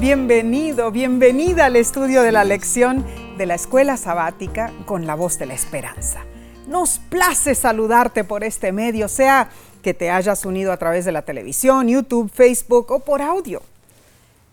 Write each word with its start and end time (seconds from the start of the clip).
Bienvenido, 0.00 0.90
bienvenida 0.90 1.66
al 1.66 1.76
estudio 1.76 2.22
de 2.22 2.32
la 2.32 2.42
lección 2.42 3.06
de 3.38 3.46
la 3.46 3.54
escuela 3.54 3.96
sabática 3.96 4.72
con 4.86 5.06
la 5.06 5.14
voz 5.14 5.38
de 5.38 5.46
la 5.46 5.54
esperanza. 5.54 6.24
Nos 6.66 6.98
place 6.98 7.54
saludarte 7.54 8.24
por 8.24 8.42
este 8.42 8.72
medio, 8.72 9.06
sea 9.08 9.50
que 9.82 9.94
te 9.94 10.10
hayas 10.10 10.44
unido 10.44 10.72
a 10.72 10.78
través 10.78 11.04
de 11.04 11.12
la 11.12 11.22
televisión, 11.22 11.86
YouTube, 11.86 12.28
Facebook 12.28 12.90
o 12.90 13.00
por 13.00 13.22
audio. 13.22 13.62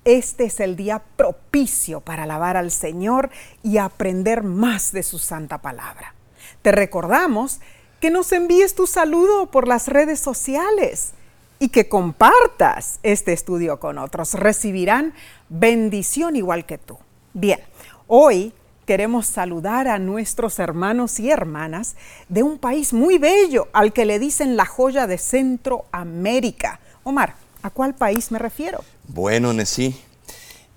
Este 0.05 0.45
es 0.45 0.59
el 0.59 0.75
día 0.75 1.01
propicio 1.15 2.01
para 2.01 2.23
alabar 2.23 2.55
al 2.55 2.69
Señor 2.69 3.31
y 3.63 3.79
aprender 3.79 4.43
más 4.43 4.91
de 4.91 5.01
su 5.01 5.17
santa 5.17 5.57
palabra. 5.57 6.13
Te 6.61 6.71
recordamos 6.71 7.61
que 7.99 8.11
nos 8.11 8.31
envíes 8.31 8.75
tu 8.75 8.85
saludo 8.85 9.47
por 9.47 9.67
las 9.67 9.87
redes 9.87 10.19
sociales 10.19 11.13
y 11.61 11.69
que 11.69 11.87
compartas 11.87 12.99
este 13.03 13.33
estudio 13.33 13.79
con 13.79 13.99
otros. 13.99 14.33
Recibirán 14.33 15.13
bendición 15.47 16.35
igual 16.35 16.65
que 16.65 16.79
tú. 16.79 16.97
Bien, 17.33 17.59
hoy 18.07 18.51
queremos 18.87 19.27
saludar 19.27 19.87
a 19.87 19.99
nuestros 19.99 20.57
hermanos 20.57 21.19
y 21.19 21.29
hermanas 21.29 21.95
de 22.29 22.41
un 22.41 22.57
país 22.57 22.93
muy 22.93 23.19
bello 23.19 23.67
al 23.73 23.93
que 23.93 24.05
le 24.05 24.17
dicen 24.17 24.57
la 24.57 24.65
joya 24.65 25.05
de 25.05 25.19
Centroamérica. 25.19 26.79
Omar, 27.03 27.35
¿a 27.61 27.69
cuál 27.69 27.93
país 27.93 28.31
me 28.31 28.39
refiero? 28.39 28.83
Bueno, 29.07 29.53
Nesí, 29.53 29.95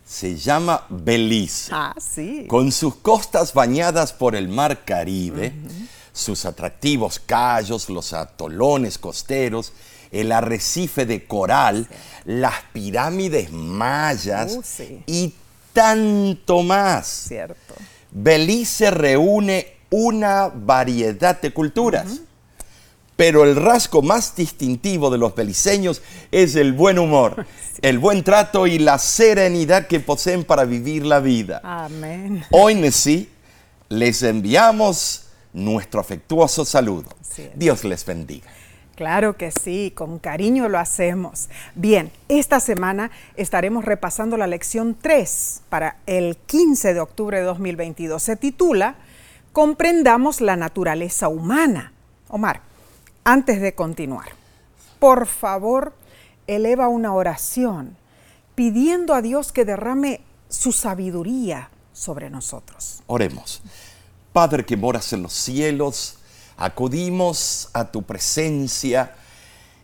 se 0.05 0.37
llama 0.37 0.85
Belice. 0.91 1.71
Ah, 1.73 1.95
sí. 1.99 2.45
Con 2.47 2.71
sus 2.71 2.97
costas 2.97 3.55
bañadas 3.55 4.13
por 4.13 4.37
el 4.37 4.49
mar 4.49 4.85
Caribe, 4.85 5.55
sus 6.13 6.45
atractivos 6.45 7.19
callos, 7.21 7.89
los 7.89 8.13
atolones 8.13 8.99
costeros, 8.99 9.73
el 10.21 10.33
arrecife 10.33 11.07
de 11.07 11.27
coral, 11.27 11.89
las 12.25 12.55
pirámides 12.73 13.51
mayas 13.53 14.53
Uh, 14.57 14.63
sí. 14.65 15.03
y 15.07 15.35
tanto 15.73 16.63
más. 16.63 17.07
Cierto. 17.29 17.75
Belice 18.11 18.91
reúne 18.91 19.75
una 19.91 20.49
variedad 20.49 21.41
de 21.41 21.53
culturas. 21.53 22.21
Pero 23.17 23.45
el 23.45 23.55
rasgo 23.55 24.03
más 24.03 24.35
distintivo 24.35 25.09
de 25.09 25.19
los 25.19 25.37
beliceños 25.37 26.03
es 26.33 26.57
el 26.57 26.73
buen 26.73 26.99
humor, 26.99 27.47
el 27.83 28.01
buen 28.01 28.25
trato 28.25 28.67
y 28.67 28.81
la 28.81 28.99
serenidad 28.99 29.87
que 29.87 30.01
poseen 30.01 30.43
para 30.43 30.65
vivir 30.65 31.07
la 31.07 31.21
vida. 31.21 31.61
Amén. 31.63 32.45
Hoy, 32.51 32.75
Nesí, 32.75 33.29
les 33.89 34.21
enviamos 34.25 35.27
nuestro 35.53 36.01
afectuoso 36.01 36.65
saludo. 36.65 37.09
Dios 37.55 37.85
les 37.85 38.05
bendiga. 38.05 38.51
Claro 38.95 39.37
que 39.37 39.51
sí, 39.51 39.93
con 39.95 40.19
cariño 40.19 40.69
lo 40.69 40.79
hacemos. 40.79 41.49
Bien, 41.75 42.13
esta 42.29 42.61
semana 42.61 43.11
estaremos 43.37 43.85
repasando 43.85 44.37
la 44.37 44.47
lección 44.47 44.97
3 45.01 45.63
para 45.69 45.97
el 46.07 46.37
15 46.37 46.95
de 46.95 47.01
octubre 47.01 47.39
de 47.39 47.45
2022. 47.45 48.23
Se 48.23 48.37
titula 48.37 48.97
Comprendamos 49.53 50.41
la 50.41 50.57
naturaleza 50.57 51.29
humana. 51.29 51.93
Omar, 52.29 52.61
antes 53.25 53.61
de 53.61 53.75
continuar, 53.75 54.29
por 54.99 55.27
favor, 55.27 55.95
eleva 56.47 56.89
una 56.89 57.15
oración 57.15 57.97
pidiendo 58.55 59.15
a 59.15 59.23
Dios 59.23 59.53
que 59.53 59.65
derrame 59.65 60.21
su 60.49 60.73
sabiduría 60.73 61.71
sobre 61.93 62.31
nosotros. 62.31 63.03
Oremos. 63.07 63.63
Padre 64.33 64.65
que 64.65 64.77
moras 64.77 65.13
en 65.13 65.23
los 65.23 65.33
cielos, 65.33 66.19
acudimos 66.57 67.69
a 67.73 67.91
tu 67.91 68.03
presencia 68.03 69.15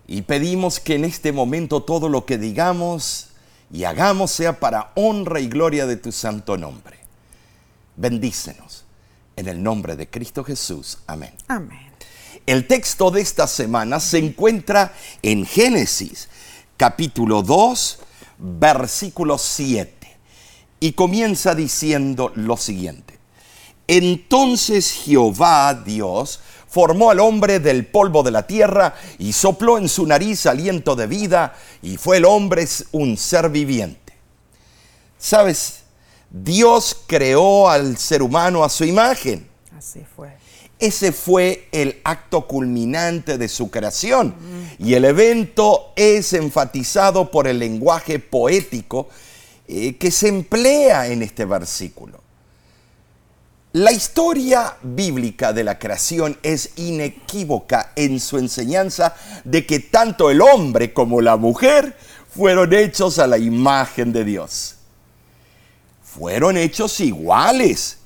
y 0.07 0.23
pedimos 0.23 0.81
que 0.81 0.97
en 0.97 1.05
este 1.05 1.33
momento 1.33 1.83
todo 1.83 2.09
lo 2.09 2.27
que 2.27 2.39
digamos 2.39 3.29
y 3.73 3.85
hagamos 3.85 4.31
sea 4.31 4.59
para 4.59 4.93
honra 4.97 5.41
y 5.41 5.49
gloria 5.49 5.87
de 5.87 5.97
tu 5.97 6.13
santo 6.13 6.57
nombre. 6.57 6.99
Bendícenos. 7.97 8.85
En 9.37 9.49
el 9.49 9.63
nombre 9.63 9.97
de 9.97 10.09
Cristo 10.09 10.45
Jesús. 10.45 10.99
Amén. 11.07 11.33
Amén. 11.49 11.91
El 12.47 12.67
texto 12.67 13.11
de 13.11 13.21
esta 13.21 13.47
semana 13.47 14.01
se 14.01 14.19
encuentra 14.19 14.93
en 15.23 15.47
Génesis, 15.47 16.29
capítulo 16.77 17.43
2, 17.43 17.99
versículo 18.39 19.39
7, 19.39 20.17
y 20.81 20.93
comienza 20.93 21.55
diciendo 21.55 22.33
lo 22.35 22.57
siguiente. 22.57 23.19
Entonces 23.87 24.91
Jehová 24.93 25.75
Dios 25.75 26.41
formó 26.71 27.11
al 27.11 27.21
hombre 27.21 27.59
del 27.59 27.85
polvo 27.85 28.23
de 28.23 28.31
la 28.31 28.47
tierra 28.47 28.95
y 29.19 29.33
sopló 29.33 29.77
en 29.77 29.89
su 29.89 30.07
nariz 30.07 30.47
aliento 30.47 30.95
de 30.95 31.07
vida, 31.07 31.55
y 31.83 31.97
fue 31.97 32.19
el 32.19 32.25
hombre 32.25 32.67
un 32.93 33.17
ser 33.17 33.51
viviente. 33.51 34.15
¿Sabes? 35.19 35.81
Dios 36.31 36.97
creó 37.07 37.69
al 37.69 37.99
ser 37.99 38.23
humano 38.23 38.63
a 38.63 38.69
su 38.69 38.85
imagen. 38.85 39.49
Así 39.77 40.05
fue. 40.17 40.31
Ese 40.79 41.13
fue 41.13 41.69
el 41.73 42.01
acto 42.05 42.47
culminante 42.47 43.37
de 43.37 43.49
su 43.49 43.71
creación. 43.71 44.35
Y 44.79 44.95
el 44.95 45.05
evento 45.05 45.93
es 45.97 46.33
enfatizado 46.33 47.31
por 47.31 47.47
el 47.49 47.59
lenguaje 47.59 48.19
poético 48.19 49.09
eh, 49.69 49.97
que 49.97 50.11
se 50.11 50.29
emplea 50.29 51.09
en 51.09 51.23
este 51.23 51.45
versículo. 51.45 52.20
La 53.73 53.93
historia 53.93 54.77
bíblica 54.83 55.53
de 55.53 55.63
la 55.63 55.79
creación 55.79 56.37
es 56.43 56.71
inequívoca 56.75 57.93
en 57.95 58.19
su 58.19 58.37
enseñanza 58.37 59.15
de 59.45 59.65
que 59.65 59.79
tanto 59.79 60.29
el 60.29 60.41
hombre 60.41 60.93
como 60.93 61.21
la 61.21 61.37
mujer 61.37 61.97
fueron 62.29 62.73
hechos 62.73 63.21
a 63.21 63.29
la 63.29 63.39
imagen 63.39 64.13
de 64.13 64.25
Dios. 64.25 64.75
Fueron 66.03 66.57
hechos 66.57 66.99
iguales 66.99 67.99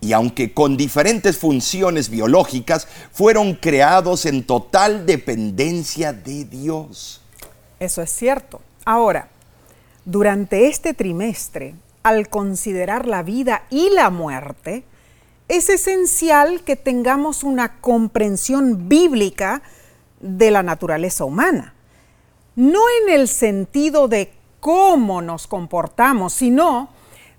y 0.00 0.14
aunque 0.14 0.54
con 0.54 0.78
diferentes 0.78 1.36
funciones 1.36 2.08
biológicas, 2.08 2.88
fueron 3.12 3.52
creados 3.52 4.24
en 4.24 4.44
total 4.44 5.04
dependencia 5.04 6.14
de 6.14 6.46
Dios. 6.46 7.20
Eso 7.78 8.00
es 8.00 8.10
cierto. 8.10 8.62
Ahora, 8.86 9.28
durante 10.06 10.68
este 10.68 10.94
trimestre, 10.94 11.74
al 12.06 12.28
considerar 12.28 13.08
la 13.08 13.24
vida 13.24 13.64
y 13.68 13.90
la 13.90 14.10
muerte, 14.10 14.84
es 15.48 15.68
esencial 15.68 16.62
que 16.62 16.76
tengamos 16.76 17.42
una 17.42 17.80
comprensión 17.80 18.88
bíblica 18.88 19.60
de 20.20 20.52
la 20.52 20.62
naturaleza 20.62 21.24
humana. 21.24 21.74
No 22.54 22.78
en 23.02 23.12
el 23.12 23.26
sentido 23.26 24.06
de 24.06 24.32
cómo 24.60 25.20
nos 25.20 25.48
comportamos, 25.48 26.32
sino 26.32 26.90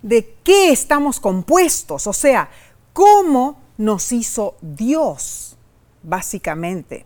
de 0.02 0.36
qué 0.44 0.74
estamos 0.74 1.22
compuestos, 1.22 2.06
o 2.06 2.12
sea, 2.12 2.50
cómo 2.92 3.62
nos 3.78 4.12
hizo 4.12 4.58
Dios, 4.60 5.56
básicamente. 6.04 7.06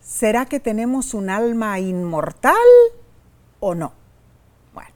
¿Será 0.00 0.46
que 0.46 0.60
tenemos 0.60 1.12
un 1.12 1.28
alma 1.28 1.80
inmortal 1.80 2.54
o 3.58 3.74
no? 3.74 3.94
Bueno, 4.72 4.90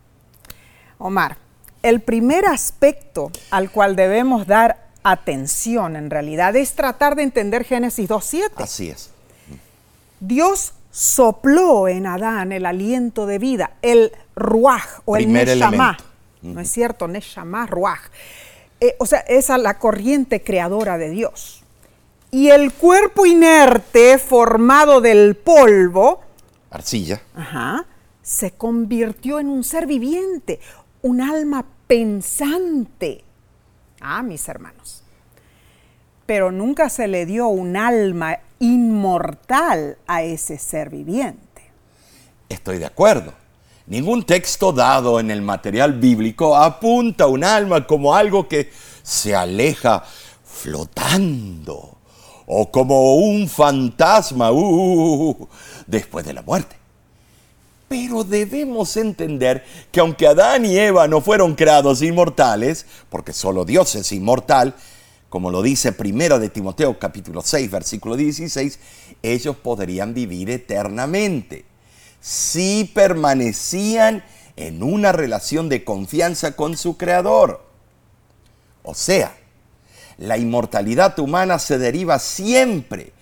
Omar, 0.98 1.38
el 1.86 2.00
primer 2.00 2.46
aspecto 2.46 3.30
al 3.52 3.70
cual 3.70 3.94
debemos 3.94 4.48
dar 4.48 4.88
atención 5.04 5.94
en 5.94 6.10
realidad 6.10 6.56
es 6.56 6.74
tratar 6.74 7.14
de 7.14 7.22
entender 7.22 7.62
Génesis 7.62 8.10
2.7. 8.10 8.50
Así 8.56 8.90
es. 8.90 9.10
Dios 10.18 10.72
sopló 10.90 11.86
en 11.86 12.08
Adán 12.08 12.50
el 12.50 12.66
aliento 12.66 13.24
de 13.26 13.38
vida, 13.38 13.74
el 13.82 14.10
ruaj 14.34 15.00
o 15.04 15.12
Primer 15.12 15.48
el 15.48 15.62
elemento. 15.62 16.02
¿No 16.42 16.60
es 16.60 16.70
cierto? 16.72 17.06
Neshamá, 17.06 17.66
ruaj. 17.66 18.00
Eh, 18.80 18.96
o 18.98 19.06
sea, 19.06 19.20
esa 19.20 19.54
es 19.54 19.62
la 19.62 19.78
corriente 19.78 20.42
creadora 20.42 20.98
de 20.98 21.10
Dios. 21.10 21.62
Y 22.32 22.48
el 22.48 22.72
cuerpo 22.72 23.26
inerte 23.26 24.18
formado 24.18 25.00
del 25.00 25.36
polvo, 25.36 26.20
Arcilla. 26.68 27.22
ajá, 27.36 27.86
se 28.22 28.50
convirtió 28.50 29.38
en 29.38 29.48
un 29.48 29.62
ser 29.62 29.86
viviente, 29.86 30.58
un 31.02 31.20
alma 31.20 31.64
pensante. 31.86 33.24
Ah, 34.00 34.22
mis 34.22 34.48
hermanos. 34.48 35.02
Pero 36.26 36.50
nunca 36.50 36.88
se 36.88 37.06
le 37.08 37.24
dio 37.26 37.48
un 37.48 37.76
alma 37.76 38.38
inmortal 38.58 39.98
a 40.06 40.22
ese 40.22 40.58
ser 40.58 40.90
viviente. 40.90 41.62
Estoy 42.48 42.78
de 42.78 42.86
acuerdo. 42.86 43.32
Ningún 43.86 44.24
texto 44.24 44.72
dado 44.72 45.20
en 45.20 45.30
el 45.30 45.42
material 45.42 45.92
bíblico 45.92 46.56
apunta 46.56 47.24
a 47.24 47.28
un 47.28 47.44
alma 47.44 47.86
como 47.86 48.14
algo 48.14 48.48
que 48.48 48.70
se 49.02 49.36
aleja 49.36 50.02
flotando 50.44 51.96
o 52.46 52.70
como 52.70 53.16
un 53.16 53.48
fantasma 53.48 54.50
uh, 54.50 55.48
después 55.86 56.24
de 56.26 56.32
la 56.32 56.42
muerte. 56.42 56.76
Pero 57.88 58.24
debemos 58.24 58.96
entender 58.96 59.64
que 59.92 60.00
aunque 60.00 60.26
Adán 60.26 60.64
y 60.64 60.76
Eva 60.76 61.06
no 61.06 61.20
fueron 61.20 61.54
creados 61.54 62.02
inmortales, 62.02 62.86
porque 63.08 63.32
solo 63.32 63.64
Dios 63.64 63.94
es 63.94 64.10
inmortal, 64.12 64.74
como 65.28 65.50
lo 65.50 65.62
dice 65.62 65.92
primero 65.92 66.38
de 66.38 66.48
Timoteo 66.48 66.98
capítulo 66.98 67.42
6 67.42 67.70
versículo 67.70 68.16
16, 68.16 68.78
ellos 69.22 69.56
podrían 69.56 70.14
vivir 70.14 70.50
eternamente 70.50 71.64
si 72.20 72.90
permanecían 72.92 74.24
en 74.56 74.82
una 74.82 75.12
relación 75.12 75.68
de 75.68 75.84
confianza 75.84 76.56
con 76.56 76.76
su 76.76 76.96
creador. 76.96 77.64
O 78.82 78.94
sea, 78.94 79.36
la 80.18 80.38
inmortalidad 80.38 81.18
humana 81.18 81.58
se 81.58 81.78
deriva 81.78 82.18
siempre 82.18 83.12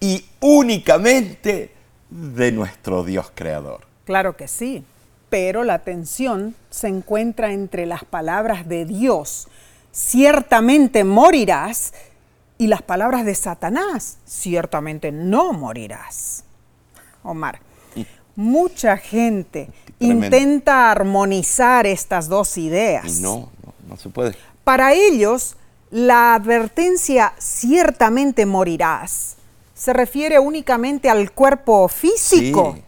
y 0.00 0.24
únicamente 0.40 1.72
de 2.10 2.52
nuestro 2.52 3.02
Dios 3.02 3.32
creador. 3.34 3.93
Claro 4.04 4.36
que 4.36 4.48
sí, 4.48 4.84
pero 5.30 5.64
la 5.64 5.80
tensión 5.80 6.54
se 6.70 6.88
encuentra 6.88 7.52
entre 7.52 7.86
las 7.86 8.04
palabras 8.04 8.68
de 8.68 8.84
Dios, 8.84 9.48
ciertamente 9.92 11.04
morirás, 11.04 11.94
y 12.56 12.68
las 12.68 12.82
palabras 12.82 13.24
de 13.24 13.34
Satanás, 13.34 14.18
ciertamente 14.24 15.10
no 15.10 15.52
morirás. 15.52 16.44
Omar, 17.22 17.58
mucha 18.36 18.96
gente 18.96 19.70
intenta 19.98 20.90
armonizar 20.90 21.86
estas 21.86 22.28
dos 22.28 22.56
ideas. 22.58 23.20
No, 23.20 23.50
no, 23.64 23.74
no 23.88 23.96
se 23.96 24.08
puede. 24.08 24.36
Para 24.62 24.92
ellos, 24.92 25.56
la 25.90 26.34
advertencia 26.34 27.34
ciertamente 27.38 28.46
morirás 28.46 29.36
se 29.74 29.92
refiere 29.92 30.38
únicamente 30.38 31.10
al 31.10 31.32
cuerpo 31.32 31.88
físico, 31.88 32.78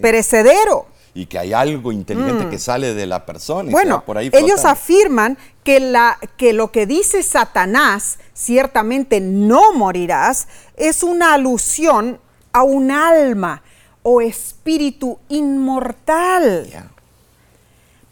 perecedero. 0.00 0.86
Y 1.14 1.26
que 1.26 1.38
hay 1.38 1.52
algo 1.52 1.92
inteligente 1.92 2.44
mm. 2.44 2.50
que 2.50 2.58
sale 2.58 2.92
de 2.92 3.06
la 3.06 3.24
persona. 3.24 3.70
bueno, 3.70 4.04
por 4.04 4.18
ahí 4.18 4.30
ellos 4.34 4.66
afirman 4.66 5.38
que, 5.64 5.80
la, 5.80 6.18
que 6.36 6.52
lo 6.52 6.70
que 6.70 6.86
dice 6.86 7.22
Satanás, 7.22 8.18
ciertamente 8.34 9.20
no 9.20 9.72
morirás, 9.72 10.46
es 10.76 11.02
una 11.02 11.32
alusión 11.32 12.20
a 12.52 12.62
un 12.62 12.90
alma 12.90 13.62
o 14.02 14.20
espíritu 14.20 15.18
inmortal. 15.28 16.90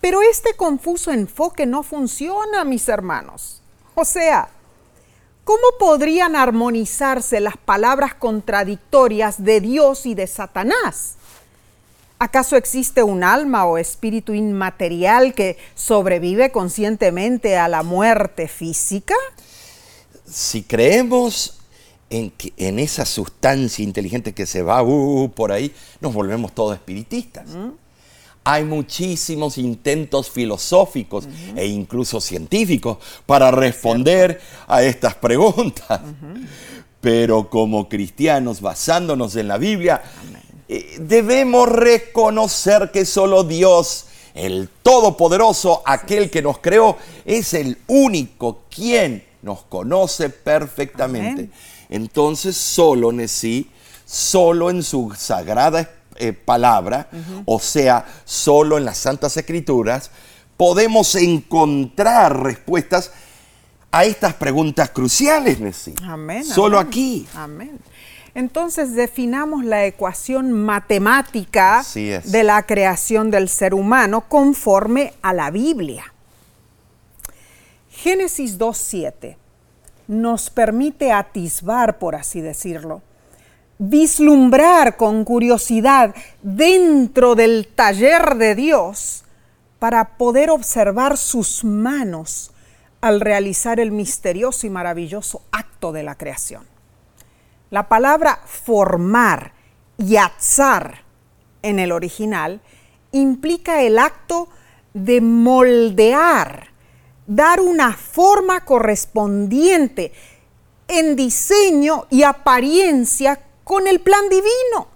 Pero 0.01 0.21
este 0.23 0.55
confuso 0.55 1.13
enfoque 1.13 1.67
no 1.67 1.83
funciona, 1.83 2.65
mis 2.65 2.89
hermanos. 2.89 3.63
O 3.95 4.05
sea, 4.05 4.49
¿cómo 5.45 5.63
podrían 5.79 6.37
armonizarse 6.37 7.41
las 7.41 7.57
palabras 7.57 8.15
contradictorias 8.15 9.43
de 9.43 9.61
Dios 9.61 10.05
y 10.05 10.15
de 10.15 10.27
Satanás? 10.27 11.15
¿Acaso 12.25 12.57
existe 12.57 13.03
un 13.03 13.23
alma 13.23 13.67
o 13.67 13.77
espíritu 13.77 14.33
inmaterial 14.33 15.35
que 15.35 15.59
sobrevive 15.75 16.51
conscientemente 16.53 17.59
a 17.59 17.69
la 17.69 17.83
muerte 17.83 18.49
física? 18.49 19.15
Si 20.25 20.63
creemos 20.63 21.59
en, 22.09 22.33
en 22.57 22.79
esa 22.79 23.05
sustancia 23.05 23.85
inteligente 23.85 24.33
que 24.33 24.47
se 24.47 24.63
va 24.63 24.83
uh, 24.83 25.31
por 25.33 25.53
ahí, 25.53 25.71
nos 26.01 26.15
volvemos 26.15 26.55
todos 26.55 26.75
espiritistas. 26.75 27.47
¿Mm? 27.51 27.73
Hay 28.45 28.65
muchísimos 28.65 29.59
intentos 29.59 30.31
filosóficos 30.31 31.29
e 31.55 31.67
incluso 31.67 32.23
científicos 32.23 32.97
para 33.27 33.51
responder 33.51 34.41
a 34.67 34.83
estas 34.83 35.15
preguntas. 35.15 36.01
Pero 37.03 37.51
como 37.51 37.87
cristianos, 37.91 38.63
basándonos 38.63 39.37
en 39.37 39.49
la 39.49 39.59
Biblia, 39.59 40.03
debemos 40.69 41.69
reconocer 41.69 42.91
que 42.93 43.05
solo 43.05 43.45
Dios, 43.45 44.07
el 44.35 44.69
Todopoderoso, 44.83 45.83
aquel 45.85 46.31
que 46.31 46.43
nos 46.43 46.59
creó, 46.59 46.97
es 47.25 47.55
el 47.55 47.79
único 47.87 48.63
quien 48.75 49.25
nos 49.43 49.63
conoce 49.63 50.31
perfectamente. 50.31 51.51
Entonces, 51.89 52.57
solo 52.57 53.11
en 53.11 53.29
sí, 53.29 53.71
solo 54.05 54.71
en 54.71 54.83
su 54.83 55.13
sagrada 55.17 55.91
eh, 56.17 56.33
palabra, 56.33 57.09
o 57.45 57.59
sea, 57.61 58.07
solo 58.25 58.79
en 58.79 58.85
las 58.85 58.99
Santas 58.99 59.37
Escrituras, 59.37 60.11
podemos 60.57 61.15
encontrar 61.15 62.43
respuestas 62.43 63.11
a 63.91 64.05
estas 64.05 64.35
preguntas 64.35 64.91
cruciales, 64.91 65.61
Nessie. 65.61 65.95
Amén. 66.03 66.45
Solo 66.45 66.79
aquí. 66.79 67.27
Amén. 67.35 67.79
Entonces 68.35 68.95
definamos 68.95 69.65
la 69.65 69.87
ecuación 69.87 70.53
matemática 70.53 71.85
de 71.95 72.43
la 72.43 72.63
creación 72.65 73.31
del 73.31 73.49
ser 73.49 73.75
humano 73.75 74.23
conforme 74.29 75.15
a 75.23 75.33
la 75.33 75.51
Biblia. 75.51 76.13
Génesis 77.91 78.59
2.7 78.59 79.37
nos 80.09 80.51
permite 80.51 81.13
atisbar, 81.13 81.99
por 81.99 82.17
así 82.17 82.41
decirlo, 82.41 83.03
vislumbrar 83.79 84.97
con 84.97 85.25
curiosidad 85.25 86.15
dentro 86.43 87.35
del 87.35 87.69
taller 87.75 88.35
de 88.35 88.55
Dios 88.55 89.25
para 89.79 90.17
poder 90.17 90.51
observar 90.51 91.17
sus 91.17 91.65
manos 91.65 92.51
al 93.01 93.21
realizar 93.21 93.81
el 93.81 93.93
misterioso 93.93 94.67
y 94.67 94.71
maravilloso 94.71 95.43
acto 95.53 95.93
de 95.93 96.03
la 96.03 96.15
creación. 96.15 96.74
La 97.75 97.89
palabra 97.89 98.39
formar, 98.45 99.53
y 99.99 100.11
yatzar 100.11 101.03
en 101.61 101.81
el 101.81 101.91
original, 101.91 102.61
implica 103.11 103.83
el 103.83 103.99
acto 103.99 104.49
de 104.93 105.21
moldear, 105.21 106.69
dar 107.27 107.61
una 107.61 107.93
forma 107.93 108.65
correspondiente 108.65 110.13
en 110.87 111.17
diseño 111.17 112.07
y 112.11 112.23
apariencia 112.23 113.41
con 113.65 113.89
el 113.89 113.99
plan 113.99 114.29
divino. 114.29 114.87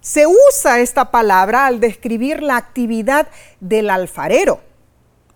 Se 0.00 0.26
usa 0.26 0.80
esta 0.80 1.12
palabra 1.12 1.66
al 1.66 1.78
describir 1.78 2.42
la 2.42 2.56
actividad 2.56 3.28
del 3.60 3.90
alfarero, 3.90 4.62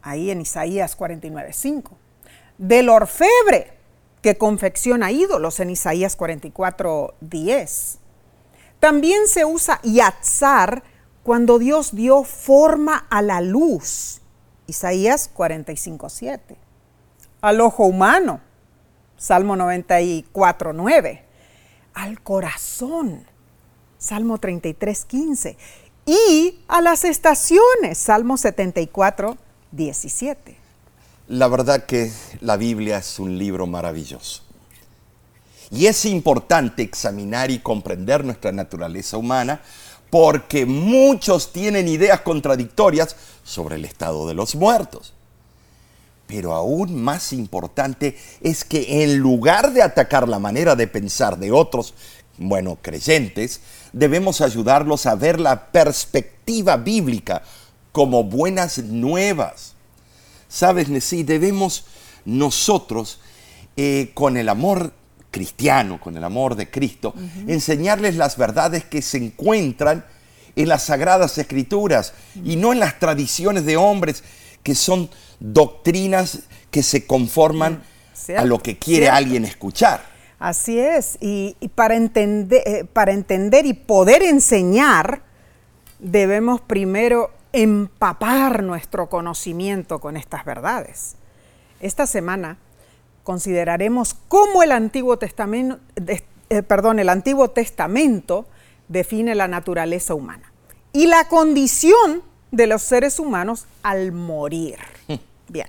ahí 0.02 0.32
en 0.32 0.40
Isaías 0.40 0.98
49.5, 0.98 1.92
del 2.58 2.88
orfebre, 2.88 3.79
que 4.22 4.36
confecciona 4.36 5.12
ídolos 5.12 5.60
en 5.60 5.70
Isaías 5.70 6.18
44.10. 6.18 7.98
También 8.78 9.26
se 9.26 9.44
usa 9.44 9.80
yatzar 9.82 10.82
cuando 11.22 11.58
Dios 11.58 11.94
dio 11.94 12.24
forma 12.24 13.06
a 13.10 13.22
la 13.22 13.40
luz, 13.40 14.20
Isaías 14.66 15.30
45.7. 15.34 16.56
Al 17.40 17.60
ojo 17.60 17.84
humano, 17.84 18.40
Salmo 19.16 19.56
94.9 19.56 21.30
al 21.94 22.20
corazón. 22.22 23.26
Salmo 23.98 24.38
33, 24.38 25.04
15. 25.04 25.56
Y 26.06 26.60
a 26.68 26.80
las 26.80 27.04
estaciones. 27.04 27.98
Salmo 27.98 28.36
74, 28.36 29.36
17. 29.72 30.56
La 31.30 31.46
verdad 31.46 31.84
que 31.86 32.10
la 32.40 32.56
Biblia 32.56 32.98
es 32.98 33.20
un 33.20 33.38
libro 33.38 33.68
maravilloso. 33.68 34.42
Y 35.70 35.86
es 35.86 36.04
importante 36.04 36.82
examinar 36.82 37.52
y 37.52 37.60
comprender 37.60 38.24
nuestra 38.24 38.50
naturaleza 38.50 39.16
humana 39.16 39.60
porque 40.10 40.66
muchos 40.66 41.52
tienen 41.52 41.86
ideas 41.86 42.22
contradictorias 42.22 43.14
sobre 43.44 43.76
el 43.76 43.84
estado 43.84 44.26
de 44.26 44.34
los 44.34 44.56
muertos. 44.56 45.12
Pero 46.26 46.52
aún 46.52 47.00
más 47.00 47.32
importante 47.32 48.18
es 48.40 48.64
que 48.64 49.04
en 49.04 49.18
lugar 49.18 49.72
de 49.72 49.84
atacar 49.84 50.28
la 50.28 50.40
manera 50.40 50.74
de 50.74 50.88
pensar 50.88 51.38
de 51.38 51.52
otros, 51.52 51.94
bueno, 52.38 52.76
creyentes, 52.82 53.60
debemos 53.92 54.40
ayudarlos 54.40 55.06
a 55.06 55.14
ver 55.14 55.38
la 55.38 55.70
perspectiva 55.70 56.76
bíblica 56.76 57.42
como 57.92 58.24
buenas 58.24 58.78
nuevas. 58.78 59.76
Sabes, 60.50 60.88
Nesí, 60.88 61.22
debemos 61.22 61.84
nosotros, 62.24 63.20
eh, 63.76 64.10
con 64.14 64.36
el 64.36 64.48
amor 64.48 64.92
cristiano, 65.30 66.00
con 66.00 66.16
el 66.16 66.24
amor 66.24 66.56
de 66.56 66.68
Cristo, 66.68 67.14
enseñarles 67.46 68.16
las 68.16 68.36
verdades 68.36 68.84
que 68.84 69.00
se 69.00 69.18
encuentran 69.18 70.04
en 70.56 70.68
las 70.68 70.82
sagradas 70.82 71.38
escrituras 71.38 72.14
y 72.44 72.56
no 72.56 72.72
en 72.72 72.80
las 72.80 72.98
tradiciones 72.98 73.64
de 73.64 73.76
hombres 73.76 74.24
que 74.64 74.74
son 74.74 75.08
doctrinas 75.38 76.40
que 76.72 76.82
se 76.82 77.06
conforman 77.06 77.84
mm, 78.28 78.38
a 78.38 78.44
lo 78.44 78.58
que 78.58 78.76
quiere 78.76 79.08
alguien 79.08 79.44
escuchar. 79.44 80.04
Así 80.40 80.80
es, 80.80 81.16
y, 81.20 81.54
para, 81.76 81.94
entender, 81.94 82.62
eh, 82.66 82.84
para 82.84 83.12
entender 83.12 83.66
y 83.66 83.74
poder 83.74 84.22
enseñar, 84.22 85.22
debemos 86.00 86.60
primero 86.60 87.30
empapar 87.52 88.62
nuestro 88.62 89.08
conocimiento 89.08 89.98
con 90.00 90.16
estas 90.16 90.44
verdades. 90.44 91.16
Esta 91.80 92.06
semana 92.06 92.58
consideraremos 93.24 94.14
cómo 94.28 94.62
el 94.62 94.72
Antiguo 94.72 95.18
Testamento, 95.18 95.78
eh, 95.96 96.62
perdón, 96.62 96.98
el 96.98 97.08
Antiguo 97.08 97.50
Testamento 97.50 98.46
define 98.88 99.34
la 99.34 99.48
naturaleza 99.48 100.14
humana 100.14 100.52
y 100.92 101.06
la 101.06 101.28
condición 101.28 102.22
de 102.50 102.66
los 102.66 102.82
seres 102.82 103.18
humanos 103.18 103.66
al 103.82 104.12
morir. 104.12 104.78
Bien. 105.48 105.66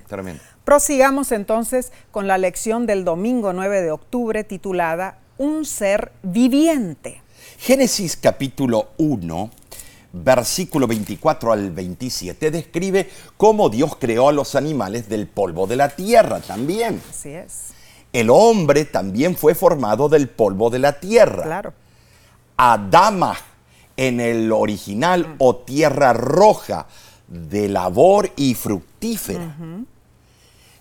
Prosigamos 0.63 1.31
entonces 1.31 1.91
con 2.11 2.27
la 2.27 2.37
lección 2.37 2.85
del 2.85 3.03
domingo 3.03 3.51
9 3.53 3.81
de 3.81 3.91
octubre 3.91 4.43
titulada 4.43 5.19
Un 5.37 5.65
ser 5.65 6.11
viviente. 6.21 7.21
Génesis 7.57 8.15
capítulo 8.15 8.89
1, 8.97 9.51
versículo 10.13 10.87
24 10.87 11.53
al 11.53 11.71
27, 11.71 12.51
describe 12.51 13.09
cómo 13.37 13.69
Dios 13.69 13.95
creó 13.97 14.29
a 14.29 14.33
los 14.33 14.55
animales 14.55 15.07
del 15.07 15.27
polvo 15.27 15.67
de 15.67 15.75
la 15.75 15.89
tierra 15.89 16.39
también. 16.41 17.01
Así 17.09 17.29
es. 17.29 17.67
El 18.13 18.29
hombre 18.29 18.85
también 18.85 19.37
fue 19.37 19.55
formado 19.55 20.09
del 20.09 20.27
polvo 20.27 20.69
de 20.69 20.79
la 20.79 20.99
tierra. 20.99 21.43
Claro. 21.43 21.73
Adama 22.57 23.37
en 23.95 24.19
el 24.19 24.51
original 24.51 25.35
o 25.37 25.55
tierra 25.57 26.11
roja 26.13 26.87
de 27.27 27.69
labor 27.69 28.31
y 28.35 28.53
fructífera. 28.55 29.55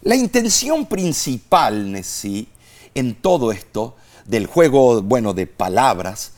La 0.02 0.16
intención 0.16 0.87
principal, 0.87 1.92
Nessie, 1.92 2.49
en 2.94 3.14
todo 3.14 3.52
esto, 3.52 3.96
del 4.25 4.46
juego, 4.46 5.02
bueno, 5.02 5.34
de 5.34 5.46
palabras, 5.46 6.32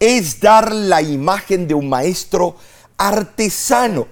es 0.00 0.40
dar 0.40 0.74
la 0.74 1.02
imagen 1.02 1.68
de 1.68 1.74
un 1.74 1.88
maestro 1.88 2.56
artesano, 2.96 4.08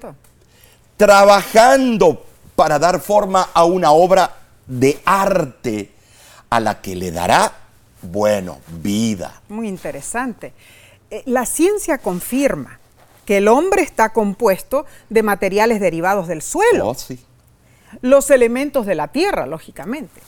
trabajando 0.97 2.25
para 2.54 2.78
dar 2.78 3.00
forma 3.00 3.49
a 3.54 3.64
una 3.64 3.90
obra 3.92 4.37
de 4.66 5.00
arte 5.04 5.90
a 6.50 6.61
la 6.61 6.80
que 6.80 6.95
le 6.95 7.11
dará, 7.11 7.52
bueno, 8.02 8.59
vida. 8.68 9.40
Muy 9.49 9.66
interesante. 9.66 10.52
Eh, 11.11 11.23
la 11.26 11.47
ciencia 11.47 11.99
confirma 11.99 12.78
que 13.25 13.38
el 13.38 13.49
hombre 13.49 13.83
está 13.83 14.11
compuesto 14.11 14.87
de 15.09 15.23
materiales 15.23 15.80
derivados 15.80 16.28
del 16.28 16.42
suelo. 16.42 16.88
Oh, 16.88 16.95
sí. 16.95 17.18
Los 18.02 18.30
elementos 18.30 18.87
de 18.87 18.95
la 18.95 19.09
tierra, 19.09 19.47
lógicamente. 19.47 20.21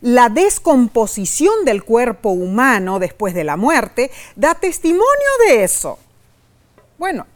La 0.00 0.30
descomposición 0.30 1.64
del 1.64 1.84
cuerpo 1.84 2.30
humano 2.30 2.98
después 2.98 3.34
de 3.34 3.44
la 3.44 3.56
muerte 3.56 4.10
da 4.34 4.54
testimonio 4.54 5.04
de 5.46 5.64
eso. 5.64 5.98
Bueno, 6.98 7.26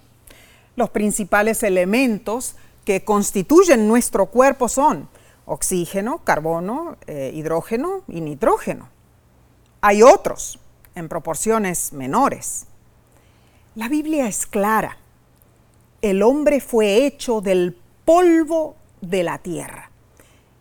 los 0.76 0.90
principales 0.90 1.62
elementos 1.62 2.56
que 2.85 3.04
constituyen 3.04 3.87
nuestro 3.87 4.26
cuerpo 4.26 4.68
son 4.68 5.09
oxígeno, 5.47 6.23
carbono, 6.25 6.97
eh, 7.06 7.33
hidrógeno 7.35 8.02
y 8.09 8.21
nitrógeno. 8.21 8.88
Hay 9.80 10.02
otros 10.02 10.59
en 10.94 11.09
proporciones 11.09 11.92
menores. 11.92 12.66
La 13.75 13.88
Biblia 13.88 14.26
es 14.26 14.47
clara. 14.47 14.97
El 16.00 16.23
hombre 16.23 16.61
fue 16.61 17.04
hecho 17.04 17.40
del 17.40 17.76
polvo 18.04 18.76
de 19.00 19.23
la 19.23 19.38
tierra 19.38 19.90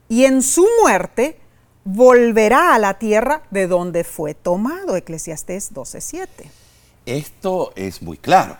y 0.09 0.25
en 0.25 0.41
su 0.41 0.67
muerte 0.81 1.39
volverá 1.85 2.73
a 2.73 2.79
la 2.79 2.95
tierra 2.95 3.43
de 3.51 3.67
donde 3.67 4.03
fue 4.03 4.33
tomado. 4.33 4.95
Eclesiastés 4.95 5.73
12:7. 5.73 6.49
Esto 7.05 7.73
es 7.75 8.01
muy 8.01 8.17
claro. 8.17 8.57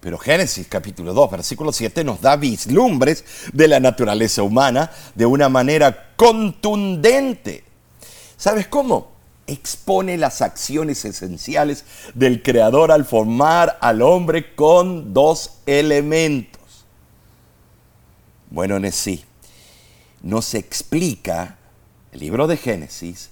Pero 0.00 0.18
Génesis 0.18 0.66
capítulo 0.66 1.14
2, 1.14 1.30
versículo 1.30 1.72
7 1.72 2.02
nos 2.02 2.20
da 2.20 2.34
vislumbres 2.34 3.24
de 3.52 3.68
la 3.68 3.78
naturaleza 3.78 4.42
humana 4.42 4.90
de 5.14 5.26
una 5.26 5.48
manera 5.48 6.14
contundente. 6.16 7.62
¿Sabes 8.36 8.66
cómo? 8.66 9.12
Expone 9.46 10.16
las 10.18 10.42
acciones 10.42 11.04
esenciales 11.04 11.84
del 12.14 12.42
Creador 12.42 12.90
al 12.90 13.04
formar 13.04 13.78
al 13.80 14.02
hombre 14.02 14.56
con 14.56 15.14
dos 15.14 15.58
elementos. 15.66 16.60
Bueno, 18.50 18.76
en 18.76 18.90
sí, 18.90 19.24
nos 20.20 20.54
explica 20.54 21.58
el 22.12 22.20
libro 22.20 22.46
de 22.46 22.56
Génesis 22.56 23.30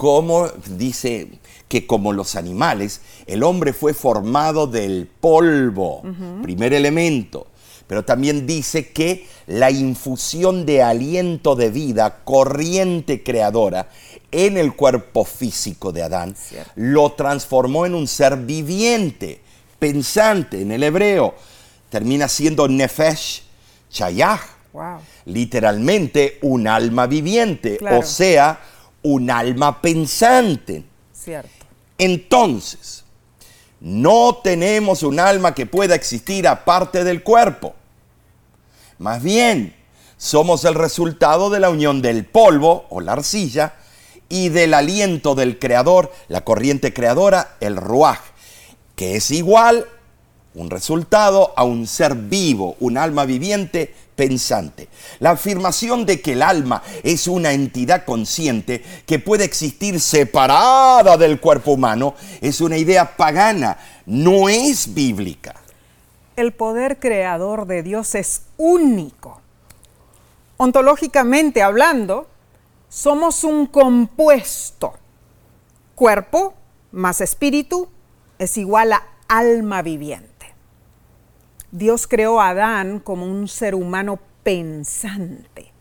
cómo 0.00 0.48
dice 0.78 1.28
que 1.68 1.86
como 1.86 2.14
los 2.14 2.34
animales, 2.34 3.02
el 3.26 3.42
hombre 3.42 3.74
fue 3.74 3.92
formado 3.92 4.66
del 4.66 5.06
polvo, 5.06 6.02
primer 6.42 6.72
elemento, 6.72 7.48
pero 7.86 8.02
también 8.02 8.46
dice 8.46 8.92
que 8.92 9.26
la 9.46 9.70
infusión 9.70 10.64
de 10.64 10.82
aliento 10.82 11.54
de 11.54 11.68
vida, 11.68 12.20
corriente 12.24 13.22
creadora, 13.22 13.90
en 14.32 14.56
el 14.56 14.74
cuerpo 14.74 15.26
físico 15.26 15.92
de 15.92 16.02
Adán, 16.02 16.34
lo 16.76 17.12
transformó 17.12 17.84
en 17.84 17.94
un 17.94 18.08
ser 18.08 18.38
viviente, 18.38 19.42
pensante 19.78 20.62
en 20.62 20.72
el 20.72 20.82
hebreo. 20.82 21.34
Termina 21.90 22.26
siendo 22.26 22.66
nefesh 22.68 23.42
chayah, 23.90 24.40
literalmente 25.24 26.38
un 26.42 26.66
alma 26.66 27.06
viviente, 27.06 27.78
o 27.90 28.02
sea, 28.02 28.60
un 29.02 29.30
alma 29.30 29.80
pensante. 29.80 30.84
Cierto. 31.12 31.66
Entonces, 31.98 33.04
no 33.80 34.40
tenemos 34.42 35.02
un 35.02 35.20
alma 35.20 35.54
que 35.54 35.66
pueda 35.66 35.94
existir 35.94 36.46
aparte 36.46 37.04
del 37.04 37.22
cuerpo. 37.22 37.74
Más 38.98 39.22
bien, 39.22 39.74
somos 40.16 40.64
el 40.64 40.74
resultado 40.74 41.48
de 41.48 41.60
la 41.60 41.70
unión 41.70 42.02
del 42.02 42.26
polvo 42.26 42.84
o 42.90 43.00
la 43.00 43.12
arcilla 43.12 43.74
y 44.28 44.50
del 44.50 44.74
aliento 44.74 45.34
del 45.34 45.58
creador, 45.58 46.12
la 46.28 46.44
corriente 46.44 46.92
creadora, 46.92 47.56
el 47.60 47.76
ruaj, 47.76 48.18
que 48.96 49.16
es 49.16 49.30
igual 49.30 49.86
un 50.54 50.70
resultado 50.70 51.52
a 51.56 51.64
un 51.64 51.86
ser 51.86 52.14
vivo, 52.14 52.76
un 52.80 52.98
alma 52.98 53.24
viviente 53.24 53.94
pensante. 54.20 54.90
La 55.18 55.30
afirmación 55.30 56.04
de 56.04 56.20
que 56.20 56.34
el 56.34 56.42
alma 56.42 56.82
es 57.02 57.26
una 57.26 57.52
entidad 57.52 58.04
consciente 58.04 58.84
que 59.06 59.18
puede 59.18 59.44
existir 59.44 59.98
separada 59.98 61.16
del 61.16 61.40
cuerpo 61.40 61.70
humano 61.72 62.14
es 62.42 62.60
una 62.60 62.76
idea 62.76 63.16
pagana, 63.16 63.78
no 64.04 64.50
es 64.50 64.92
bíblica. 64.92 65.54
El 66.36 66.52
poder 66.52 66.98
creador 66.98 67.66
de 67.66 67.82
Dios 67.82 68.14
es 68.14 68.42
único. 68.58 69.40
Ontológicamente 70.58 71.62
hablando, 71.62 72.28
somos 72.90 73.42
un 73.42 73.64
compuesto. 73.64 74.92
Cuerpo 75.94 76.52
más 76.92 77.22
espíritu 77.22 77.88
es 78.38 78.58
igual 78.58 78.92
a 78.92 79.02
alma 79.28 79.80
viviente. 79.80 80.29
Dios 81.72 82.06
creó 82.06 82.40
a 82.40 82.50
Adán 82.50 83.00
como 83.00 83.26
un 83.26 83.48
ser 83.48 83.74
humano 83.74 84.18
pensante. 84.42 85.72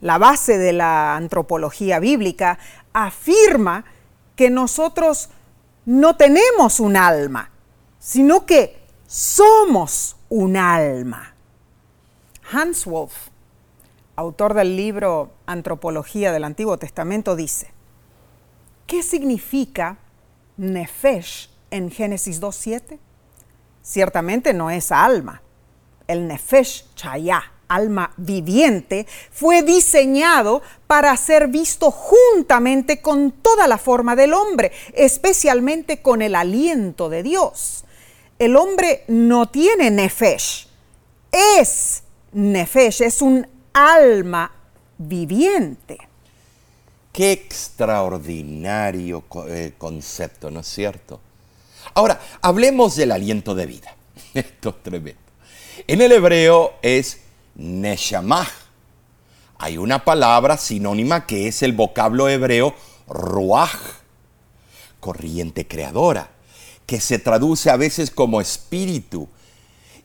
La 0.00 0.18
base 0.18 0.58
de 0.58 0.72
la 0.72 1.16
antropología 1.16 1.98
bíblica 1.98 2.58
afirma 2.92 3.84
que 4.34 4.50
nosotros 4.50 5.30
no 5.84 6.16
tenemos 6.16 6.80
un 6.80 6.96
alma, 6.96 7.50
sino 7.98 8.44
que 8.44 8.78
somos 9.06 10.16
un 10.28 10.56
alma. 10.56 11.34
Hans 12.52 12.84
Wolf, 12.84 13.28
autor 14.16 14.54
del 14.54 14.76
libro 14.76 15.32
Antropología 15.46 16.32
del 16.32 16.44
Antiguo 16.44 16.78
Testamento, 16.78 17.36
dice, 17.36 17.72
¿qué 18.86 19.02
significa 19.02 19.98
Nefesh 20.56 21.50
en 21.70 21.90
Génesis 21.90 22.40
2.7? 22.40 22.98
Ciertamente 23.86 24.52
no 24.52 24.70
es 24.70 24.90
alma. 24.90 25.42
El 26.08 26.26
Nefesh 26.26 26.94
Chaya, 26.94 27.42
alma 27.68 28.12
viviente, 28.16 29.06
fue 29.30 29.62
diseñado 29.62 30.62
para 30.86 31.16
ser 31.16 31.48
visto 31.48 31.90
juntamente 31.90 33.00
con 33.00 33.30
toda 33.30 33.66
la 33.66 33.78
forma 33.78 34.16
del 34.16 34.34
hombre, 34.34 34.72
especialmente 34.92 36.02
con 36.02 36.22
el 36.22 36.34
aliento 36.34 37.08
de 37.08 37.22
Dios. 37.22 37.84
El 38.38 38.56
hombre 38.56 39.04
no 39.08 39.48
tiene 39.48 39.90
Nefesh, 39.90 40.68
es 41.32 42.02
Nefesh, 42.32 43.02
es 43.02 43.22
un 43.22 43.46
alma 43.72 44.52
viviente. 44.98 45.98
Qué 47.12 47.32
extraordinario 47.32 49.24
eh, 49.48 49.72
concepto, 49.78 50.50
¿no 50.50 50.60
es 50.60 50.66
cierto? 50.66 51.20
Ahora, 51.94 52.20
hablemos 52.42 52.96
del 52.96 53.12
aliento 53.12 53.54
de 53.54 53.66
vida. 53.66 53.94
Esto 54.34 54.70
es 54.70 54.82
tremendo. 54.82 55.20
En 55.86 56.00
el 56.00 56.12
hebreo 56.12 56.74
es 56.82 57.20
neshamah. 57.54 58.48
Hay 59.58 59.78
una 59.78 60.04
palabra 60.04 60.56
sinónima 60.58 61.26
que 61.26 61.48
es 61.48 61.62
el 61.62 61.72
vocablo 61.72 62.28
hebreo 62.28 62.74
ruach, 63.08 63.70
corriente 65.00 65.66
creadora, 65.66 66.30
que 66.84 67.00
se 67.00 67.18
traduce 67.18 67.70
a 67.70 67.76
veces 67.76 68.10
como 68.10 68.40
espíritu, 68.40 69.28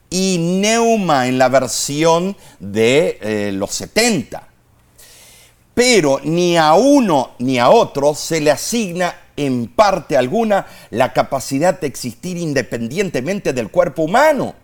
y 0.09 0.37
neuma 0.39 1.27
en 1.27 1.37
la 1.37 1.47
versión 1.47 2.35
de 2.59 3.17
eh, 3.21 3.51
los 3.53 3.71
70. 3.71 4.47
Pero 5.73 6.19
ni 6.23 6.57
a 6.57 6.73
uno 6.73 7.31
ni 7.39 7.57
a 7.57 7.69
otro 7.69 8.13
se 8.13 8.41
le 8.41 8.51
asigna 8.51 9.15
en 9.37 9.67
parte 9.67 10.17
alguna 10.17 10.67
la 10.89 11.13
capacidad 11.13 11.79
de 11.79 11.87
existir 11.87 12.37
independientemente 12.37 13.53
del 13.53 13.69
cuerpo 13.69 14.03
humano, 14.03 14.55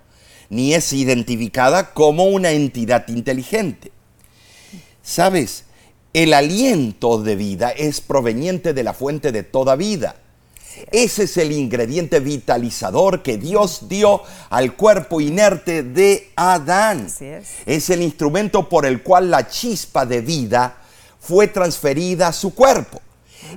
ni 0.50 0.74
es 0.74 0.94
identificada 0.94 1.94
como 1.94 2.26
una 2.26 2.52
entidad 2.52 3.08
inteligente. 3.08 3.92
¿Sabes? 5.02 5.66
El 6.14 6.34
aliento 6.34 7.22
de 7.22 7.36
vida 7.36 7.72
es 7.72 8.02
proveniente 8.02 8.74
de 8.74 8.84
la 8.84 8.94
fuente 8.94 9.32
de 9.32 9.44
toda 9.44 9.76
vida. 9.76 10.16
Ese 10.92 11.24
es 11.24 11.38
el 11.38 11.52
ingrediente 11.52 12.20
vitalizador 12.20 13.24
que 13.24 13.38
Dios 13.38 13.88
dio 13.90 14.22
al 14.50 14.76
cuerpo 14.76 15.22
inerte 15.22 15.84
de 15.84 16.30
Adán. 16.36 17.06
Así 17.08 17.26
es. 17.26 17.48
Es 17.66 17.90
el 17.90 18.02
instrumento 18.02 18.70
por 18.70 18.86
el 18.86 19.02
cual 19.02 19.32
la 19.32 19.48
chispa 19.48 20.06
de 20.06 20.22
vida 20.22 20.78
fue 21.20 21.48
transferida 21.48 22.28
a 22.28 22.34
su 22.34 22.54
cuerpo. 22.54 23.02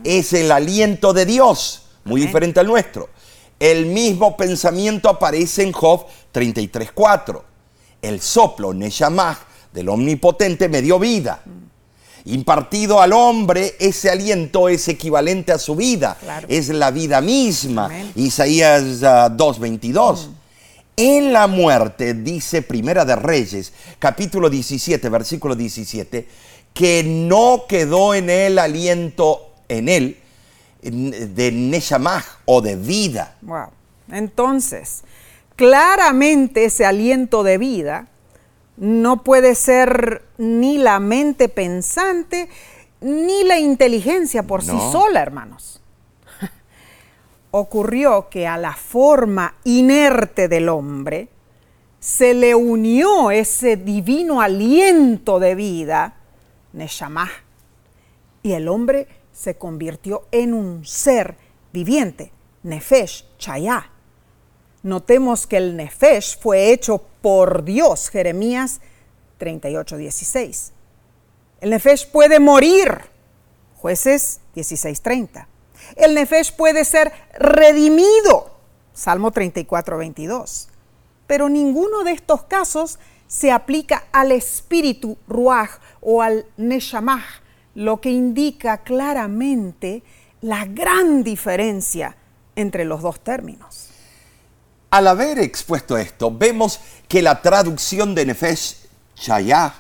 Es 0.04 0.32
el 0.32 0.50
aliento 0.52 1.12
de 1.12 1.26
Dios, 1.26 1.82
muy 2.04 2.20
Amén. 2.20 2.28
diferente 2.28 2.60
al 2.60 2.66
nuestro. 2.66 3.08
El 3.58 3.86
mismo 3.86 4.36
pensamiento 4.36 5.08
aparece 5.08 5.62
en 5.62 5.72
Job 5.72 6.06
33.4. 6.32 7.42
El 8.00 8.20
soplo, 8.20 8.72
Neshamah, 8.72 9.38
del 9.72 9.88
Omnipotente 9.90 10.68
me 10.68 10.80
dio 10.80 10.98
vida. 10.98 11.42
Impartido 12.26 13.00
al 13.00 13.12
hombre, 13.12 13.76
ese 13.78 14.10
aliento 14.10 14.68
es 14.68 14.88
equivalente 14.88 15.52
a 15.52 15.58
su 15.58 15.74
vida. 15.74 16.16
Claro. 16.20 16.46
Es 16.50 16.68
la 16.68 16.90
vida 16.90 17.20
misma. 17.20 17.86
Amén. 17.86 18.12
Isaías 18.14 19.02
ah, 19.02 19.28
2.22. 19.30 20.28
En 20.96 21.32
la 21.32 21.46
muerte, 21.46 22.12
dice 22.12 22.60
Primera 22.60 23.06
de 23.06 23.16
Reyes, 23.16 23.72
capítulo 23.98 24.50
17, 24.50 25.08
versículo 25.08 25.56
17, 25.56 26.28
que 26.74 27.02
no 27.04 27.64
quedó 27.66 28.12
en 28.12 28.28
él 28.28 28.58
aliento, 28.58 29.49
en 29.70 29.88
él, 29.88 30.18
de 30.82 31.52
Neshamah 31.52 32.24
o 32.44 32.60
de 32.60 32.76
vida. 32.76 33.36
Wow. 33.42 33.68
Entonces, 34.10 35.02
claramente 35.56 36.64
ese 36.64 36.84
aliento 36.84 37.42
de 37.42 37.58
vida 37.58 38.08
no 38.76 39.22
puede 39.22 39.54
ser 39.54 40.22
ni 40.38 40.78
la 40.78 41.00
mente 41.00 41.48
pensante 41.48 42.48
ni 43.00 43.44
la 43.44 43.58
inteligencia 43.58 44.42
por 44.42 44.62
sí 44.62 44.76
sola, 44.92 45.22
hermanos. 45.22 45.80
Ocurrió 47.50 48.28
que 48.28 48.46
a 48.46 48.58
la 48.58 48.74
forma 48.74 49.54
inerte 49.64 50.48
del 50.48 50.68
hombre 50.68 51.28
se 51.98 52.34
le 52.34 52.54
unió 52.54 53.30
ese 53.30 53.76
divino 53.76 54.40
aliento 54.40 55.38
de 55.38 55.54
vida, 55.54 56.14
Neshamah, 56.72 57.30
y 58.42 58.52
el 58.52 58.68
hombre 58.68 59.06
se 59.40 59.56
convirtió 59.56 60.26
en 60.32 60.52
un 60.52 60.84
ser 60.84 61.34
viviente, 61.72 62.30
Nefesh, 62.62 63.24
Chayá. 63.38 63.90
Notemos 64.82 65.46
que 65.46 65.56
el 65.56 65.78
Nefesh 65.78 66.38
fue 66.38 66.72
hecho 66.72 67.02
por 67.22 67.64
Dios, 67.64 68.10
Jeremías 68.10 68.82
38, 69.38 69.96
16. 69.96 70.72
El 71.62 71.70
Nefesh 71.70 72.10
puede 72.10 72.38
morir, 72.38 73.00
jueces 73.78 74.40
16, 74.54 75.00
30. 75.00 75.48
El 75.96 76.14
Nefesh 76.14 76.54
puede 76.54 76.84
ser 76.84 77.10
redimido, 77.38 78.50
Salmo 78.92 79.30
34, 79.30 79.96
22. 79.96 80.68
Pero 81.26 81.48
ninguno 81.48 82.04
de 82.04 82.12
estos 82.12 82.42
casos 82.42 82.98
se 83.26 83.50
aplica 83.52 84.04
al 84.12 84.32
espíritu 84.32 85.16
Ruach 85.26 85.80
o 86.02 86.20
al 86.20 86.44
Neshamah, 86.58 87.24
lo 87.74 88.00
que 88.00 88.10
indica 88.10 88.78
claramente 88.78 90.02
la 90.40 90.64
gran 90.64 91.22
diferencia 91.22 92.16
entre 92.56 92.84
los 92.84 93.02
dos 93.02 93.20
términos. 93.20 93.88
Al 94.90 95.06
haber 95.06 95.38
expuesto 95.38 95.96
esto, 95.96 96.36
vemos 96.36 96.80
que 97.06 97.22
la 97.22 97.40
traducción 97.42 98.14
de 98.14 98.26
Nefesh 98.26 98.76
Chayah 99.14 99.72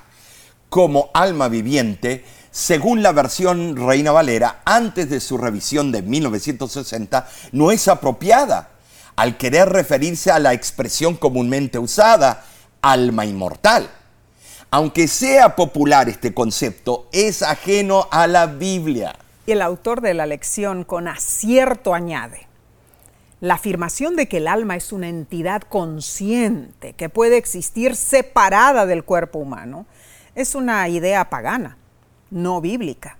como 0.68 1.10
alma 1.12 1.48
viviente, 1.48 2.24
según 2.52 3.02
la 3.02 3.12
versión 3.12 3.76
Reina 3.76 4.12
Valera, 4.12 4.62
antes 4.64 5.10
de 5.10 5.20
su 5.20 5.36
revisión 5.36 5.90
de 5.90 6.02
1960, 6.02 7.28
no 7.52 7.72
es 7.72 7.88
apropiada 7.88 8.70
al 9.16 9.36
querer 9.36 9.68
referirse 9.68 10.30
a 10.30 10.38
la 10.38 10.54
expresión 10.54 11.16
comúnmente 11.16 11.78
usada, 11.78 12.44
alma 12.80 13.26
inmortal. 13.26 13.90
Aunque 14.72 15.08
sea 15.08 15.56
popular 15.56 16.08
este 16.08 16.32
concepto, 16.32 17.08
es 17.10 17.42
ajeno 17.42 18.06
a 18.12 18.28
la 18.28 18.46
Biblia. 18.46 19.16
Y 19.46 19.52
el 19.52 19.62
autor 19.62 20.00
de 20.00 20.14
la 20.14 20.26
lección 20.26 20.84
con 20.84 21.08
acierto 21.08 21.92
añade, 21.92 22.46
la 23.40 23.54
afirmación 23.54 24.14
de 24.14 24.28
que 24.28 24.36
el 24.36 24.46
alma 24.46 24.76
es 24.76 24.92
una 24.92 25.08
entidad 25.08 25.62
consciente 25.62 26.92
que 26.92 27.08
puede 27.08 27.36
existir 27.36 27.96
separada 27.96 28.86
del 28.86 29.02
cuerpo 29.02 29.40
humano 29.40 29.86
es 30.36 30.54
una 30.54 30.88
idea 30.88 31.30
pagana, 31.30 31.76
no 32.30 32.60
bíblica. 32.60 33.18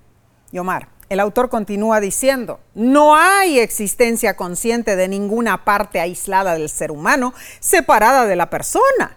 Y 0.53 0.59
Omar, 0.61 0.87
el 1.09 1.19
autor 1.19 1.49
continúa 1.49 1.99
diciendo, 1.99 2.61
no 2.75 3.17
hay 3.17 3.59
existencia 3.59 4.37
consciente 4.37 4.95
de 4.95 5.09
ninguna 5.09 5.65
parte 5.65 5.99
aislada 5.99 6.55
del 6.55 6.69
ser 6.69 6.93
humano 6.93 7.35
separada 7.59 8.27
de 8.27 8.37
la 8.37 8.51
persona. 8.51 9.17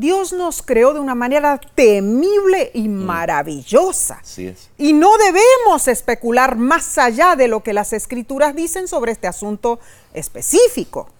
Dios 0.00 0.32
nos 0.32 0.62
creó 0.62 0.94
de 0.94 1.00
una 1.00 1.14
manera 1.14 1.60
temible 1.74 2.70
y 2.72 2.88
maravillosa. 2.88 4.20
Así 4.22 4.46
es. 4.46 4.70
Y 4.78 4.94
no 4.94 5.10
debemos 5.18 5.88
especular 5.88 6.56
más 6.56 6.96
allá 6.96 7.36
de 7.36 7.48
lo 7.48 7.62
que 7.62 7.74
las 7.74 7.92
escrituras 7.92 8.56
dicen 8.56 8.88
sobre 8.88 9.12
este 9.12 9.26
asunto 9.26 9.78
específico. 10.14 11.10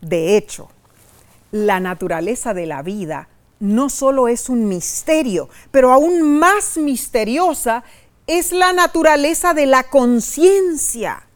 De 0.00 0.38
hecho, 0.38 0.70
la 1.50 1.80
naturaleza 1.80 2.54
de 2.54 2.64
la 2.64 2.80
vida 2.80 3.28
no 3.60 3.90
solo 3.90 4.26
es 4.26 4.48
un 4.48 4.68
misterio, 4.68 5.50
pero 5.70 5.92
aún 5.92 6.38
más 6.38 6.78
misteriosa 6.78 7.84
es 8.26 8.52
la 8.52 8.72
naturaleza 8.72 9.52
de 9.52 9.66
la 9.66 9.84
conciencia. 9.84 11.26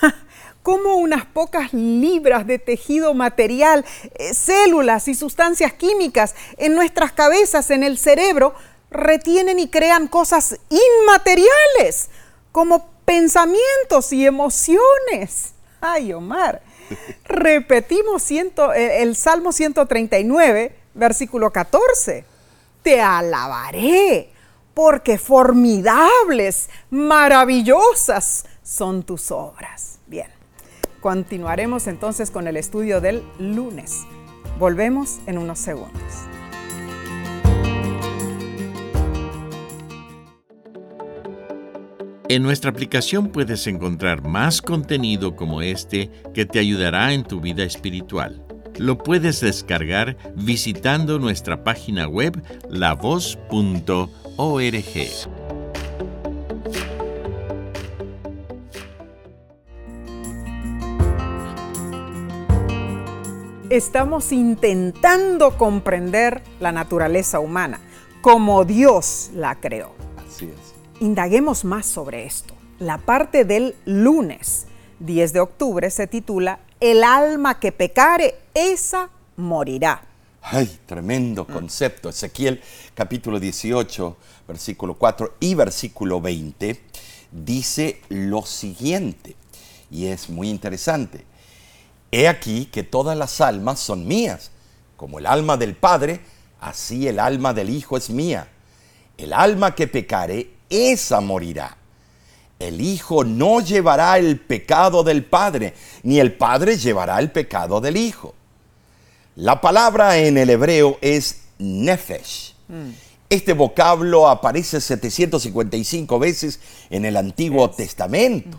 Cómo 0.62 0.96
unas 0.96 1.24
pocas 1.24 1.72
libras 1.72 2.46
de 2.46 2.58
tejido 2.58 3.14
material, 3.14 3.84
eh, 4.16 4.34
células 4.34 5.08
y 5.08 5.14
sustancias 5.14 5.72
químicas 5.72 6.34
en 6.58 6.74
nuestras 6.74 7.12
cabezas, 7.12 7.70
en 7.70 7.82
el 7.82 7.96
cerebro, 7.98 8.54
retienen 8.90 9.58
y 9.58 9.68
crean 9.68 10.08
cosas 10.08 10.58
inmateriales, 10.68 12.08
como 12.52 12.90
pensamientos 13.04 14.12
y 14.12 14.26
emociones. 14.26 15.52
Ay, 15.80 16.12
Omar. 16.12 16.62
Repetimos 17.24 18.22
ciento- 18.22 18.72
eh, 18.74 19.02
el 19.02 19.14
Salmo 19.16 19.52
139, 19.52 20.74
versículo 20.94 21.50
14. 21.52 22.24
Te 22.82 23.00
alabaré, 23.00 24.32
porque 24.74 25.18
formidables, 25.18 26.68
maravillosas 26.90 28.44
son 28.62 29.02
tus 29.02 29.30
obras. 29.30 29.97
Continuaremos 31.00 31.86
entonces 31.86 32.30
con 32.30 32.48
el 32.48 32.56
estudio 32.56 33.00
del 33.00 33.22
lunes. 33.38 34.04
Volvemos 34.58 35.20
en 35.26 35.38
unos 35.38 35.58
segundos. 35.58 36.02
En 42.28 42.42
nuestra 42.42 42.70
aplicación 42.70 43.28
puedes 43.28 43.66
encontrar 43.66 44.22
más 44.22 44.60
contenido 44.60 45.34
como 45.34 45.62
este 45.62 46.10
que 46.34 46.44
te 46.44 46.58
ayudará 46.58 47.14
en 47.14 47.24
tu 47.24 47.40
vida 47.40 47.64
espiritual. 47.64 48.44
Lo 48.76 48.98
puedes 48.98 49.40
descargar 49.40 50.18
visitando 50.34 51.18
nuestra 51.18 51.64
página 51.64 52.06
web 52.06 52.42
lavoz.org. 52.68 53.38
Estamos 63.70 64.32
intentando 64.32 65.58
comprender 65.58 66.42
la 66.58 66.72
naturaleza 66.72 67.38
humana 67.38 67.80
como 68.22 68.64
Dios 68.64 69.30
la 69.34 69.60
creó. 69.60 69.92
Así 70.16 70.46
es. 70.46 71.02
Indaguemos 71.02 71.66
más 71.66 71.84
sobre 71.84 72.24
esto. 72.24 72.54
La 72.78 72.96
parte 72.96 73.44
del 73.44 73.76
lunes 73.84 74.66
10 75.00 75.34
de 75.34 75.40
octubre 75.40 75.90
se 75.90 76.06
titula 76.06 76.60
El 76.80 77.04
alma 77.04 77.60
que 77.60 77.70
pecare, 77.70 78.36
esa 78.54 79.10
morirá. 79.36 80.02
Ay, 80.40 80.78
tremendo 80.86 81.46
concepto. 81.46 82.08
Ezequiel 82.08 82.62
capítulo 82.94 83.38
18, 83.38 84.16
versículo 84.48 84.94
4 84.94 85.34
y 85.40 85.54
versículo 85.54 86.22
20 86.22 86.80
dice 87.32 88.00
lo 88.08 88.46
siguiente, 88.46 89.36
y 89.90 90.06
es 90.06 90.30
muy 90.30 90.48
interesante. 90.48 91.26
He 92.10 92.26
aquí 92.26 92.66
que 92.66 92.82
todas 92.82 93.16
las 93.16 93.40
almas 93.40 93.80
son 93.80 94.06
mías, 94.06 94.50
como 94.96 95.18
el 95.18 95.26
alma 95.26 95.56
del 95.56 95.76
Padre, 95.76 96.20
así 96.60 97.06
el 97.06 97.18
alma 97.18 97.52
del 97.52 97.70
Hijo 97.70 97.96
es 97.96 98.10
mía. 98.10 98.48
El 99.16 99.32
alma 99.32 99.74
que 99.74 99.86
pecare, 99.86 100.50
esa 100.70 101.20
morirá. 101.20 101.76
El 102.58 102.80
Hijo 102.80 103.24
no 103.24 103.60
llevará 103.60 104.18
el 104.18 104.40
pecado 104.40 105.04
del 105.04 105.24
Padre, 105.24 105.74
ni 106.02 106.18
el 106.18 106.32
Padre 106.32 106.78
llevará 106.78 107.18
el 107.18 107.30
pecado 107.30 107.80
del 107.80 107.96
Hijo. 107.96 108.34
La 109.36 109.60
palabra 109.60 110.18
en 110.18 110.38
el 110.38 110.50
hebreo 110.50 110.98
es 111.00 111.42
nefesh. 111.58 112.54
Este 113.30 113.52
vocablo 113.52 114.28
aparece 114.28 114.80
755 114.80 116.18
veces 116.18 116.58
en 116.90 117.04
el 117.04 117.16
Antiguo 117.16 117.70
Testamento 117.70 118.58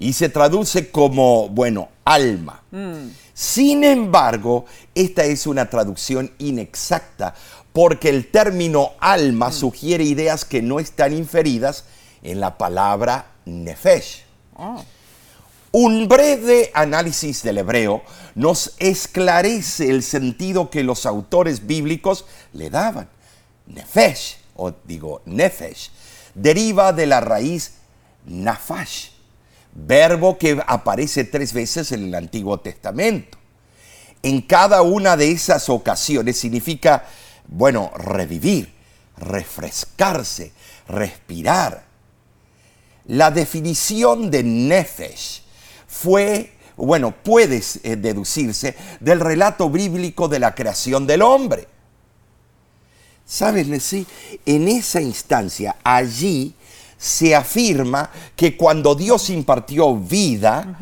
y 0.00 0.14
se 0.14 0.30
traduce 0.30 0.90
como, 0.90 1.50
bueno, 1.50 1.90
alma. 2.06 2.62
Sin 3.34 3.84
embargo, 3.84 4.64
esta 4.94 5.24
es 5.24 5.46
una 5.46 5.68
traducción 5.68 6.32
inexacta 6.38 7.34
porque 7.74 8.08
el 8.08 8.30
término 8.30 8.92
alma 8.98 9.52
sugiere 9.52 10.02
ideas 10.02 10.46
que 10.46 10.62
no 10.62 10.80
están 10.80 11.12
inferidas 11.12 11.84
en 12.22 12.40
la 12.40 12.56
palabra 12.56 13.26
nefesh. 13.44 14.24
Oh. 14.56 14.82
Un 15.72 16.08
breve 16.08 16.70
análisis 16.74 17.42
del 17.42 17.58
hebreo 17.58 18.02
nos 18.34 18.74
esclarece 18.78 19.90
el 19.90 20.02
sentido 20.02 20.70
que 20.70 20.82
los 20.82 21.04
autores 21.04 21.66
bíblicos 21.66 22.24
le 22.54 22.70
daban. 22.70 23.08
Nefesh, 23.66 24.38
o 24.56 24.72
digo 24.84 25.20
nefesh, 25.26 25.90
deriva 26.34 26.94
de 26.94 27.06
la 27.06 27.20
raíz 27.20 27.74
nafash, 28.24 29.19
verbo 29.72 30.38
que 30.38 30.62
aparece 30.66 31.24
tres 31.24 31.52
veces 31.52 31.92
en 31.92 32.04
el 32.04 32.14
Antiguo 32.14 32.58
Testamento. 32.60 33.38
En 34.22 34.42
cada 34.42 34.82
una 34.82 35.16
de 35.16 35.30
esas 35.30 35.68
ocasiones 35.68 36.38
significa, 36.38 37.04
bueno, 37.46 37.90
revivir, 37.96 38.72
refrescarse, 39.16 40.52
respirar. 40.88 41.84
La 43.06 43.30
definición 43.30 44.30
de 44.30 44.42
nefesh 44.42 45.42
fue, 45.86 46.52
bueno, 46.76 47.12
puede 47.12 47.62
eh, 47.82 47.96
deducirse 47.96 48.76
del 49.00 49.20
relato 49.20 49.70
bíblico 49.70 50.28
de 50.28 50.38
la 50.38 50.54
creación 50.54 51.06
del 51.06 51.22
hombre. 51.22 51.66
¿Sabes, 53.24 53.68
Nessie? 53.68 54.06
En 54.44 54.68
esa 54.68 55.00
instancia, 55.00 55.76
allí 55.84 56.54
se 57.00 57.34
afirma 57.34 58.10
que 58.36 58.58
cuando 58.58 58.94
Dios 58.94 59.30
impartió 59.30 59.96
vida 59.96 60.76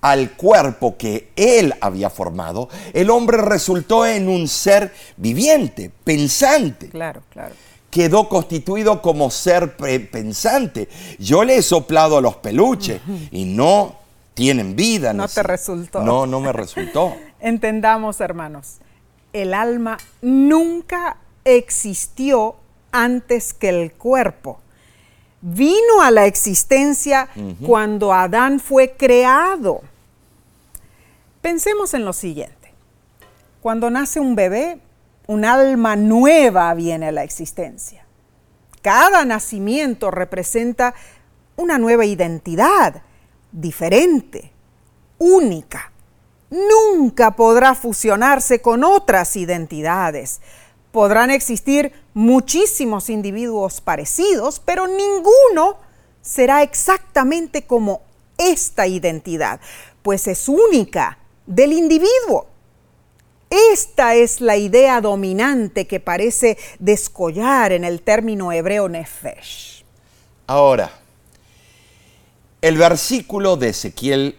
al 0.00 0.32
cuerpo 0.32 0.96
que 0.96 1.32
Él 1.36 1.74
había 1.78 2.08
formado, 2.08 2.70
el 2.94 3.10
hombre 3.10 3.36
resultó 3.36 4.06
en 4.06 4.30
un 4.30 4.48
ser 4.48 4.94
viviente, 5.18 5.90
pensante. 6.04 6.88
Claro, 6.88 7.22
claro 7.28 7.54
quedó 7.90 8.28
constituido 8.28 9.00
como 9.02 9.30
ser 9.30 9.76
pensante. 9.76 10.88
Yo 11.18 11.44
le 11.44 11.56
he 11.56 11.62
soplado 11.62 12.18
a 12.18 12.20
los 12.20 12.36
peluches 12.36 13.00
y 13.30 13.44
no 13.44 13.96
tienen 14.34 14.76
vida. 14.76 15.12
No 15.12 15.28
te 15.28 15.42
resultó. 15.42 16.02
No, 16.02 16.26
no 16.26 16.40
me 16.40 16.52
resultó. 16.52 17.14
Entendamos, 17.40 18.20
hermanos, 18.20 18.76
el 19.32 19.54
alma 19.54 19.98
nunca 20.22 21.16
existió 21.44 22.56
antes 22.92 23.54
que 23.54 23.68
el 23.70 23.92
cuerpo. 23.92 24.60
Vino 25.40 26.02
a 26.02 26.10
la 26.10 26.26
existencia 26.26 27.28
cuando 27.64 28.12
Adán 28.12 28.58
fue 28.60 28.92
creado. 28.96 29.82
Pensemos 31.40 31.94
en 31.94 32.04
lo 32.04 32.12
siguiente. 32.12 32.72
Cuando 33.60 33.90
nace 33.90 34.18
un 34.18 34.34
bebé, 34.34 34.80
un 35.26 35.44
alma 35.44 35.94
nueva 35.94 36.74
viene 36.74 37.08
a 37.08 37.12
la 37.12 37.22
existencia. 37.22 38.04
Cada 38.82 39.24
nacimiento 39.24 40.10
representa 40.10 40.94
una 41.56 41.78
nueva 41.78 42.04
identidad, 42.04 43.02
diferente, 43.52 44.52
única. 45.18 45.92
Nunca 46.50 47.36
podrá 47.36 47.74
fusionarse 47.74 48.62
con 48.62 48.84
otras 48.84 49.36
identidades. 49.36 50.40
Podrán 50.92 51.30
existir 51.30 51.92
muchísimos 52.14 53.10
individuos 53.10 53.80
parecidos, 53.80 54.60
pero 54.64 54.86
ninguno 54.86 55.76
será 56.22 56.62
exactamente 56.62 57.66
como 57.66 58.02
esta 58.36 58.86
identidad, 58.86 59.60
pues 60.02 60.26
es 60.26 60.48
única 60.48 61.18
del 61.46 61.72
individuo. 61.72 62.46
Esta 63.50 64.14
es 64.14 64.40
la 64.40 64.56
idea 64.56 65.00
dominante 65.00 65.86
que 65.86 66.00
parece 66.00 66.58
descollar 66.78 67.72
en 67.72 67.84
el 67.84 68.02
término 68.02 68.52
hebreo 68.52 68.88
nefesh. 68.88 69.84
Ahora, 70.46 70.90
el 72.60 72.76
versículo 72.76 73.56
de 73.56 73.70
Ezequiel 73.70 74.36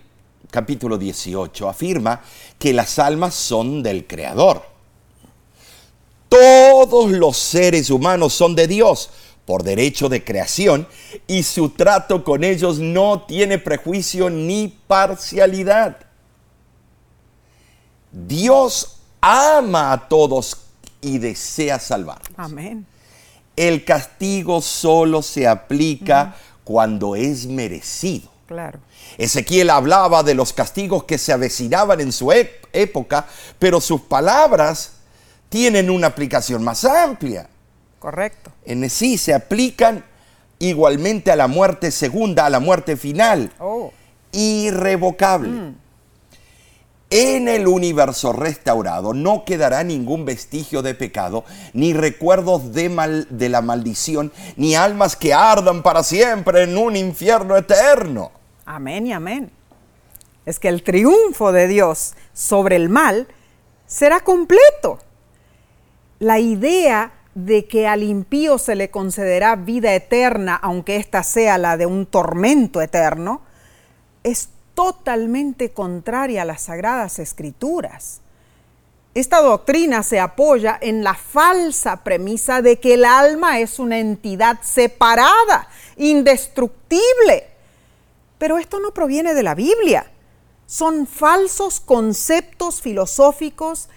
capítulo 0.52 0.98
18 0.98 1.70
afirma 1.70 2.22
que 2.58 2.74
las 2.74 3.00
almas 3.00 3.34
son 3.34 3.82
del 3.82 4.06
Creador. 4.06 4.64
Todos 6.30 7.12
los 7.12 7.38
seres 7.38 7.90
humanos 7.90 8.34
son 8.34 8.56
de 8.56 8.68
Dios 8.68 9.10
por 9.46 9.64
derecho 9.64 10.10
de 10.10 10.24
creación 10.24 10.88
y 11.26 11.42
su 11.42 11.70
trato 11.70 12.24
con 12.24 12.44
ellos 12.44 12.78
no 12.78 13.24
tiene 13.24 13.58
prejuicio 13.58 14.30
ni 14.30 14.68
parcialidad. 14.68 15.98
Dios 18.12 19.00
ama 19.22 19.92
a 19.92 20.08
todos 20.08 20.56
y 21.02 21.18
desea 21.18 21.80
salvar. 21.80 22.22
Amén. 22.38 22.86
El 23.56 23.84
castigo 23.84 24.62
solo 24.62 25.24
se 25.24 25.48
aplica 25.48 26.36
cuando 26.64 27.16
es 27.16 27.48
merecido. 27.48 28.30
Claro. 28.46 28.80
Ezequiel 29.18 29.70
hablaba 29.72 30.24
de 30.24 30.36
los 30.36 30.54
castigos 30.54 31.04
que 31.06 31.18
se 31.18 31.34
avecinaban 31.34 32.00
en 32.02 32.12
su 32.12 32.32
época, 32.32 33.28
pero 33.58 33.82
sus 33.82 34.02
palabras 34.02 34.99
tienen 35.50 35.90
una 35.90 36.08
aplicación 36.08 36.64
más 36.64 36.86
amplia. 36.86 37.50
Correcto. 38.00 38.52
En 38.66 38.90
sí 38.90 39.18
se 39.18 39.34
aplican 39.34 40.06
igualmente 40.60 41.32
a 41.32 41.36
la 41.36 41.48
muerte 41.48 41.92
segunda, 41.92 42.46
a 42.46 42.50
la 42.50 42.60
muerte 42.60 42.96
final. 42.96 43.52
Oh. 43.60 43.92
Irrevocable. 44.32 45.50
Mm. 45.50 45.76
En 47.12 47.48
el 47.48 47.68
universo 47.68 48.34
restaurado 48.34 49.16
no 49.16 49.44
quedará 49.44 49.84
ningún 49.84 50.26
vestigio 50.26 50.84
de 50.84 50.94
pecado, 50.94 51.44
ni 51.74 51.92
recuerdos 51.92 52.72
de, 52.72 52.88
mal, 52.88 53.26
de 53.32 53.50
la 53.50 53.62
maldición, 53.62 54.32
ni 54.58 54.76
almas 54.76 55.16
que 55.16 55.34
ardan 55.34 55.82
para 55.82 56.04
siempre 56.04 56.64
en 56.64 56.78
un 56.78 56.96
infierno 56.96 57.58
eterno. 57.58 58.32
Amén 58.64 59.08
y 59.08 59.14
amén. 59.14 59.52
Es 60.46 60.60
que 60.60 60.68
el 60.68 60.84
triunfo 60.84 61.52
de 61.52 61.68
Dios 61.68 62.14
sobre 62.34 62.76
el 62.76 62.90
mal 62.90 63.28
será 63.88 64.20
completo. 64.20 65.00
La 66.20 66.40
idea 66.40 67.14
de 67.34 67.66
que 67.66 67.88
al 67.88 68.04
impío 68.04 68.58
se 68.58 68.76
le 68.76 68.92
concederá 68.92 69.56
vida 69.56 69.94
eterna, 69.94 70.56
aunque 70.56 70.98
ésta 70.98 71.24
sea 71.24 71.58
la 71.58 71.78
de 71.78 71.86
un 71.86 72.06
tormento 72.06 72.82
eterno, 72.82 73.42
es 74.24 74.50
totalmente 74.74 75.72
contraria 75.72 76.42
a 76.42 76.46
las 76.46 76.64
sagradas 76.64 77.20
escrituras. 77.20 78.22
Esta 79.14 79.42
doctrina 79.42 80.04
se 80.04 80.20
apoya 80.20 80.78
en 80.80 81.04
la 81.04 81.16
falsa 81.16 82.04
premisa 82.04 82.62
de 82.62 82.80
que 82.80 82.94
el 82.94 83.06
alma 83.06 83.60
es 83.60 83.80
una 83.80 84.00
entidad 84.00 84.60
separada, 84.62 85.68
indestructible. 85.98 87.48
Pero 88.38 88.58
esto 88.58 88.80
no 88.80 88.94
proviene 88.94 89.34
de 89.34 89.44
la 89.44 89.56
Biblia. 89.56 90.12
Son 90.66 91.08
falsos 91.08 91.80
conceptos 91.80 92.82
filosóficos 92.82 93.90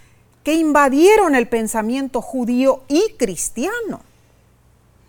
que 0.42 0.54
invadieron 0.54 1.34
el 1.34 1.48
pensamiento 1.48 2.20
judío 2.20 2.82
y 2.88 3.14
cristiano. 3.18 4.00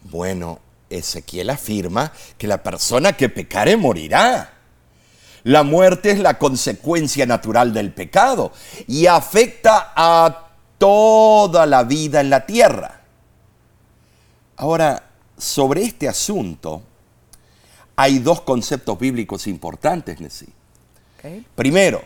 Bueno, 0.03 0.59
Ezequiel 0.89 1.49
afirma 1.49 2.11
que 2.37 2.47
la 2.47 2.61
persona 2.61 3.13
que 3.13 3.29
pecare 3.29 3.77
morirá. 3.77 4.53
La 5.43 5.63
muerte 5.63 6.11
es 6.11 6.19
la 6.19 6.37
consecuencia 6.37 7.25
natural 7.25 7.73
del 7.73 7.91
pecado 7.93 8.53
y 8.87 9.07
afecta 9.07 9.91
a 9.95 10.49
toda 10.77 11.65
la 11.65 11.83
vida 11.83 12.21
en 12.21 12.29
la 12.29 12.45
tierra. 12.45 13.01
Ahora, 14.55 15.09
sobre 15.37 15.83
este 15.83 16.07
asunto, 16.07 16.81
hay 17.95 18.19
dos 18.19 18.41
conceptos 18.41 18.97
bíblicos 18.97 19.47
importantes, 19.47 20.19
Nessie. 20.19 20.49
Primero, 21.55 22.01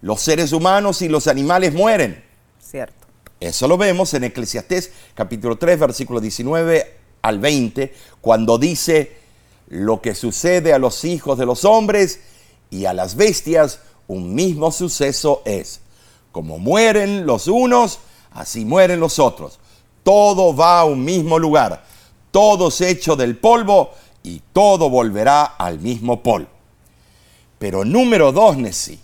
los 0.00 0.20
seres 0.20 0.52
humanos 0.52 1.02
y 1.02 1.08
los 1.08 1.26
animales 1.26 1.74
mueren. 1.74 2.31
Cierto. 2.72 3.06
Eso 3.38 3.68
lo 3.68 3.76
vemos 3.76 4.14
en 4.14 4.24
Eclesiastés 4.24 4.92
capítulo 5.14 5.58
3, 5.58 5.78
versículo 5.78 6.22
19 6.22 6.96
al 7.20 7.38
20, 7.38 7.94
cuando 8.22 8.56
dice, 8.56 9.14
lo 9.68 10.00
que 10.00 10.14
sucede 10.14 10.72
a 10.72 10.78
los 10.78 11.04
hijos 11.04 11.36
de 11.36 11.44
los 11.44 11.66
hombres 11.66 12.20
y 12.70 12.86
a 12.86 12.94
las 12.94 13.14
bestias 13.14 13.80
un 14.08 14.34
mismo 14.34 14.72
suceso 14.72 15.42
es. 15.44 15.80
Como 16.32 16.58
mueren 16.58 17.26
los 17.26 17.46
unos, 17.46 17.98
así 18.30 18.64
mueren 18.64 19.00
los 19.00 19.18
otros. 19.18 19.60
Todo 20.02 20.56
va 20.56 20.80
a 20.80 20.86
un 20.86 21.04
mismo 21.04 21.38
lugar. 21.38 21.84
Todo 22.30 22.68
es 22.68 22.80
hecho 22.80 23.16
del 23.16 23.36
polvo 23.36 23.90
y 24.22 24.40
todo 24.54 24.88
volverá 24.88 25.44
al 25.44 25.78
mismo 25.78 26.22
polvo. 26.22 26.48
Pero 27.58 27.84
número 27.84 28.32
dos, 28.32 28.56
Nessie. 28.56 28.98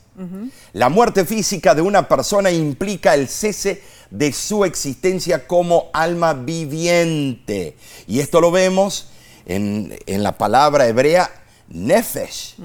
La 0.72 0.88
muerte 0.88 1.24
física 1.24 1.74
de 1.74 1.82
una 1.82 2.08
persona 2.08 2.50
implica 2.50 3.14
el 3.14 3.28
cese 3.28 3.82
de 4.10 4.32
su 4.32 4.64
existencia 4.64 5.46
como 5.46 5.90
alma 5.92 6.34
viviente. 6.34 7.76
Y 8.06 8.20
esto 8.20 8.40
lo 8.40 8.50
vemos 8.50 9.08
en, 9.46 9.96
la 10.06 10.36
palabra 10.36 10.86
hebrea 10.86 11.30
nefesh. 11.68 12.56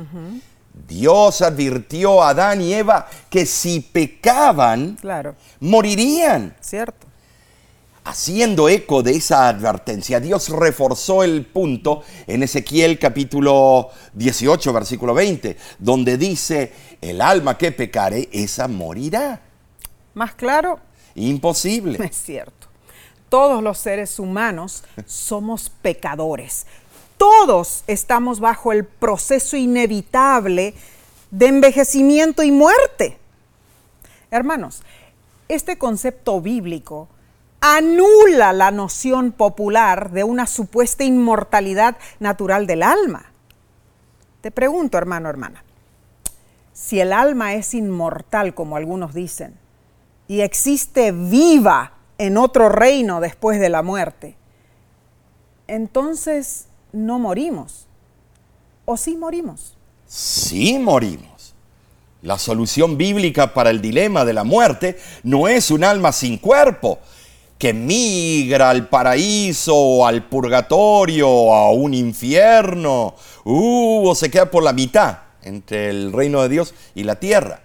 Dios 0.87 1.41
advirtió 1.41 2.23
a 2.23 2.29
Adán 2.29 2.61
y 2.61 2.73
Eva 2.73 3.07
que 3.29 3.45
si 3.45 3.79
pecaban, 3.79 4.97
Claro, 4.99 5.35
morirían. 5.59 6.55
cierto. 6.61 7.02
Haciendo 8.05 8.67
eco 8.67 9.01
de 9.01 9.11
esa 9.11 9.47
advertencia, 9.47 10.19
Dios 10.19 10.49
reforzó 10.49 11.23
el 11.23 11.45
punto 11.45 12.03
en 12.27 12.43
Ezequiel 12.43 12.99
capítulo 12.99 13.89
18, 14.13 14.73
versículo 14.73 15.13
20, 15.13 15.57
donde 15.79 16.17
dice, 16.17 16.73
el 17.01 17.21
alma 17.21 17.57
que 17.57 17.71
pecare, 17.71 18.27
esa 18.31 18.67
morirá. 18.67 19.41
Más 20.13 20.33
claro, 20.35 20.79
Imposible. 21.15 22.03
es 22.05 22.15
cierto. 22.15 22.67
Todos 23.29 23.63
los 23.63 23.77
seres 23.79 24.19
humanos 24.19 24.83
somos 25.05 25.69
pecadores. 25.69 26.65
Todos 27.17 27.83
estamos 27.87 28.39
bajo 28.39 28.71
el 28.71 28.85
proceso 28.85 29.57
inevitable 29.57 30.73
de 31.31 31.47
envejecimiento 31.47 32.43
y 32.43 32.51
muerte. 32.51 33.17
Hermanos, 34.29 34.83
este 35.47 35.77
concepto 35.77 36.41
bíblico 36.41 37.07
anula 37.65 38.51
la 38.51 38.71
noción 38.71 39.31
popular 39.31 40.11
de 40.11 40.25
una 40.25 40.47
supuesta 40.47 41.05
inmortalidad 41.05 41.95
natural 42.19 42.67
del 42.67 42.83
alma. 42.83 43.31
Te 44.41 44.51
pregunto, 44.51 44.97
hermano, 44.97 45.29
hermana, 45.29 45.63
si 46.73 46.99
el 46.99 47.13
alma 47.13 47.53
es 47.53 47.73
inmortal, 47.73 48.53
como 48.53 48.75
algunos 48.75 49.13
dicen, 49.13 49.53
y 50.27 50.41
existe 50.41 51.13
viva 51.13 51.93
en 52.17 52.35
otro 52.35 52.67
reino 52.67 53.21
después 53.21 53.61
de 53.61 53.69
la 53.69 53.81
muerte, 53.81 54.35
entonces 55.67 56.67
no 56.91 57.17
morimos. 57.17 57.87
¿O 58.83 58.97
sí 58.97 59.15
morimos? 59.15 59.77
Sí 60.05 60.79
morimos. 60.79 61.55
La 62.23 62.37
solución 62.37 62.97
bíblica 62.97 63.53
para 63.53 63.69
el 63.69 63.81
dilema 63.81 64.25
de 64.25 64.33
la 64.33 64.43
muerte 64.43 64.99
no 65.23 65.47
es 65.47 65.71
un 65.71 65.85
alma 65.85 66.11
sin 66.11 66.37
cuerpo 66.37 66.99
que 67.63 67.73
migra 67.73 68.71
al 68.71 68.89
paraíso 68.89 70.05
al 70.05 70.27
purgatorio 70.27 71.29
o 71.29 71.55
a 71.55 71.71
un 71.71 71.93
infierno 71.93 73.15
uh, 73.45 74.09
o 74.09 74.13
se 74.15 74.29
queda 74.29 74.51
por 74.51 74.63
la 74.63 74.73
mitad 74.73 75.19
entre 75.43 75.89
el 75.89 76.11
reino 76.11 76.41
de 76.41 76.49
Dios 76.49 76.73
y 76.93 77.03
la 77.03 77.21
tierra. 77.21 77.61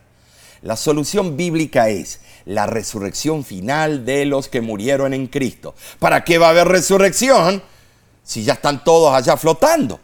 La 0.62 0.76
solución 0.76 1.37
bíblica 1.37 1.88
es 1.88 2.20
la 2.44 2.66
resurrección 2.66 3.44
final 3.44 4.04
de 4.04 4.24
los 4.24 4.46
que 4.46 4.61
murieron 4.61 5.14
en 5.14 5.26
Cristo. 5.26 5.74
¿Para 5.98 6.22
qué 6.22 6.38
va 6.38 6.46
a 6.46 6.50
haber 6.50 6.68
resurrección 6.68 7.61
si 8.22 8.44
ya 8.44 8.52
están 8.52 8.84
todos 8.84 9.12
allá 9.12 9.37
flotando? 9.37 9.98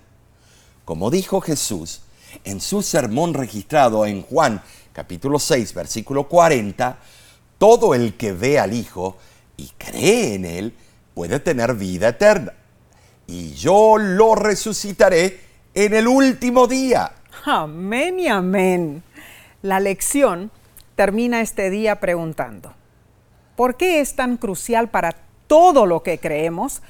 Como 0.85 1.09
dijo 1.09 1.41
Jesús 1.41 2.01
en 2.43 2.61
su 2.61 2.83
sermón 2.83 3.33
registrado 3.33 4.07
en 4.07 4.23
Juan 4.23 4.61
capítulo 4.93 5.39
6 5.39 5.73
versículo 5.73 6.27
40, 6.27 6.99
todo 7.59 7.95
el 7.95 8.15
que 8.15 8.33
ve 8.33 8.59
al 8.59 8.73
Hijo 8.73 9.19
y 9.57 9.71
cree 9.79 10.35
en 10.35 10.45
Él 10.45 10.75
puede 11.15 11.41
tener 11.41 11.75
vida 11.75 12.09
eterna. 12.09 12.53
Y 13.27 13.55
yo 13.55 13.97
lo 13.99 14.35
resucitaré 14.35 15.41
en 15.75 15.95
el 15.95 16.09
último 16.09 16.67
día. 16.67 17.13
Amén 17.45 18.21
y 18.21 18.29
amén. 18.29 19.03
La 19.63 19.81
lección 19.81 20.51
termina 20.95 21.41
este 21.41 21.71
día 21.71 22.01
preguntando, 22.01 22.75
¿por 23.57 23.77
qué 23.77 24.01
es 24.01 24.15
tan 24.15 24.37
crucial 24.37 24.89
para 24.89 25.17
todo 25.47 25.87
lo 25.87 26.03
que 26.03 26.19
creemos 26.19 26.83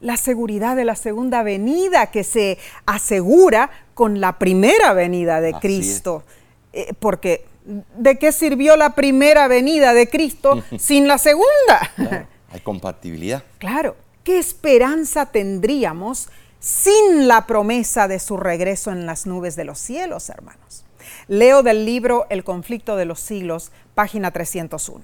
la 0.00 0.16
seguridad 0.16 0.74
de 0.74 0.84
la 0.84 0.96
segunda 0.96 1.42
venida 1.42 2.10
que 2.10 2.24
se 2.24 2.58
asegura 2.86 3.70
con 3.94 4.20
la 4.20 4.38
primera 4.38 4.92
venida 4.94 5.40
de 5.40 5.50
Así 5.50 5.60
Cristo? 5.60 6.24
Eh, 6.72 6.94
porque 6.98 7.44
¿de 7.64 8.18
qué 8.18 8.32
sirvió 8.32 8.76
la 8.76 8.94
primera 8.94 9.48
venida 9.48 9.94
de 9.94 10.08
Cristo 10.08 10.62
sin 10.78 11.06
la 11.06 11.18
segunda? 11.18 11.90
Claro, 11.96 12.26
hay 12.50 12.60
compatibilidad. 12.60 13.44
Claro, 13.58 13.96
¿qué 14.24 14.38
esperanza 14.38 15.26
tendríamos 15.26 16.28
sin 16.60 17.26
la 17.26 17.46
promesa 17.46 18.08
de 18.08 18.18
su 18.18 18.36
regreso 18.36 18.90
en 18.90 19.06
las 19.06 19.26
nubes 19.26 19.56
de 19.56 19.64
los 19.64 19.78
cielos, 19.78 20.28
hermanos? 20.28 20.84
Leo 21.28 21.62
del 21.62 21.84
libro 21.84 22.26
El 22.30 22.44
conflicto 22.44 22.96
de 22.96 23.04
los 23.04 23.20
siglos, 23.20 23.72
página 23.94 24.30
301. 24.30 25.02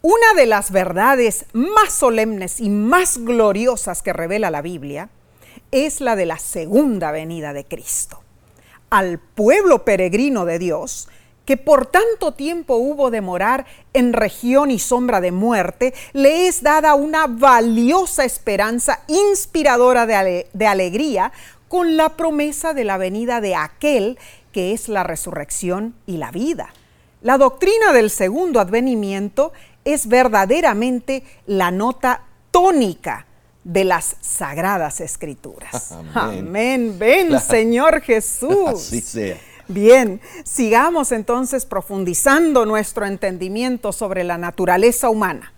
Una 0.00 0.34
de 0.36 0.46
las 0.46 0.70
verdades 0.70 1.46
más 1.52 1.92
solemnes 1.92 2.60
y 2.60 2.70
más 2.70 3.18
gloriosas 3.18 4.02
que 4.02 4.12
revela 4.12 4.50
la 4.50 4.62
Biblia 4.62 5.10
es 5.70 6.00
la 6.00 6.16
de 6.16 6.26
la 6.26 6.38
segunda 6.38 7.10
venida 7.10 7.52
de 7.52 7.64
Cristo. 7.64 8.22
Al 8.90 9.18
pueblo 9.18 9.84
peregrino 9.84 10.44
de 10.44 10.58
Dios, 10.58 11.08
que 11.48 11.56
por 11.56 11.86
tanto 11.86 12.32
tiempo 12.32 12.76
hubo 12.76 13.10
de 13.10 13.22
morar 13.22 13.64
en 13.94 14.12
región 14.12 14.70
y 14.70 14.78
sombra 14.78 15.22
de 15.22 15.32
muerte, 15.32 15.94
le 16.12 16.46
es 16.46 16.62
dada 16.62 16.94
una 16.94 17.26
valiosa 17.26 18.26
esperanza 18.26 19.00
inspiradora 19.06 20.04
de, 20.04 20.14
ale 20.14 20.46
de, 20.52 20.66
alegría 20.66 21.32
con 21.68 21.96
la 21.96 22.18
promesa 22.18 22.74
de 22.74 22.84
la 22.84 22.98
venida 22.98 23.40
de 23.40 23.54
aquel 23.54 24.18
que 24.52 24.74
es 24.74 24.90
la 24.90 25.04
resurrección 25.04 25.94
y 26.04 26.18
la 26.18 26.30
vida. 26.32 26.68
La 27.22 27.38
doctrina 27.38 27.94
del 27.94 28.10
segundo 28.10 28.60
advenimiento 28.60 29.54
es 29.86 30.06
verdaderamente 30.06 31.24
la 31.46 31.70
nota 31.70 32.24
tónica 32.50 33.24
de 33.64 33.84
las 33.84 34.16
sagradas 34.20 35.00
escrituras. 35.00 35.92
Amén. 35.92 36.46
Amén. 36.46 36.98
Ven. 36.98 37.40
Señor 37.40 38.02
Jesús. 38.02 38.68
Así 38.68 39.00
sea. 39.00 39.47
Bien, 39.68 40.22
sigamos 40.44 41.12
entonces 41.12 41.66
profundizando 41.66 42.64
nuestro 42.64 43.04
entendimiento 43.04 43.92
sobre 43.92 44.24
la 44.24 44.38
naturaleza 44.38 45.10
humana. 45.10 45.52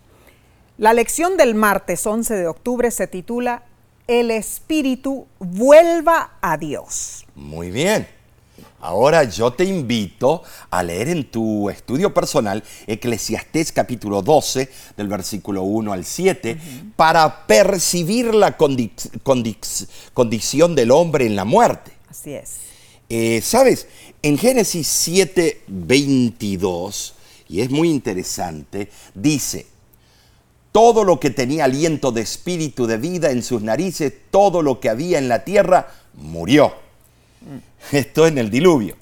La 0.78 0.92
lección 0.94 1.36
del 1.36 1.54
martes 1.54 2.04
11 2.04 2.34
de 2.34 2.48
octubre 2.48 2.90
se 2.90 3.06
titula 3.06 3.62
El 4.08 4.32
espíritu 4.32 5.28
vuelva 5.38 6.38
a 6.40 6.56
Dios. 6.56 7.24
Muy 7.36 7.70
bien. 7.70 8.08
Ahora 8.80 9.22
yo 9.24 9.52
te 9.52 9.64
invito 9.64 10.42
a 10.70 10.82
leer 10.82 11.08
en 11.10 11.30
tu 11.30 11.70
estudio 11.70 12.12
personal 12.12 12.64
Eclesiastés 12.88 13.70
capítulo 13.70 14.22
12 14.22 14.68
del 14.96 15.06
versículo 15.06 15.62
1 15.62 15.92
al 15.92 16.04
7 16.04 16.52
uh 16.52 16.56
-huh. 16.56 16.92
para 16.96 17.46
percibir 17.46 18.34
la 18.34 18.56
condi 18.56 18.90
condi 19.22 19.56
condición 20.14 20.74
del 20.74 20.90
hombre 20.90 21.26
en 21.26 21.36
la 21.36 21.44
muerte. 21.44 21.92
Así 22.08 22.32
es. 22.32 22.69
Eh, 23.12 23.40
Sabes, 23.42 23.88
en 24.22 24.38
Génesis 24.38 24.86
7, 24.86 25.62
22, 25.66 27.14
y 27.48 27.60
es 27.60 27.68
muy 27.68 27.90
interesante, 27.90 28.88
dice, 29.14 29.66
todo 30.70 31.02
lo 31.02 31.18
que 31.18 31.30
tenía 31.30 31.64
aliento 31.64 32.12
de 32.12 32.20
espíritu 32.20 32.86
de 32.86 32.98
vida 32.98 33.32
en 33.32 33.42
sus 33.42 33.62
narices, 33.62 34.12
todo 34.30 34.62
lo 34.62 34.78
que 34.78 34.88
había 34.88 35.18
en 35.18 35.28
la 35.28 35.44
tierra, 35.44 35.92
murió. 36.14 36.72
Esto 37.90 38.28
en 38.28 38.38
el 38.38 38.48
diluvio. 38.48 38.96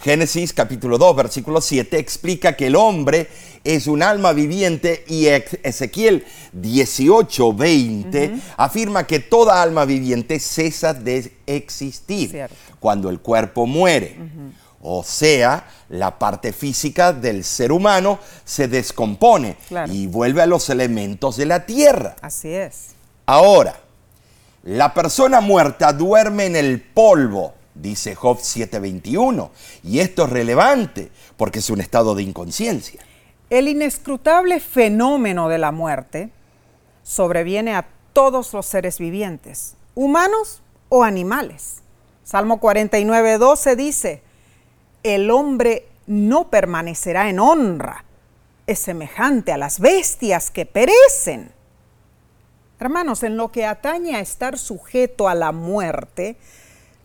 Génesis 0.00 0.52
capítulo 0.52 0.98
2, 0.98 1.16
versículo 1.16 1.60
7 1.60 1.98
explica 1.98 2.54
que 2.56 2.66
el 2.68 2.76
hombre 2.76 3.28
es 3.64 3.86
un 3.86 4.02
alma 4.02 4.32
viviente 4.32 5.04
y 5.08 5.26
Ezequiel 5.26 6.24
18, 6.52 7.52
20 7.54 8.26
uh 8.26 8.30
-huh. 8.32 8.40
afirma 8.56 9.06
que 9.06 9.18
toda 9.20 9.60
alma 9.62 9.84
viviente 9.84 10.38
cesa 10.38 10.94
de 10.94 11.32
existir 11.46 12.30
Cierto. 12.30 12.54
cuando 12.78 13.08
el 13.10 13.20
cuerpo 13.20 13.66
muere. 13.66 14.16
Uh 14.18 14.22
-huh. 14.22 14.52
O 14.88 15.02
sea, 15.02 15.66
la 15.88 16.16
parte 16.18 16.52
física 16.52 17.12
del 17.12 17.42
ser 17.42 17.72
humano 17.72 18.20
se 18.44 18.68
descompone 18.68 19.56
Claro. 19.66 19.92
y 19.92 20.06
vuelve 20.06 20.42
a 20.42 20.46
los 20.46 20.68
elementos 20.70 21.36
de 21.36 21.46
la 21.46 21.66
tierra. 21.66 22.14
Así 22.22 22.52
es. 22.52 22.90
Ahora, 23.24 23.80
la 24.62 24.94
persona 24.94 25.40
muerta 25.40 25.92
duerme 25.92 26.46
en 26.46 26.54
el 26.56 26.80
polvo, 26.82 27.54
dice 27.80 28.14
Job 28.14 28.38
7:21, 28.38 29.50
y 29.82 30.00
esto 30.00 30.24
es 30.24 30.30
relevante 30.30 31.10
porque 31.36 31.60
es 31.60 31.70
un 31.70 31.80
estado 31.80 32.14
de 32.14 32.22
inconsciencia. 32.22 33.00
El 33.50 33.68
inescrutable 33.68 34.60
fenómeno 34.60 35.48
de 35.48 35.58
la 35.58 35.72
muerte 35.72 36.30
sobreviene 37.02 37.74
a 37.74 37.86
todos 38.12 38.52
los 38.52 38.66
seres 38.66 38.98
vivientes, 38.98 39.76
humanos 39.94 40.62
o 40.88 41.04
animales. 41.04 41.82
Salmo 42.24 42.58
49, 42.58 43.38
12 43.38 43.76
dice, 43.76 44.22
el 45.04 45.30
hombre 45.30 45.86
no 46.06 46.50
permanecerá 46.50 47.28
en 47.28 47.38
honra, 47.38 48.04
es 48.66 48.80
semejante 48.80 49.52
a 49.52 49.58
las 49.58 49.78
bestias 49.78 50.50
que 50.50 50.66
perecen. 50.66 51.52
Hermanos, 52.80 53.22
en 53.22 53.36
lo 53.36 53.52
que 53.52 53.64
atañe 53.64 54.16
a 54.16 54.20
estar 54.20 54.58
sujeto 54.58 55.28
a 55.28 55.34
la 55.34 55.52
muerte, 55.52 56.36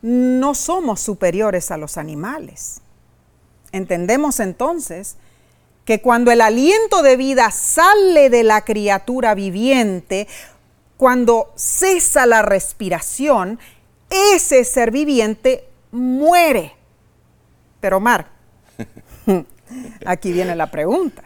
no 0.01 0.55
somos 0.55 0.99
superiores 0.99 1.71
a 1.71 1.77
los 1.77 1.97
animales. 1.97 2.81
Entendemos 3.71 4.39
entonces 4.39 5.17
que 5.85 6.01
cuando 6.01 6.31
el 6.31 6.41
aliento 6.41 7.01
de 7.01 7.17
vida 7.17 7.51
sale 7.51 8.29
de 8.29 8.43
la 8.43 8.63
criatura 8.63 9.33
viviente, 9.35 10.27
cuando 10.97 11.51
cesa 11.55 12.25
la 12.25 12.41
respiración, 12.41 13.59
ese 14.09 14.63
ser 14.63 14.91
viviente 14.91 15.67
muere. 15.91 16.75
Pero 17.79 17.97
Omar, 17.97 18.27
aquí 20.05 20.31
viene 20.31 20.55
la 20.55 20.69
pregunta. 20.69 21.23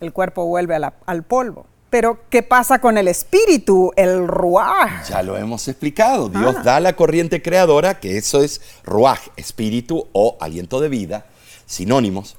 El 0.00 0.12
cuerpo 0.12 0.44
vuelve 0.44 0.74
al 0.74 1.22
polvo. 1.22 1.66
Pero, 1.94 2.18
¿qué 2.28 2.42
pasa 2.42 2.80
con 2.80 2.98
el 2.98 3.06
espíritu, 3.06 3.92
el 3.94 4.26
ruaj? 4.26 5.08
Ya 5.08 5.22
lo 5.22 5.36
hemos 5.36 5.68
explicado. 5.68 6.28
Dios 6.28 6.56
ah. 6.58 6.62
da 6.64 6.80
la 6.80 6.96
corriente 6.96 7.40
creadora, 7.40 8.00
que 8.00 8.18
eso 8.18 8.42
es 8.42 8.60
ruaj, 8.82 9.20
espíritu 9.36 10.08
o 10.10 10.36
aliento 10.40 10.80
de 10.80 10.88
vida, 10.88 11.26
sinónimos. 11.66 12.34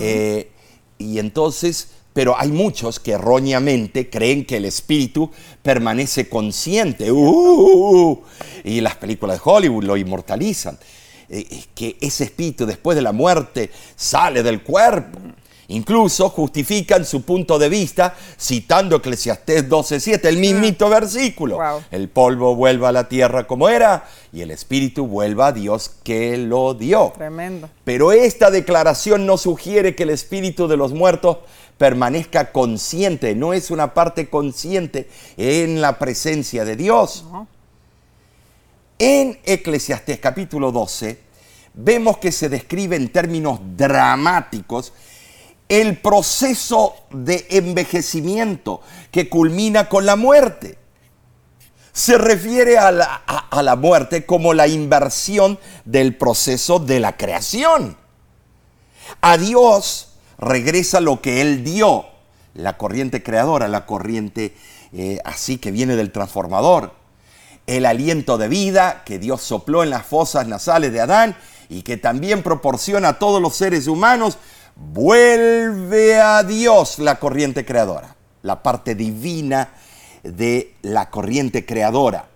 Eh, 0.00 0.50
y 0.98 1.20
entonces, 1.20 1.90
pero 2.14 2.36
hay 2.36 2.48
muchos 2.48 2.98
que 2.98 3.12
erróneamente 3.12 4.10
creen 4.10 4.44
que 4.44 4.56
el 4.56 4.64
espíritu 4.64 5.30
permanece 5.62 6.28
consciente. 6.28 7.12
Uh, 7.12 7.16
uh, 7.16 8.10
uh, 8.10 8.24
y 8.64 8.80
las 8.80 8.96
películas 8.96 9.36
de 9.36 9.42
Hollywood 9.44 9.84
lo 9.84 9.96
inmortalizan. 9.96 10.76
Eh, 11.28 11.62
que 11.76 11.96
ese 12.00 12.24
espíritu 12.24 12.66
después 12.66 12.96
de 12.96 13.02
la 13.02 13.12
muerte 13.12 13.70
sale 13.94 14.42
del 14.42 14.64
cuerpo. 14.64 15.20
Incluso 15.68 16.30
justifican 16.30 17.04
su 17.04 17.22
punto 17.22 17.58
de 17.58 17.68
vista 17.68 18.14
citando 18.38 18.96
Eclesiastés 18.96 19.68
12.7, 19.68 20.24
el 20.26 20.38
mismito 20.38 20.88
versículo. 20.88 21.58
El 21.90 22.08
polvo 22.08 22.54
vuelva 22.54 22.90
a 22.90 22.92
la 22.92 23.08
tierra 23.08 23.46
como 23.46 23.68
era 23.68 24.04
y 24.32 24.42
el 24.42 24.50
espíritu 24.50 25.06
vuelva 25.06 25.48
a 25.48 25.52
Dios 25.52 25.90
que 26.04 26.36
lo 26.36 26.74
dio. 26.74 27.12
Tremendo. 27.16 27.68
Pero 27.84 28.12
esta 28.12 28.50
declaración 28.50 29.26
no 29.26 29.38
sugiere 29.38 29.96
que 29.96 30.04
el 30.04 30.10
espíritu 30.10 30.68
de 30.68 30.76
los 30.76 30.92
muertos 30.92 31.38
permanezca 31.78 32.52
consciente, 32.52 33.34
no 33.34 33.52
es 33.52 33.70
una 33.70 33.92
parte 33.92 34.30
consciente 34.30 35.08
en 35.36 35.80
la 35.80 35.98
presencia 35.98 36.64
de 36.64 36.76
Dios. 36.76 37.24
En 38.98 39.38
Eclesiastés 39.44 40.18
capítulo 40.20 40.72
12 40.72 41.18
vemos 41.74 42.16
que 42.16 42.32
se 42.32 42.48
describe 42.48 42.96
en 42.96 43.10
términos 43.10 43.60
dramáticos 43.76 44.94
el 45.68 45.98
proceso 45.98 46.94
de 47.10 47.46
envejecimiento 47.50 48.80
que 49.10 49.28
culmina 49.28 49.88
con 49.88 50.06
la 50.06 50.16
muerte. 50.16 50.78
Se 51.92 52.18
refiere 52.18 52.78
a 52.78 52.92
la, 52.92 53.76
muerte 53.76 54.26
como 54.26 54.52
la 54.52 54.68
inversión 54.68 55.58
del 55.84 56.14
proceso 56.16 56.78
de 56.78 57.00
la 57.00 57.16
creación. 57.16 57.96
A 59.22 59.38
Dios 59.38 60.08
regresa 60.38 61.00
lo 61.00 61.22
que 61.22 61.40
Él 61.40 61.64
dio, 61.64 62.04
la 62.54 62.76
corriente 62.76 63.22
creadora, 63.22 63.66
la 63.66 63.86
corriente 63.86 64.54
eh, 64.92 65.18
así 65.24 65.58
que 65.58 65.70
viene 65.70 65.96
del 65.96 66.12
transformador, 66.12 66.92
el 67.66 67.86
aliento 67.86 68.38
de 68.38 68.48
vida 68.48 69.02
que 69.04 69.18
Dios 69.18 69.42
sopló 69.42 69.82
en 69.82 69.90
las 69.90 70.06
fosas 70.06 70.46
nasales 70.46 70.92
de 70.92 71.00
Adán 71.00 71.36
y 71.68 71.82
que 71.82 71.96
también 71.96 72.42
proporciona 72.42 73.08
a 73.08 73.18
todos 73.18 73.42
los 73.42 73.56
seres 73.56 73.88
humanos 73.88 74.38
vuelve 74.76 76.20
a 76.20 76.42
Dios 76.42 76.98
la 76.98 77.18
corriente 77.18 77.64
creadora, 77.64 78.14
la 78.42 78.62
parte 78.62 78.94
divina 78.94 79.70
de 80.22 80.74
la 80.82 81.10
corriente 81.10 81.64
creadora. 81.64 82.26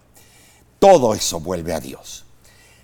Todo 0.79 1.15
eso 1.15 1.41
vuelve 1.41 1.75
a 1.75 1.81
Dios. 1.81 2.25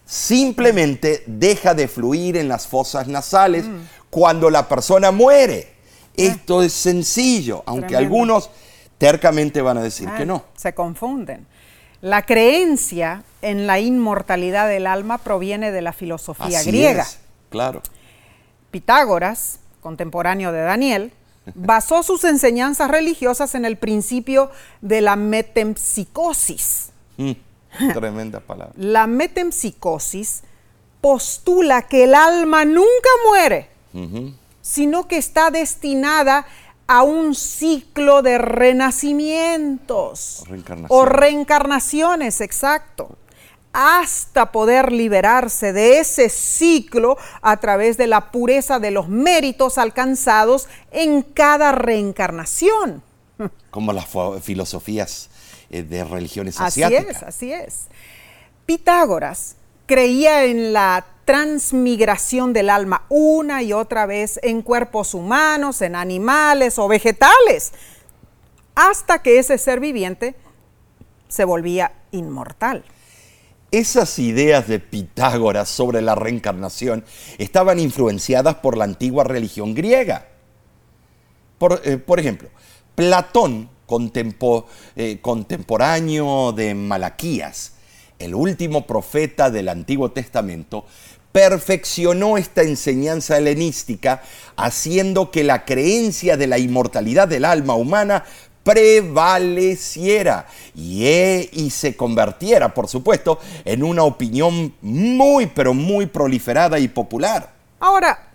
Simplemente 0.04 1.24
deja 1.26 1.74
de 1.74 1.88
fluir 1.88 2.36
en 2.36 2.48
las 2.48 2.66
fosas 2.66 3.08
nasales 3.08 3.64
mm. 3.66 3.80
cuando 4.10 4.50
la 4.50 4.68
persona 4.68 5.10
muere. 5.10 5.74
Esto 6.16 6.62
es 6.62 6.72
sencillo, 6.72 7.62
aunque 7.66 7.96
algunos 7.96 8.50
tercamente 8.98 9.60
van 9.60 9.78
a 9.78 9.82
decir 9.82 10.08
que 10.16 10.24
no. 10.24 10.44
Se 10.56 10.74
confunden. 10.74 11.46
La 12.00 12.22
creencia 12.22 13.24
en 13.42 13.66
la 13.66 13.80
inmortalidad 13.80 14.68
del 14.68 14.86
alma 14.86 15.18
proviene 15.18 15.72
de 15.72 15.82
la 15.82 15.92
filosofía 15.92 16.62
griega. 16.62 17.06
claro. 17.50 17.82
Pitágoras, 18.76 19.60
contemporáneo 19.80 20.52
de 20.52 20.60
Daniel, 20.60 21.10
basó 21.54 22.02
sus 22.02 22.24
enseñanzas 22.24 22.90
religiosas 22.90 23.54
en 23.54 23.64
el 23.64 23.78
principio 23.78 24.50
de 24.82 25.00
la 25.00 25.16
metempsicosis. 25.16 26.90
Mm, 27.16 27.32
tremenda 27.94 28.40
palabra. 28.40 28.74
La 28.76 29.06
metempsicosis 29.06 30.42
postula 31.00 31.88
que 31.88 32.04
el 32.04 32.14
alma 32.14 32.66
nunca 32.66 33.08
muere, 33.26 33.70
sino 34.60 35.08
que 35.08 35.16
está 35.16 35.50
destinada 35.50 36.44
a 36.86 37.02
un 37.02 37.34
ciclo 37.34 38.20
de 38.20 38.36
renacimientos 38.36 40.44
o 40.88 41.06
reencarnaciones, 41.06 42.42
exacto 42.42 43.16
hasta 43.78 44.52
poder 44.52 44.90
liberarse 44.90 45.74
de 45.74 45.98
ese 45.98 46.30
ciclo 46.30 47.18
a 47.42 47.58
través 47.58 47.98
de 47.98 48.06
la 48.06 48.30
pureza 48.30 48.78
de 48.78 48.90
los 48.90 49.10
méritos 49.10 49.76
alcanzados 49.76 50.66
en 50.92 51.20
cada 51.20 51.72
reencarnación. 51.72 53.02
Como 53.70 53.92
las 53.92 54.06
filosofías 54.40 55.28
eh, 55.68 55.82
de 55.82 56.04
religiones 56.04 56.58
asiáticas. 56.58 57.16
Así 57.16 57.16
es, 57.16 57.22
así 57.22 57.52
es. 57.52 57.86
Pitágoras 58.64 59.56
creía 59.84 60.46
en 60.46 60.72
la 60.72 61.04
transmigración 61.26 62.54
del 62.54 62.70
alma 62.70 63.04
una 63.10 63.62
y 63.62 63.74
otra 63.74 64.06
vez 64.06 64.40
en 64.42 64.62
cuerpos 64.62 65.12
humanos, 65.12 65.82
en 65.82 65.96
animales 65.96 66.78
o 66.78 66.88
vegetales, 66.88 67.74
hasta 68.74 69.20
que 69.20 69.38
ese 69.38 69.58
ser 69.58 69.80
viviente 69.80 70.34
se 71.28 71.44
volvía 71.44 71.92
inmortal. 72.10 72.82
Esas 73.76 74.18
ideas 74.18 74.68
de 74.68 74.80
Pitágoras 74.80 75.68
sobre 75.68 76.00
la 76.00 76.14
reencarnación 76.14 77.04
estaban 77.36 77.78
influenciadas 77.78 78.54
por 78.54 78.74
la 78.74 78.84
antigua 78.84 79.22
religión 79.22 79.74
griega. 79.74 80.28
Por, 81.58 81.82
eh, 81.84 82.02
ejemplo, 82.16 82.48
Platón, 82.94 83.68
eh, 84.96 85.18
contemporáneo 85.20 86.52
de 86.52 86.74
Malaquías, 86.74 87.74
el 88.18 88.34
último 88.34 88.86
profeta 88.86 89.50
del 89.50 89.68
Antiguo 89.68 90.10
Testamento, 90.10 90.86
perfeccionó 91.30 92.38
esta 92.38 92.62
enseñanza 92.62 93.36
helenística, 93.36 94.22
haciendo 94.56 95.30
que 95.30 95.44
la 95.44 95.66
creencia 95.66 96.38
de 96.38 96.46
la 96.46 96.56
inmortalidad 96.56 97.28
del 97.28 97.44
alma 97.44 97.74
humana 97.74 98.24
prevaleciera 98.66 100.48
y, 100.74 101.06
y 101.52 101.70
se 101.70 101.96
convirtiera, 101.96 102.74
por 102.74 102.88
supuesto, 102.88 103.38
en 103.64 103.84
una 103.84 104.02
opinión 104.02 104.74
muy, 104.82 105.46
pero 105.46 105.72
muy 105.72 106.06
proliferada 106.06 106.76
y 106.80 106.88
popular. 106.88 107.52
Ahora, 107.78 108.32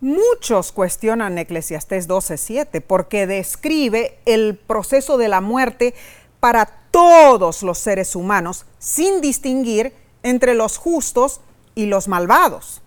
muchos 0.00 0.72
cuestionan 0.72 1.38
Eclesiastés 1.38 2.08
12:7 2.08 2.80
porque 2.80 3.28
describe 3.28 4.18
el 4.26 4.56
proceso 4.56 5.16
de 5.16 5.28
la 5.28 5.40
muerte 5.40 5.94
para 6.40 6.66
todos 6.90 7.62
los 7.62 7.78
seres 7.78 8.16
humanos, 8.16 8.66
sin 8.80 9.20
distinguir 9.20 9.94
entre 10.24 10.54
los 10.54 10.76
justos 10.76 11.40
y 11.76 11.86
los 11.86 12.08
malvados. 12.08 12.82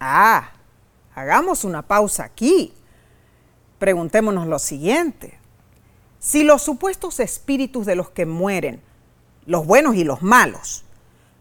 Ah, 0.00 0.50
hagamos 1.14 1.62
una 1.62 1.82
pausa 1.82 2.24
aquí. 2.24 2.74
Preguntémonos 3.78 4.48
lo 4.48 4.58
siguiente. 4.58 5.41
Si 6.22 6.44
los 6.44 6.62
supuestos 6.62 7.18
espíritus 7.18 7.84
de 7.84 7.96
los 7.96 8.10
que 8.10 8.26
mueren, 8.26 8.80
los 9.44 9.66
buenos 9.66 9.96
y 9.96 10.04
los 10.04 10.22
malos, 10.22 10.84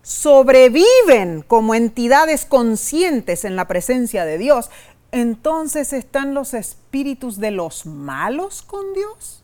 sobreviven 0.01 1.43
como 1.43 1.75
entidades 1.75 2.45
conscientes 2.45 3.45
en 3.45 3.55
la 3.55 3.67
presencia 3.67 4.25
de 4.25 4.39
Dios, 4.39 4.71
entonces 5.11 5.93
están 5.93 6.33
los 6.33 6.55
espíritus 6.55 7.37
de 7.37 7.51
los 7.51 7.85
malos 7.85 8.63
con 8.63 8.95
Dios. 8.95 9.43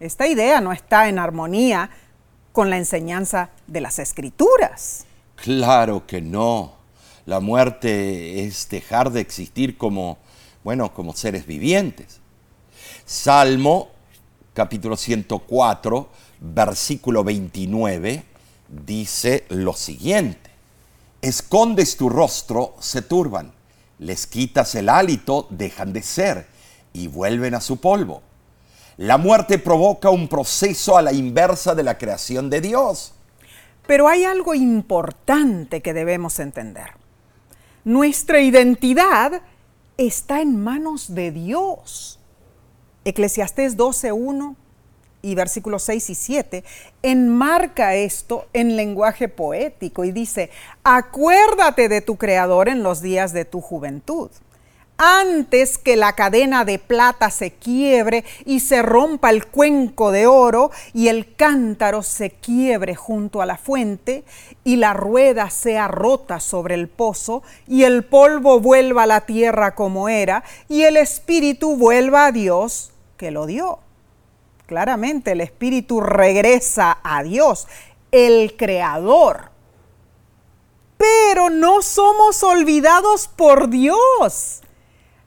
Esta 0.00 0.26
idea 0.26 0.62
no 0.62 0.72
está 0.72 1.10
en 1.10 1.18
armonía 1.18 1.90
con 2.52 2.70
la 2.70 2.78
enseñanza 2.78 3.50
de 3.66 3.82
las 3.82 3.98
escrituras. 3.98 5.04
Claro 5.34 6.06
que 6.06 6.22
no. 6.22 6.72
La 7.26 7.40
muerte 7.40 8.46
es 8.46 8.66
dejar 8.70 9.12
de 9.12 9.20
existir 9.20 9.76
como, 9.76 10.16
bueno, 10.64 10.94
como 10.94 11.12
seres 11.12 11.46
vivientes. 11.46 12.20
Salmo 13.04 13.90
capítulo 14.56 14.96
104, 14.96 16.08
versículo 16.40 17.22
29, 17.22 18.24
dice 18.86 19.44
lo 19.50 19.74
siguiente. 19.74 20.50
Escondes 21.20 21.98
tu 21.98 22.08
rostro, 22.08 22.74
se 22.80 23.02
turban, 23.02 23.52
les 23.98 24.26
quitas 24.26 24.74
el 24.74 24.88
hálito, 24.88 25.46
dejan 25.50 25.92
de 25.92 26.00
ser 26.00 26.46
y 26.94 27.06
vuelven 27.06 27.54
a 27.54 27.60
su 27.60 27.76
polvo. 27.82 28.22
La 28.96 29.18
muerte 29.18 29.58
provoca 29.58 30.08
un 30.08 30.26
proceso 30.26 30.96
a 30.96 31.02
la 31.02 31.12
inversa 31.12 31.74
de 31.74 31.82
la 31.82 31.98
creación 31.98 32.48
de 32.48 32.62
Dios. 32.62 33.12
Pero 33.86 34.08
hay 34.08 34.24
algo 34.24 34.54
importante 34.54 35.82
que 35.82 35.92
debemos 35.92 36.40
entender. 36.40 36.92
Nuestra 37.84 38.40
identidad 38.40 39.42
está 39.98 40.40
en 40.40 40.64
manos 40.64 41.14
de 41.14 41.30
Dios. 41.30 42.15
Eclesiastés 43.06 43.76
12.1 43.76 44.56
y 45.22 45.34
versículos 45.34 45.84
6 45.84 46.10
y 46.10 46.14
7 46.14 46.64
enmarca 47.02 47.94
esto 47.94 48.46
en 48.52 48.76
lenguaje 48.76 49.28
poético 49.28 50.04
y 50.04 50.12
dice, 50.12 50.50
acuérdate 50.84 51.88
de 51.88 52.00
tu 52.00 52.16
Creador 52.16 52.68
en 52.68 52.82
los 52.82 53.00
días 53.00 53.32
de 53.32 53.44
tu 53.44 53.60
juventud 53.60 54.30
antes 54.98 55.78
que 55.78 55.96
la 55.96 56.14
cadena 56.14 56.64
de 56.64 56.78
plata 56.78 57.30
se 57.30 57.52
quiebre 57.52 58.24
y 58.44 58.60
se 58.60 58.82
rompa 58.82 59.30
el 59.30 59.46
cuenco 59.46 60.10
de 60.10 60.26
oro 60.26 60.70
y 60.94 61.08
el 61.08 61.34
cántaro 61.34 62.02
se 62.02 62.30
quiebre 62.30 62.94
junto 62.94 63.42
a 63.42 63.46
la 63.46 63.58
fuente 63.58 64.24
y 64.64 64.76
la 64.76 64.94
rueda 64.94 65.50
sea 65.50 65.88
rota 65.88 66.40
sobre 66.40 66.74
el 66.74 66.88
pozo 66.88 67.42
y 67.66 67.84
el 67.84 68.04
polvo 68.04 68.60
vuelva 68.60 69.02
a 69.02 69.06
la 69.06 69.20
tierra 69.22 69.74
como 69.74 70.08
era 70.08 70.44
y 70.68 70.82
el 70.82 70.96
espíritu 70.96 71.76
vuelva 71.76 72.26
a 72.26 72.32
Dios 72.32 72.92
que 73.16 73.30
lo 73.30 73.46
dio. 73.46 73.78
Claramente 74.66 75.32
el 75.32 75.40
espíritu 75.40 76.00
regresa 76.00 76.98
a 77.02 77.22
Dios, 77.22 77.68
el 78.10 78.56
creador. 78.56 79.50
Pero 80.96 81.50
no 81.50 81.82
somos 81.82 82.42
olvidados 82.42 83.28
por 83.28 83.68
Dios. 83.68 84.62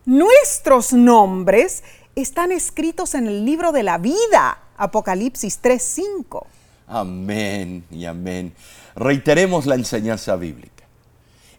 Nuestros 0.05 0.93
nombres 0.93 1.83
están 2.15 2.51
escritos 2.51 3.13
en 3.13 3.27
el 3.27 3.45
libro 3.45 3.71
de 3.71 3.83
la 3.83 3.97
vida, 3.97 4.59
Apocalipsis 4.77 5.61
3:5. 5.61 6.47
Amén 6.87 7.85
y 7.91 8.05
amén. 8.05 8.53
Reiteremos 8.95 9.65
la 9.67 9.75
enseñanza 9.75 10.35
bíblica. 10.35 10.85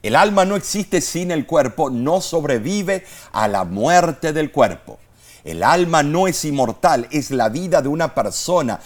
El 0.02 0.16
alma 0.16 0.44
no 0.44 0.56
existe 0.56 1.00
sin 1.00 1.30
el 1.30 1.46
cuerpo, 1.46 1.90
no 1.90 2.20
sobrevive 2.20 3.04
a 3.32 3.46
la 3.48 3.64
muerte 3.64 4.32
del 4.32 4.50
cuerpo. 4.50 4.98
El 5.44 5.62
alma 5.62 6.02
no 6.02 6.26
es 6.26 6.44
inmortal, 6.44 7.08
es 7.10 7.30
la 7.30 7.48
vida 7.48 7.80
de 7.82 7.88
una 7.88 8.14
persona, 8.14 8.80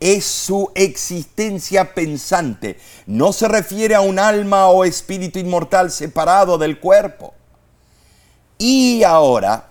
es 0.00 0.24
su 0.24 0.70
existencia 0.74 1.94
pensante. 1.94 2.78
No 3.06 3.32
se 3.32 3.48
refiere 3.48 3.94
a 3.94 4.00
un 4.00 4.18
alma 4.18 4.68
o 4.68 4.84
espíritu 4.84 5.38
inmortal 5.38 5.90
separado 5.90 6.56
del 6.58 6.78
cuerpo. 6.78 7.34
Y 8.58 9.02
ahora, 9.02 9.68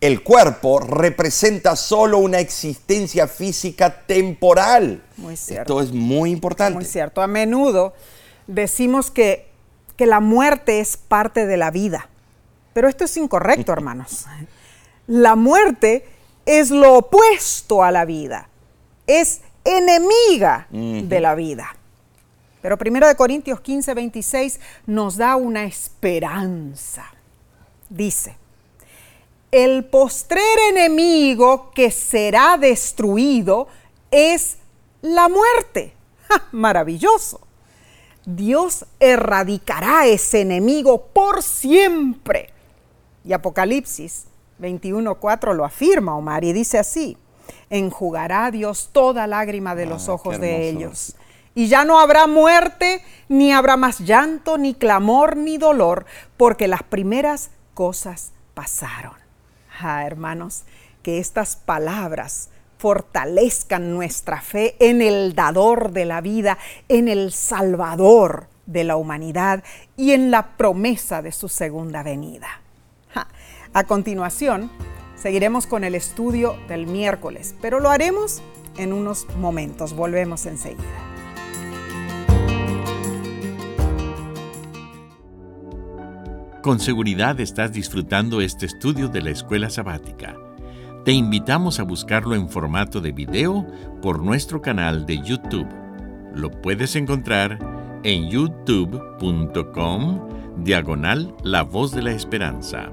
el 0.00 0.22
cuerpo 0.22 0.80
representa 0.80 1.74
solo 1.76 2.18
una 2.18 2.38
existencia 2.38 3.26
física 3.26 4.04
temporal. 4.06 5.02
Muy 5.16 5.36
cierto. 5.36 5.80
Esto 5.80 5.90
es 5.90 5.92
muy 5.92 6.30
importante. 6.30 6.74
Muy 6.74 6.84
cierto. 6.84 7.22
A 7.22 7.26
menudo 7.26 7.94
decimos 8.46 9.10
que, 9.10 9.48
que 9.96 10.06
la 10.06 10.20
muerte 10.20 10.80
es 10.80 10.96
parte 10.96 11.46
de 11.46 11.56
la 11.56 11.70
vida. 11.70 12.08
Pero 12.74 12.88
esto 12.88 13.04
es 13.04 13.16
incorrecto, 13.16 13.72
hermanos. 13.76 14.26
La 15.06 15.36
muerte 15.36 16.06
es 16.44 16.70
lo 16.70 16.98
opuesto 16.98 17.82
a 17.82 17.90
la 17.90 18.04
vida. 18.04 18.48
Es 19.06 19.40
enemiga 19.64 20.66
de 20.70 21.20
la 21.20 21.34
vida. 21.34 21.76
Pero 22.62 22.76
1 22.80 23.16
Corintios 23.16 23.60
15, 23.60 23.94
26 23.94 24.60
nos 24.86 25.16
da 25.16 25.36
una 25.36 25.64
esperanza 25.64 27.12
dice, 27.88 28.36
el 29.50 29.84
postrer 29.84 30.58
enemigo 30.70 31.70
que 31.74 31.90
será 31.90 32.56
destruido 32.58 33.68
es 34.10 34.58
la 35.02 35.28
muerte. 35.28 35.94
Maravilloso. 36.52 37.40
Dios 38.24 38.84
erradicará 38.98 40.06
ese 40.06 40.40
enemigo 40.40 41.06
por 41.06 41.42
siempre. 41.42 42.50
Y 43.24 43.32
Apocalipsis 43.32 44.26
21.4 44.60 45.54
lo 45.54 45.64
afirma 45.64 46.16
Omar 46.16 46.44
y 46.44 46.52
dice 46.52 46.78
así, 46.78 47.16
enjugará 47.70 48.50
Dios 48.50 48.90
toda 48.92 49.26
lágrima 49.26 49.74
de 49.74 49.86
los 49.86 50.08
ah, 50.08 50.14
ojos 50.14 50.40
de 50.40 50.68
ellos. 50.68 51.16
Y 51.54 51.68
ya 51.68 51.84
no 51.84 52.00
habrá 52.00 52.26
muerte, 52.26 53.02
ni 53.28 53.52
habrá 53.52 53.76
más 53.76 54.00
llanto, 54.00 54.58
ni 54.58 54.74
clamor, 54.74 55.36
ni 55.36 55.56
dolor, 55.56 56.04
porque 56.36 56.68
las 56.68 56.82
primeras 56.82 57.50
cosas 57.72 58.32
pasaron. 58.52 59.14
Ah, 59.80 60.06
hermanos, 60.06 60.64
que 61.02 61.18
estas 61.18 61.56
palabras 61.56 62.50
fortalezcan 62.78 63.94
nuestra 63.94 64.42
fe 64.42 64.76
en 64.80 65.00
el 65.00 65.34
dador 65.34 65.92
de 65.92 66.04
la 66.04 66.20
vida, 66.20 66.58
en 66.88 67.08
el 67.08 67.32
salvador 67.32 68.48
de 68.66 68.84
la 68.84 68.96
humanidad 68.96 69.64
y 69.96 70.12
en 70.12 70.30
la 70.30 70.56
promesa 70.56 71.22
de 71.22 71.32
su 71.32 71.48
segunda 71.48 72.02
venida. 72.02 72.60
A 73.76 73.84
continuación, 73.84 74.70
seguiremos 75.16 75.66
con 75.66 75.84
el 75.84 75.94
estudio 75.94 76.56
del 76.66 76.86
miércoles, 76.86 77.54
pero 77.60 77.78
lo 77.78 77.90
haremos 77.90 78.40
en 78.78 78.94
unos 78.94 79.26
momentos. 79.38 79.92
Volvemos 79.92 80.46
enseguida. 80.46 80.82
Con 86.62 86.80
seguridad 86.80 87.38
estás 87.38 87.74
disfrutando 87.74 88.40
este 88.40 88.64
estudio 88.64 89.08
de 89.08 89.20
la 89.20 89.28
escuela 89.28 89.68
sabática. 89.68 90.38
Te 91.04 91.12
invitamos 91.12 91.78
a 91.78 91.82
buscarlo 91.82 92.34
en 92.34 92.48
formato 92.48 93.02
de 93.02 93.12
video 93.12 93.66
por 94.00 94.22
nuestro 94.22 94.62
canal 94.62 95.04
de 95.04 95.18
YouTube. 95.18 95.68
Lo 96.34 96.50
puedes 96.62 96.96
encontrar 96.96 97.58
en 98.04 98.30
youtube.com 98.30 100.20
diagonal 100.64 101.36
La 101.42 101.60
Voz 101.60 101.92
de 101.92 102.00
la 102.00 102.12
Esperanza. 102.12 102.90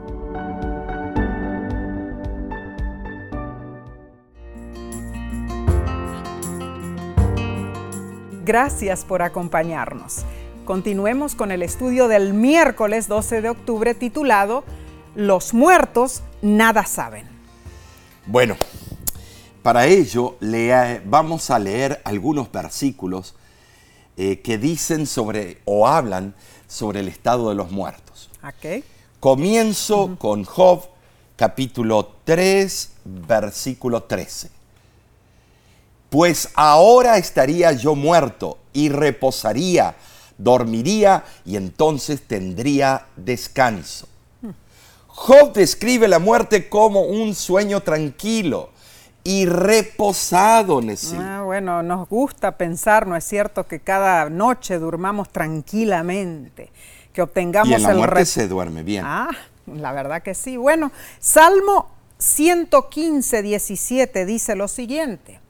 Gracias 8.45 9.05
por 9.05 9.21
acompañarnos. 9.21 10.25
Continuemos 10.65 11.33
con 11.33 11.51
el 11.51 11.61
estudio 11.61 12.09
del 12.09 12.33
miércoles 12.33 13.07
12 13.07 13.41
de 13.41 13.49
octubre 13.49 13.93
titulado 13.93 14.65
Los 15.15 15.53
muertos 15.53 16.23
nada 16.41 16.85
saben. 16.85 17.25
Bueno, 18.25 18.57
para 19.61 19.87
ello 19.87 20.35
vamos 21.05 21.49
a 21.51 21.59
leer 21.59 22.01
algunos 22.03 22.51
versículos 22.51 23.33
eh, 24.17 24.41
que 24.41 24.57
dicen 24.57 25.07
sobre 25.07 25.61
o 25.63 25.87
hablan 25.87 26.35
sobre 26.67 26.99
el 26.99 27.07
estado 27.07 27.47
de 27.47 27.55
los 27.55 27.71
muertos. 27.71 28.29
Okay. 28.57 28.83
Comienzo 29.21 30.17
con 30.19 30.43
Job 30.43 30.83
capítulo 31.37 32.15
3, 32.25 32.91
versículo 33.05 34.03
13. 34.03 34.62
Pues 36.13 36.49
ahora 36.53 37.17
estaría 37.17 37.71
yo 37.71 37.95
muerto 37.95 38.59
y 38.71 38.89
reposaría 38.89 39.95
dormiría 40.37 41.23
y 41.43 41.55
entonces 41.55 42.21
tendría 42.21 43.07
descanso. 43.15 44.07
Job 45.07 45.53
describe 45.53 46.07
la 46.07 46.19
muerte 46.19 46.69
como 46.69 47.01
un 47.01 47.33
sueño 47.33 47.81
tranquilo 47.81 48.69
y 49.23 49.47
reposado, 49.47 50.81
Ah, 51.17 51.41
bueno, 51.43 51.81
nos 51.81 52.07
gusta 52.07 52.57
pensar, 52.57 53.07
¿no 53.07 53.15
es 53.15 53.23
cierto?, 53.23 53.65
que 53.65 53.79
cada 53.79 54.29
noche 54.29 54.77
durmamos 54.77 55.29
tranquilamente, 55.29 56.71
que 57.11 57.23
obtengamos 57.23 57.69
y 57.69 57.73
en 57.73 57.81
la 57.81 57.95
muerte 57.95 58.25
se 58.27 58.47
duerme 58.47 58.83
bien. 58.83 59.03
Ah, 59.03 59.31
la 59.65 59.93
verdad 59.93 60.21
que 60.21 60.35
sí. 60.35 60.57
Bueno, 60.57 60.91
Salmo 61.19 61.89
115, 62.19 63.41
17 63.41 64.25
dice 64.25 64.55
lo 64.55 64.67
siguiente: 64.67 65.42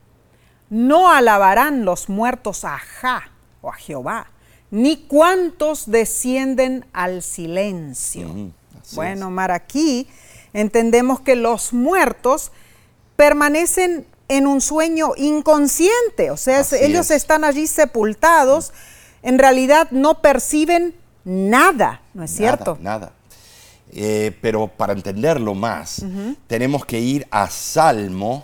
No 0.73 1.11
alabarán 1.11 1.85
los 1.85 2.09
muertos 2.09 2.65
a 2.65 2.79
Ja 2.79 3.29
o 3.61 3.69
a 3.69 3.75
Jehová, 3.75 4.31
ni 4.71 4.97
cuántos 4.97 5.91
descienden 5.91 6.83
al 6.93 7.21
silencio. 7.21 8.51
bueno, 8.93 9.29
Mar, 9.29 9.51
aquí 9.51 10.07
entendemos 10.51 11.21
que 11.21 11.35
los 11.35 11.73
muertos 11.73 12.51
permanecen 13.15 14.07
en 14.27 14.47
un 14.47 14.61
sueño 14.61 15.11
inconsciente, 15.15 16.31
o 16.31 16.37
sea, 16.37 16.65
ellos 16.81 17.11
están 17.11 17.43
allí 17.43 17.67
sepultados, 17.67 18.73
en 19.21 19.37
realidad 19.37 19.89
no 19.91 20.21
perciben 20.21 20.95
nada, 21.23 22.01
¿no 22.15 22.23
es 22.23 22.31
cierto? 22.31 22.79
Nada. 22.81 23.11
Eh, 23.91 24.35
pero 24.41 24.69
para 24.69 24.93
entenderlo 24.93 25.53
más, 25.53 26.03
tenemos 26.47 26.83
que 26.83 26.99
ir 26.99 27.27
a 27.29 27.47
Salmo 27.47 28.43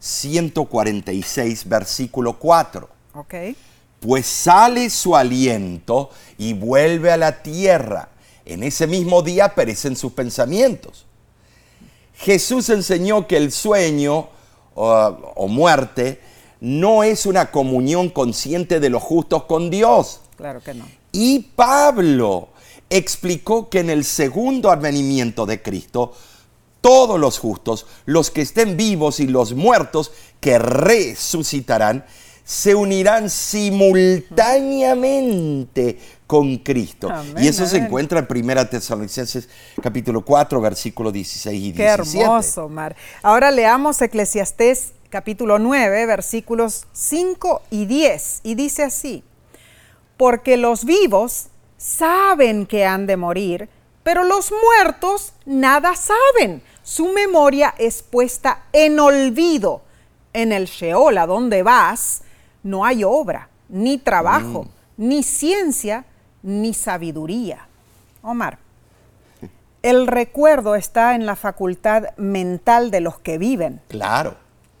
146, 0.00 1.68
versículo 1.68 2.38
4. 2.38 2.88
Ok 3.14 3.34
pues 4.00 4.26
sale 4.26 4.90
su 4.90 5.14
aliento 5.14 6.10
y 6.38 6.54
vuelve 6.54 7.12
a 7.12 7.16
la 7.16 7.42
tierra. 7.42 8.08
En 8.44 8.62
ese 8.62 8.86
mismo 8.86 9.22
día 9.22 9.54
perecen 9.54 9.94
sus 9.94 10.12
pensamientos. 10.12 11.06
Jesús 12.14 12.68
enseñó 12.70 13.26
que 13.26 13.36
el 13.36 13.52
sueño 13.52 14.28
o, 14.74 15.46
muerte 15.48 16.20
no 16.60 17.02
es 17.04 17.26
una 17.26 17.50
comunión 17.50 18.08
consciente 18.08 18.80
de 18.80 18.90
los 18.90 19.02
justos 19.02 19.44
con 19.44 19.70
Dios. 19.70 20.20
Claro 20.36 20.60
que 20.62 20.74
no. 20.74 20.86
Y 21.12 21.40
Pablo 21.54 22.48
explicó 22.88 23.68
que 23.68 23.80
en 23.80 23.90
el 23.90 24.04
segundo 24.04 24.70
advenimiento 24.70 25.46
de 25.46 25.62
Cristo 25.62 26.14
todos 26.80 27.20
los 27.20 27.38
justos, 27.38 27.86
los 28.06 28.30
que 28.30 28.40
estén 28.42 28.76
vivos 28.76 29.20
y 29.20 29.26
los 29.26 29.54
muertos 29.54 30.12
que 30.40 30.58
resucitarán, 30.58 32.04
se 32.44 32.74
unirán 32.74 33.30
simultáneamente 33.30 35.98
con 36.26 36.58
Cristo. 36.58 37.08
Amén, 37.10 37.44
y 37.44 37.48
eso 37.48 37.66
se 37.66 37.76
encuentra 37.76 38.18
en 38.18 38.26
1 38.28 38.68
Tesalonicenses 38.68 39.48
capítulo 39.80 40.24
4, 40.24 40.60
versículo 40.60 41.12
16 41.12 41.62
y 41.62 41.72
Qué 41.72 41.84
17. 41.84 42.24
hermoso, 42.24 42.68
Mar. 42.68 42.96
Ahora 43.22 43.50
leamos 43.50 44.02
Eclesiastés 44.02 44.92
capítulo 45.10 45.58
9, 45.58 46.06
versículos 46.06 46.86
5 46.92 47.62
y 47.70 47.86
10. 47.86 48.40
Y 48.44 48.54
dice 48.54 48.84
así, 48.84 49.24
porque 50.16 50.56
los 50.56 50.84
vivos 50.84 51.46
saben 51.76 52.66
que 52.66 52.84
han 52.84 53.06
de 53.06 53.16
morir, 53.16 53.68
pero 54.02 54.24
los 54.24 54.50
muertos 54.50 55.34
nada 55.46 55.92
saben. 55.94 56.62
Su 56.90 57.12
memoria 57.12 57.72
es 57.78 58.02
puesta 58.02 58.64
en 58.72 58.98
olvido. 58.98 59.82
En 60.32 60.50
el 60.50 60.66
Sheol, 60.66 61.18
a 61.18 61.26
donde 61.28 61.62
vas, 61.62 62.22
no 62.64 62.84
hay 62.84 63.04
obra, 63.04 63.48
ni 63.68 63.96
trabajo, 63.96 64.66
ni 64.96 65.22
ciencia, 65.22 66.04
ni 66.42 66.74
sabiduría. 66.74 67.68
Omar, 68.22 68.58
el 69.82 70.08
recuerdo 70.08 70.74
está 70.74 71.14
en 71.14 71.26
la 71.26 71.36
facultad 71.36 72.06
mental 72.16 72.90
de 72.90 73.00
los 73.00 73.20
que 73.20 73.38
viven, 73.38 73.80
Claro, 73.86 74.34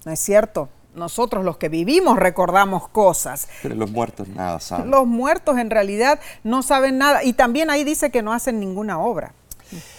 ¿no 0.04 0.10
es 0.10 0.18
cierto? 0.18 0.68
Nosotros 0.96 1.44
los 1.44 1.58
que 1.58 1.68
vivimos 1.68 2.18
recordamos 2.18 2.88
cosas. 2.88 3.46
pero 3.62 3.76
los 3.76 3.92
muertos 3.92 4.26
nada 4.26 4.58
saben. 4.58 4.90
Los 4.90 5.06
muertos 5.06 5.58
en 5.58 5.70
realidad 5.70 6.18
no 6.42 6.64
saben 6.64 6.98
nada 6.98 7.22
y 7.22 7.34
también 7.34 7.70
ahí 7.70 7.84
dice 7.84 8.10
que 8.10 8.20
no 8.20 8.32
hacen 8.32 8.58
ninguna 8.58 8.98
obra. 8.98 9.32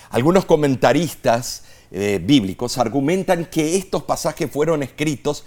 Algunos 0.10 0.44
comentaristas 0.44 1.64
eh, 1.92 2.20
bíblicos 2.24 2.78
argumentan 2.78 3.46
que 3.46 3.76
estos 3.76 4.04
pasajes 4.04 4.50
fueron 4.50 4.82
escritos 4.82 5.44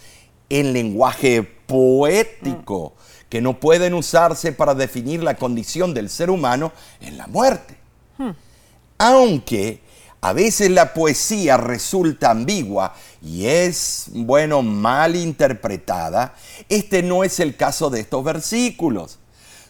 en 0.50 0.72
lenguaje 0.72 1.42
poético, 1.42 2.94
que 3.28 3.40
no 3.40 3.58
pueden 3.58 3.94
usarse 3.94 4.52
para 4.52 4.74
definir 4.74 5.22
la 5.22 5.36
condición 5.36 5.94
del 5.94 6.10
ser 6.10 6.30
humano 6.30 6.72
en 7.00 7.16
la 7.16 7.26
muerte. 7.26 7.76
Aunque 8.98 9.80
a 10.20 10.32
veces 10.32 10.70
la 10.70 10.94
poesía 10.94 11.56
resulta 11.56 12.30
ambigua 12.30 12.94
y 13.22 13.46
es, 13.46 14.06
bueno, 14.12 14.62
mal 14.62 15.16
interpretada, 15.16 16.34
este 16.68 17.02
no 17.02 17.24
es 17.24 17.40
el 17.40 17.56
caso 17.56 17.90
de 17.90 18.00
estos 18.00 18.22
versículos. 18.24 19.18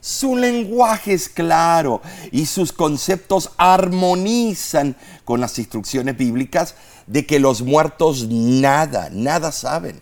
Su 0.04 0.36
lenguaje 0.36 1.14
es 1.14 1.30
claro 1.30 2.02
y 2.30 2.44
sus 2.44 2.74
conceptos 2.74 3.52
armonizan 3.56 4.96
con 5.24 5.40
las 5.40 5.58
instrucciones 5.58 6.14
bíblicas 6.14 6.74
de 7.06 7.24
que 7.24 7.40
los 7.40 7.62
muertos 7.62 8.28
nada, 8.28 9.08
nada 9.10 9.50
saben. 9.50 9.98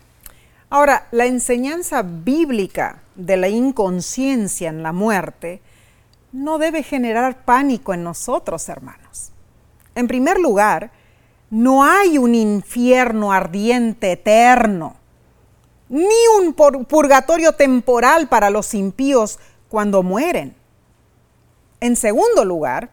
Ahora, 0.69 1.07
la 1.11 1.25
enseñanza 1.25 2.01
bíblica 2.01 3.01
de 3.15 3.37
la 3.37 3.47
inconsciencia 3.47 4.67
en 4.67 4.83
la 4.83 4.91
muerte 4.91 5.61
no 6.33 6.57
debe 6.57 6.83
generar 6.83 7.45
pánico 7.45 7.93
en 7.93 8.03
nosotros, 8.03 8.67
hermanos. 8.67 9.31
En 9.95 10.09
primer 10.09 10.37
lugar, 10.37 10.91
no 11.49 11.85
hay 11.85 12.17
un 12.17 12.35
infierno 12.35 13.31
ardiente 13.31 14.11
eterno, 14.11 14.97
ni 15.87 16.09
un 16.41 16.53
pur- 16.53 16.85
purgatorio 16.87 17.53
temporal 17.53 18.27
para 18.27 18.49
los 18.49 18.73
impíos 18.73 19.39
cuando 19.73 20.03
mueren. 20.03 20.53
En 21.79 21.95
segundo 21.95 22.45
lugar, 22.45 22.91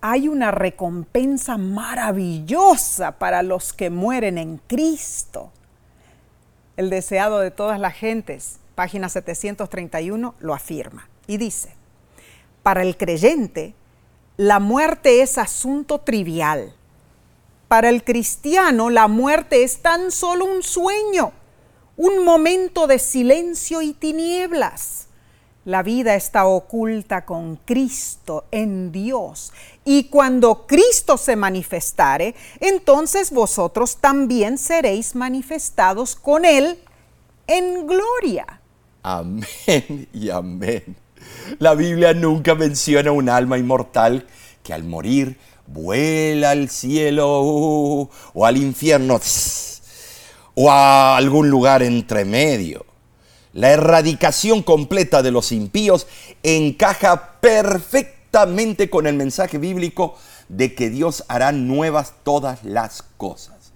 hay 0.00 0.28
una 0.28 0.52
recompensa 0.52 1.58
maravillosa 1.58 3.18
para 3.18 3.42
los 3.42 3.72
que 3.72 3.90
mueren 3.90 4.38
en 4.38 4.58
Cristo. 4.68 5.50
El 6.76 6.90
deseado 6.90 7.40
de 7.40 7.50
todas 7.50 7.80
las 7.80 7.94
gentes, 7.94 8.60
página 8.76 9.08
731, 9.08 10.36
lo 10.38 10.54
afirma 10.54 11.08
y 11.26 11.38
dice, 11.38 11.74
para 12.62 12.82
el 12.82 12.96
creyente, 12.96 13.74
la 14.36 14.60
muerte 14.60 15.22
es 15.22 15.38
asunto 15.38 15.98
trivial. 15.98 16.72
Para 17.66 17.88
el 17.88 18.04
cristiano, 18.04 18.90
la 18.90 19.08
muerte 19.08 19.64
es 19.64 19.82
tan 19.82 20.12
solo 20.12 20.44
un 20.44 20.62
sueño, 20.62 21.32
un 21.96 22.24
momento 22.24 22.86
de 22.86 23.00
silencio 23.00 23.82
y 23.82 23.92
tinieblas. 23.92 25.08
La 25.66 25.82
vida 25.82 26.14
está 26.14 26.46
oculta 26.46 27.26
con 27.26 27.56
Cristo 27.56 28.46
en 28.50 28.92
Dios. 28.92 29.52
Y 29.84 30.04
cuando 30.04 30.66
Cristo 30.66 31.18
se 31.18 31.36
manifestare, 31.36 32.34
entonces 32.60 33.30
vosotros 33.30 33.98
también 33.98 34.56
seréis 34.56 35.14
manifestados 35.14 36.16
con 36.16 36.46
Él 36.46 36.78
en 37.46 37.86
gloria. 37.86 38.60
Amén 39.02 40.08
y 40.14 40.30
amén. 40.30 40.96
La 41.58 41.74
Biblia 41.74 42.14
nunca 42.14 42.54
menciona 42.54 43.12
un 43.12 43.28
alma 43.28 43.58
inmortal 43.58 44.26
que 44.62 44.72
al 44.72 44.84
morir 44.84 45.38
vuela 45.66 46.50
al 46.52 46.70
cielo 46.70 47.42
uh, 47.42 48.10
o 48.32 48.46
al 48.46 48.56
infierno 48.56 49.20
o 50.54 50.70
a 50.70 51.16
algún 51.16 51.50
lugar 51.50 51.82
entre 51.82 52.24
medio. 52.24 52.89
La 53.52 53.70
erradicación 53.70 54.62
completa 54.62 55.22
de 55.22 55.30
los 55.32 55.50
impíos 55.52 56.06
encaja 56.42 57.32
perfectamente 57.40 58.88
con 58.90 59.06
el 59.06 59.16
mensaje 59.16 59.58
bíblico 59.58 60.14
de 60.48 60.74
que 60.74 60.88
Dios 60.90 61.24
hará 61.28 61.50
nuevas 61.52 62.12
todas 62.22 62.62
las 62.64 63.02
cosas. 63.16 63.72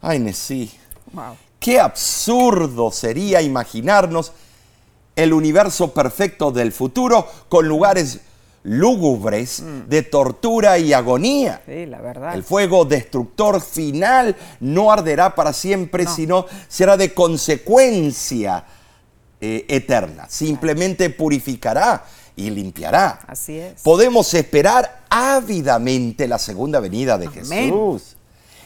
Ay, 0.00 0.18
Nesí, 0.18 0.70
Wow. 1.12 1.36
Qué 1.60 1.78
absurdo 1.78 2.90
sería 2.90 3.40
imaginarnos 3.42 4.32
el 5.14 5.32
universo 5.32 5.92
perfecto 5.92 6.50
del 6.50 6.72
futuro 6.72 7.28
con 7.48 7.68
lugares 7.68 8.20
lúgubres 8.64 9.62
de 9.88 10.02
tortura 10.02 10.78
y 10.78 10.92
agonía. 10.92 11.62
Sí, 11.66 11.86
la 11.86 12.00
verdad. 12.00 12.34
El 12.34 12.42
fuego 12.44 12.84
destructor 12.84 13.60
final 13.60 14.34
no 14.60 14.90
arderá 14.90 15.34
para 15.34 15.52
siempre, 15.52 16.04
No. 16.04 16.14
sino 16.14 16.46
será 16.68 16.96
de 16.96 17.12
consecuencia 17.12 18.64
eh, 19.44 19.66
eterna. 19.68 20.26
Simplemente 20.30 21.10
purificará 21.10 22.04
y 22.36 22.48
limpiará. 22.48 23.18
Así 23.26 23.58
es. 23.58 23.82
Podemos 23.82 24.32
esperar 24.34 25.02
ávidamente 25.10 26.28
la 26.28 26.38
segunda 26.38 26.78
venida 26.80 27.18
de 27.18 27.26
Amén. 27.26 27.42
Jesús. 27.66 28.16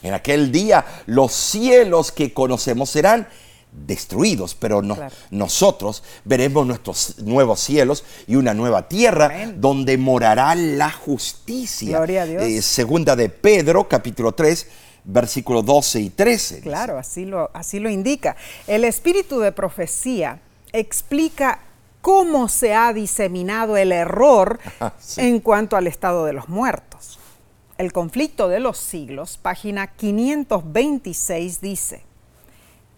En 0.03 0.13
aquel 0.13 0.53
día 0.53 0.85
los 1.07 1.33
cielos 1.33 2.13
que 2.13 2.33
conocemos 2.35 2.91
serán 2.91 3.27
destruidos, 3.73 4.55
pero 4.55 4.83
no- 4.83 4.95
Claro. 4.97 5.15
nosotros 5.31 6.03
veremos 6.25 6.67
nuestros 6.67 7.19
nuevos 7.21 7.61
cielos 7.61 8.05
y 8.27 8.37
una 8.37 8.53
nueva 8.55 8.87
tierra 8.89 9.27
Amén. 9.27 9.61
donde 9.61 9.97
morará 9.99 10.55
la 10.55 10.91
justicia. 10.91 11.97
Gloria 11.97 12.23
a 12.23 12.27
Dios. 12.27 12.43
Eh, 12.43 12.61
segunda 12.63 13.17
de 13.17 13.29
Pedro, 13.31 13.89
capítulo 13.89 14.33
3, 14.33 14.67
versículos 15.05 15.65
12 15.65 16.01
y 16.01 16.11
13. 16.11 16.57
dice. 16.57 16.69
Claro, 16.69 16.99
así 16.99 17.25
lo, 17.25 17.51
así 17.55 17.79
lo 17.81 17.89
indica. 17.91 18.37
El 18.67 18.85
espíritu 18.85 19.41
de 19.41 19.53
profecía 19.53 20.41
explica 20.73 21.61
cómo 22.01 22.49
se 22.49 22.75
ha 22.75 22.93
diseminado 22.93 23.77
el 23.77 23.93
error 23.93 24.61
sí. 24.99 25.23
en 25.23 25.41
cuanto 25.41 25.77
al 25.77 25.87
estado 25.87 26.25
de 26.25 26.33
los 26.33 26.49
muertos. 26.49 27.19
El 27.79 27.93
conflicto 27.93 28.49
de 28.49 28.61
los 28.61 28.79
siglos, 28.79 29.37
página 29.37 29.89
526, 29.89 31.61
dice, 31.61 32.05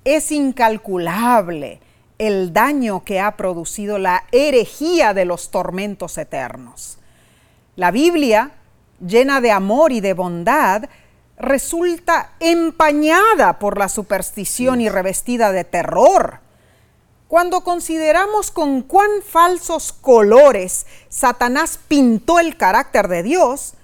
es 0.05 0.31
incalculable 0.31 1.81
el 2.19 2.53
daño 2.53 3.05
que 3.05 3.21
ha 3.21 3.37
producido 3.37 3.99
la 3.99 4.25
herejía 4.33 5.15
de 5.15 5.25
los 5.25 5.51
tormentos 5.51 6.19
eternos. 6.19 6.99
La 7.77 7.91
Biblia, 7.91 8.53
llena 9.05 9.41
de 9.41 9.53
amor 9.53 9.93
y 9.93 10.01
de 10.01 10.15
bondad, 10.15 10.89
resulta 11.39 12.33
empañada 12.41 13.59
por 13.59 13.79
la 13.79 13.89
superstición 13.89 14.81
y 14.81 14.89
revestida 14.89 15.53
de 15.53 15.65
terror. 15.65 16.41
Cuando 17.29 17.61
consideramos 17.61 18.51
con 18.51 18.81
cuán 18.81 19.11
falsos 19.23 19.93
colores 19.93 20.87
Satanás 21.11 21.79
pintó 21.87 22.41
el 22.41 22.57
carácter 22.57 23.07
de 23.09 23.23
Dios, 23.23 23.75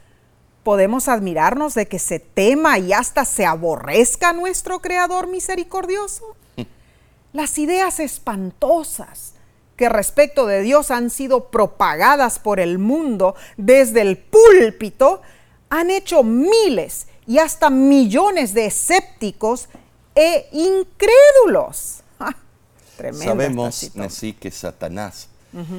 podemos 0.63 1.09
admirarnos 1.09 1.75
de 1.75 1.87
que 1.87 1.99
se 1.99 2.21
tema 2.21 2.79
y 2.79 2.95
hasta 2.95 3.27
se 3.27 3.45
aborrezca 3.45 4.31
a 4.31 4.33
nuestro 4.33 4.81
Creador 4.81 5.27
misericordioso. 5.27 6.37
Las 7.35 7.59
ideas 7.59 8.01
espantosas 8.01 9.35
que 9.77 9.91
respecto 9.91 10.47
de 10.47 10.63
Dios 10.63 10.91
han 10.91 11.11
sido 11.11 11.51
propagadas 11.51 12.39
por 12.39 12.61
el 12.61 12.79
mundo 12.79 13.35
desde 13.59 14.01
el 14.01 14.17
púlpito 14.17 15.21
han 15.69 15.91
hecho 15.91 16.23
miles 16.23 17.09
y 17.27 17.41
hasta 17.41 17.69
millones 17.69 18.55
de 18.55 18.67
escépticos 18.67 19.69
e 20.15 20.49
incrédulos. 20.53 22.04
Sabemos. 22.97 23.91
Nesí, 23.95 24.33
que 24.33 24.51
Satanás 24.51 25.29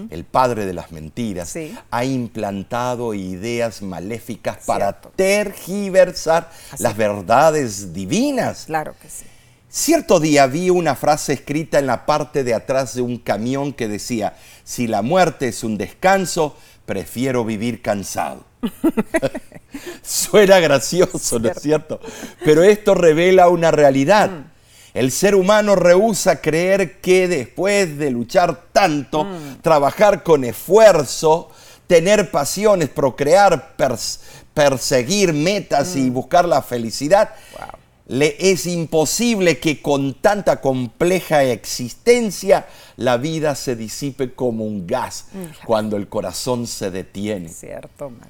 el 0.09 0.23
padre 0.23 0.65
de 0.65 0.73
las 0.73 0.91
mentiras, 0.91 1.49
Sí. 1.49 1.75
ha 1.91 2.05
implantado 2.05 3.13
ideas 3.13 3.81
maléficas 3.81 4.59
para 4.65 5.01
tergiversar 5.01 6.49
las 6.79 6.95
verdades 6.95 7.93
divinas. 7.93 8.65
Claro 8.67 8.95
que 9.01 9.09
sí. 9.09 9.25
Cierto 9.67 10.21
día 10.21 10.47
vi 10.47 10.69
una 10.69 10.95
frase 10.95 11.33
escrita 11.33 11.79
en 11.79 11.87
la 11.87 12.05
parte 12.05 12.45
de 12.45 12.53
atrás 12.53 12.95
de 12.95 13.01
un 13.01 13.17
camión 13.17 13.73
que 13.73 13.89
decía, 13.89 14.37
si 14.63 14.87
la 14.87 15.01
muerte 15.01 15.49
es 15.49 15.65
un 15.65 15.77
descanso, 15.77 16.55
prefiero 16.85 17.43
vivir 17.43 17.81
cansado. 17.81 18.45
Suena 20.01 20.59
gracioso, 20.59 21.39
¿no 21.39 21.49
es 21.49 21.61
cierto? 21.61 21.99
Pero 22.45 22.63
esto 22.63 22.95
revela 22.95 23.49
una 23.49 23.71
realidad. 23.71 24.31
El 24.95 25.11
ser 25.11 25.35
humano 25.35 25.75
rehúsa 25.75 26.39
creer 26.39 27.01
que 27.01 27.27
después 27.27 27.97
de 27.97 28.11
luchar 28.11 28.67
tanto, 28.71 29.27
trabajar 29.61 30.23
con 30.23 30.45
esfuerzo, 30.45 31.51
tener 31.85 32.31
pasiones, 32.31 32.87
procrear, 32.87 33.75
pers- 33.77 34.19
perseguir 34.53 35.33
metas 35.33 35.97
y 35.97 36.09
buscar 36.09 36.47
la 36.47 36.61
felicidad, 36.61 37.31
le 38.07 38.37
es 38.39 38.65
imposible 38.67 39.59
que 39.59 39.81
con 39.81 40.13
tanta 40.13 40.61
compleja 40.61 41.43
existencia 41.43 42.65
la 42.95 43.17
vida 43.17 43.55
se 43.55 43.75
disipe 43.75 44.33
como 44.33 44.63
un 44.63 44.87
gas 44.87 45.25
cuando 45.65 45.97
el 45.97 46.07
corazón 46.07 46.67
se 46.67 46.89
detiene. 46.89 47.49
Cierto, 47.49 48.09
Mar. 48.11 48.29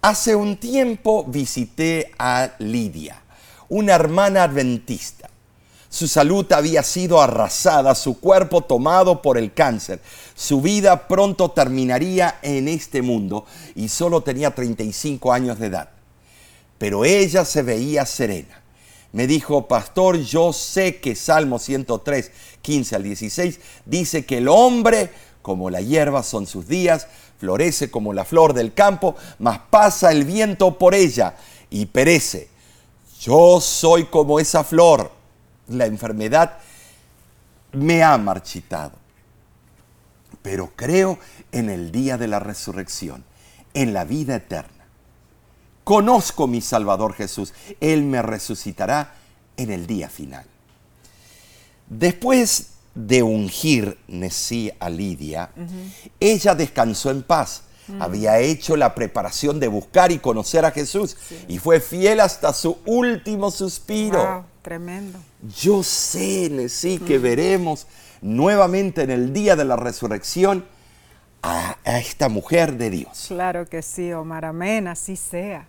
Hace 0.00 0.34
un 0.34 0.56
tiempo 0.56 1.24
visité 1.24 2.12
a 2.18 2.52
Lidia, 2.60 3.20
una 3.68 3.92
hermana 3.94 4.44
adventista. 4.44 5.28
Su 5.92 6.08
salud 6.08 6.50
había 6.52 6.82
sido 6.82 7.20
arrasada, 7.20 7.94
su 7.94 8.18
cuerpo 8.18 8.62
tomado 8.62 9.20
por 9.20 9.36
el 9.36 9.52
cáncer. 9.52 10.00
Su 10.34 10.62
vida 10.62 11.06
pronto 11.06 11.50
terminaría 11.50 12.38
en 12.40 12.66
este 12.66 13.02
mundo 13.02 13.44
y 13.74 13.90
solo 13.90 14.22
tenía 14.22 14.54
35 14.54 15.34
años 15.34 15.58
de 15.58 15.66
edad. 15.66 15.90
Pero 16.78 17.04
ella 17.04 17.44
se 17.44 17.60
veía 17.60 18.06
serena. 18.06 18.62
Me 19.12 19.26
dijo, 19.26 19.68
pastor, 19.68 20.16
yo 20.16 20.54
sé 20.54 20.98
que 20.98 21.14
Salmo 21.14 21.58
103, 21.58 22.30
15 22.62 22.96
al 22.96 23.02
16 23.02 23.60
dice 23.84 24.24
que 24.24 24.38
el 24.38 24.48
hombre, 24.48 25.10
como 25.42 25.68
la 25.68 25.82
hierba 25.82 26.22
son 26.22 26.46
sus 26.46 26.66
días, 26.66 27.06
florece 27.36 27.90
como 27.90 28.14
la 28.14 28.24
flor 28.24 28.54
del 28.54 28.72
campo, 28.72 29.14
mas 29.38 29.60
pasa 29.68 30.10
el 30.10 30.24
viento 30.24 30.78
por 30.78 30.94
ella 30.94 31.34
y 31.68 31.84
perece. 31.84 32.48
Yo 33.20 33.60
soy 33.60 34.06
como 34.06 34.40
esa 34.40 34.64
flor. 34.64 35.20
La 35.68 35.86
enfermedad 35.86 36.58
me 37.72 38.02
ha 38.02 38.16
marchitado. 38.18 38.92
Pero 40.42 40.72
creo 40.74 41.18
en 41.52 41.70
el 41.70 41.92
día 41.92 42.18
de 42.18 42.28
la 42.28 42.40
resurrección, 42.40 43.24
en 43.74 43.94
la 43.94 44.04
vida 44.04 44.36
eterna. 44.36 44.84
Conozco 45.84 46.46
mi 46.46 46.60
Salvador 46.60 47.14
Jesús. 47.14 47.52
Él 47.80 48.02
me 48.04 48.22
resucitará 48.22 49.14
en 49.56 49.70
el 49.70 49.86
día 49.86 50.08
final. 50.08 50.44
Después 51.88 52.70
de 52.94 53.22
ungir 53.22 53.98
Nesí 54.08 54.70
a 54.78 54.88
Lidia, 54.88 55.50
ella 56.20 56.54
descansó 56.54 57.10
en 57.10 57.22
paz. 57.22 57.64
Había 57.98 58.38
hecho 58.38 58.76
la 58.76 58.94
preparación 58.94 59.58
de 59.58 59.68
buscar 59.68 60.12
y 60.12 60.18
conocer 60.18 60.64
a 60.64 60.70
Jesús 60.70 61.16
y 61.48 61.58
fue 61.58 61.80
fiel 61.80 62.20
hasta 62.20 62.52
su 62.52 62.78
último 62.86 63.50
suspiro. 63.50 64.24
Wow, 64.24 64.44
tremendo. 64.62 65.18
Yo 65.56 65.82
sé, 65.82 66.48
Nesí, 66.50 66.98
que 66.98 67.18
veremos 67.18 67.86
nuevamente 68.20 69.02
en 69.02 69.10
el 69.10 69.32
día 69.32 69.56
de 69.56 69.64
la 69.64 69.76
resurrección 69.76 70.64
a, 71.42 71.76
a 71.84 71.98
esta 71.98 72.28
mujer 72.28 72.74
de 72.74 72.90
Dios. 72.90 73.26
Claro 73.28 73.66
que 73.66 73.82
sí, 73.82 74.12
Omar, 74.12 74.44
amén, 74.44 74.86
así 74.86 75.16
sea. 75.16 75.66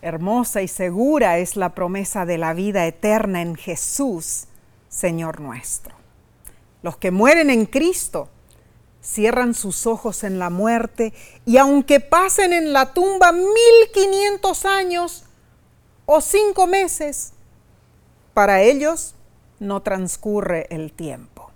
Hermosa 0.00 0.62
y 0.62 0.68
segura 0.68 1.38
es 1.38 1.56
la 1.56 1.74
promesa 1.74 2.26
de 2.26 2.38
la 2.38 2.54
vida 2.54 2.86
eterna 2.86 3.42
en 3.42 3.54
Jesús, 3.54 4.44
Señor 4.88 5.40
nuestro. 5.40 5.94
Los 6.82 6.96
que 6.96 7.10
mueren 7.10 7.50
en 7.50 7.66
Cristo 7.66 8.28
cierran 9.04 9.54
sus 9.54 9.86
ojos 9.86 10.24
en 10.24 10.38
la 10.38 10.48
muerte 10.50 11.12
y 11.44 11.58
aunque 11.58 12.00
pasen 12.00 12.52
en 12.54 12.72
la 12.72 12.94
tumba 12.94 13.32
1500 13.32 14.64
años 14.64 15.24
o 16.06 16.20
cinco 16.20 16.66
meses, 16.66 17.33
para 18.34 18.62
ellos 18.62 19.14
no 19.60 19.80
transcurre 19.80 20.66
el 20.70 20.92
tiempo. 20.92 21.50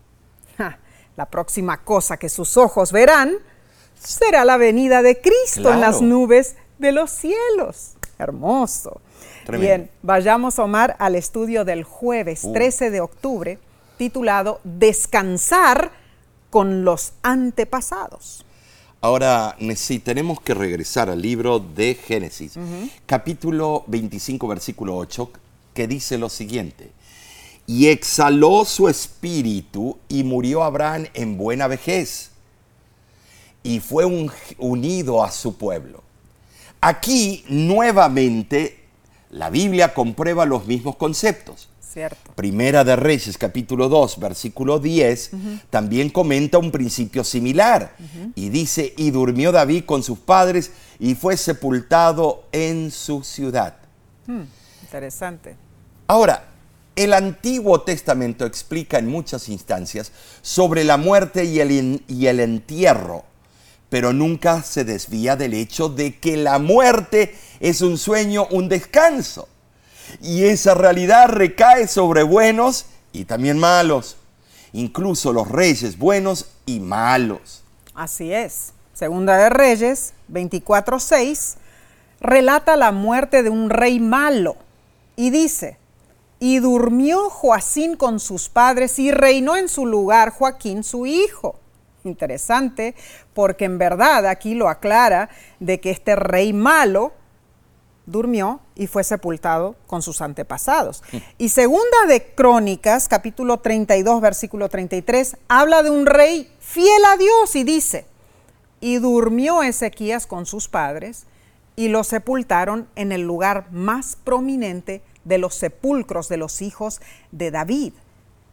Ja, 0.57 0.79
la 1.17 1.27
próxima 1.27 1.79
cosa 1.85 2.17
que 2.17 2.29
sus 2.29 2.57
ojos 2.57 2.93
verán 2.93 3.35
será 3.99 4.45
la 4.45 4.57
venida 4.57 5.03
de 5.03 5.21
Cristo 5.21 5.73
en 5.73 5.81
las 5.81 6.01
nubes 6.01 6.57
de 6.79 6.93
los 6.93 7.11
cielos. 7.11 7.95
Hermoso. 8.19 9.01
Tremendo. 9.45 9.67
Bien, 9.67 9.91
vayamos, 10.03 10.59
Omar, 10.59 10.97
al 10.99 11.15
estudio 11.15 11.65
del 11.65 11.85
jueves 11.85 12.45
Uh. 12.45 12.53
13 12.53 12.91
de 12.91 13.01
octubre, 13.01 13.59
titulado 13.97 14.61
Descansar 14.65 15.91
con 16.51 16.85
los 16.85 17.13
antepasados. 17.23 18.45
Ahora, 19.01 19.55
Nesí, 19.61 20.01
tenemos 20.01 20.41
que 20.41 20.55
regresar 20.55 21.09
al 21.09 21.23
libro 21.23 21.61
de 21.61 21.95
Génesis, 21.95 22.55
capítulo 23.07 23.85
25, 23.87 24.49
versículo 24.49 24.97
8, 24.97 25.31
que 25.79 25.87
dice 25.87 26.19
lo 26.19 26.29
siguiente. 26.29 26.91
Y 27.69 27.87
exhaló 27.87 28.65
su 28.65 28.89
espíritu 28.89 29.97
y 30.09 30.25
murió 30.25 30.65
Abraham 30.65 31.07
en 31.15 31.37
buena 31.39 31.69
vejez 31.69 32.31
y 33.63 33.79
fue 33.79 34.05
un- 34.05 34.29
unido 34.59 35.23
a 35.23 35.31
su 35.31 35.57
pueblo. 35.57 36.03
Aquí, 36.81 37.45
nuevamente, 37.49 38.87
la 39.31 39.51
Biblia 39.51 39.95
comprueba 39.95 40.47
los 40.47 40.67
mismos 40.67 40.97
conceptos. 40.97 41.69
¿Cierto? 41.81 42.33
Primera 42.35 42.83
de 42.83 42.97
Reyes, 42.97 43.39
capítulo 43.39 43.89
2, 43.89 44.19
versículo 44.19 44.81
10, 44.81 45.31
también 45.71 46.11
comenta 46.11 46.59
un 46.59 46.73
principio 46.73 47.23
similar 47.23 47.95
y 48.35 48.49
dice, 48.49 48.95
y 48.97 49.11
durmió 49.13 49.53
David 49.53 49.85
con 49.85 50.03
sus 50.03 50.19
padres 50.19 50.73
y 50.99 51.15
fue 51.15 51.37
sepultado 51.37 52.43
en 52.51 52.91
su 52.91 53.23
ciudad. 53.23 53.77
Interesante. 54.83 55.57
Ahora, 56.11 56.45
el 56.97 57.13
Antiguo 57.13 57.83
Testamento 57.83 58.47
explica 58.47 58.99
en 58.99 59.09
muchas 59.09 59.51
instancias 59.51 60.11
sobre 60.41 60.83
la 60.83 60.97
muerte 60.97 61.45
y 61.45 61.61
el, 61.61 62.41
entierro, 62.41 63.25
pero 63.91 64.15
nunca 64.15 64.63
se 64.63 64.85
desvía 64.85 65.37
del 65.37 65.53
hecho 65.53 65.91
de 65.91 66.19
que 66.19 66.39
la 66.39 66.59
muerte 66.59 67.37
es 67.61 67.83
un 67.83 67.99
sueño, 67.99 68.47
un 68.51 68.71
descanso. 68.71 69.49
Y 70.23 70.45
esa 70.45 70.73
realidad 70.73 71.29
recae 71.29 71.87
sobre 71.87 72.23
buenos 72.23 72.87
y 73.13 73.27
también 73.27 73.59
malos, 73.59 74.17
incluso 74.73 75.35
los 75.35 75.47
reyes 75.47 75.99
buenos 75.99 76.47
y 76.65 76.81
malos. 76.81 77.63
Así 77.95 78.33
es. 78.33 78.73
Segunda 78.95 79.37
de 79.37 79.51
Reyes 79.51 80.15
24:6 80.33 81.57
relata 82.19 82.77
la 82.77 82.93
muerte 82.93 83.43
de 83.43 83.51
un 83.51 83.69
rey 83.69 84.01
malo 84.01 84.57
y 85.15 85.29
dice, 85.29 85.77
y 86.41 86.59
durmió 86.59 87.31
Joacín 87.31 87.97
con 87.97 88.21
sus 88.21 88.49
padres 88.49 88.99
y 88.99 89.11
reinó 89.11 89.57
en 89.57 89.69
su 89.69 89.87
lugar 89.87 90.31
Joaquín 90.31 90.85
su 90.85 91.07
hijo. 91.07 91.59
Interesante, 92.05 92.95
porque 93.35 93.65
en 93.65 93.79
verdad 93.79 94.27
aquí 94.27 94.55
lo 94.55 94.69
aclara 94.69 95.29
de 95.59 95.81
que 95.81 95.91
este 95.91 96.15
rey 96.17 96.53
malo 96.53 97.13
durmió 98.07 98.61
y 98.75 98.87
fue 98.87 99.05
sepultado 99.05 99.77
con 99.87 100.01
sus 100.01 100.23
antepasados. 100.23 101.03
Y 101.37 101.51
segunda 101.51 102.07
de 102.07 102.35
Crónicas, 102.35 103.09
capítulo 103.09 103.59
32, 103.59 104.21
versículo 104.21 104.69
33, 104.69 105.37
habla 105.49 105.83
de 105.83 105.91
un 105.91 106.07
rey 106.07 106.51
fiel 106.61 107.05
a 107.05 107.17
Dios 107.17 107.55
y 107.57 107.65
dice, 107.65 108.07
y 108.81 108.99
durmió 108.99 109.63
Ezequías 109.63 110.27
con 110.27 110.47
sus 110.47 110.69
padres 110.69 111.27
y 111.77 111.89
lo 111.89 112.03
sepultaron 112.05 112.89
en 112.97 113.13
el 113.13 113.23
lugar 113.23 113.71
más 113.71 114.17
prominente 114.17 115.03
de 115.29 115.39
los 115.39 115.55
sepulcros 115.55 116.29
de 116.29 116.39
los 116.39 116.63
hijos 116.63 117.01
de 117.31 117.51
David. 117.51 117.93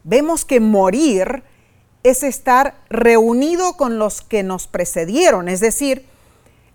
Vemos 0.04 0.44
que 0.44 0.60
morir 0.60 1.42
es 2.02 2.22
estar 2.22 2.76
reunido 2.88 3.76
con 3.76 3.98
los 3.98 4.22
que 4.22 4.42
nos 4.44 4.68
precedieron, 4.68 5.48
es 5.48 5.60
decir, 5.60 6.06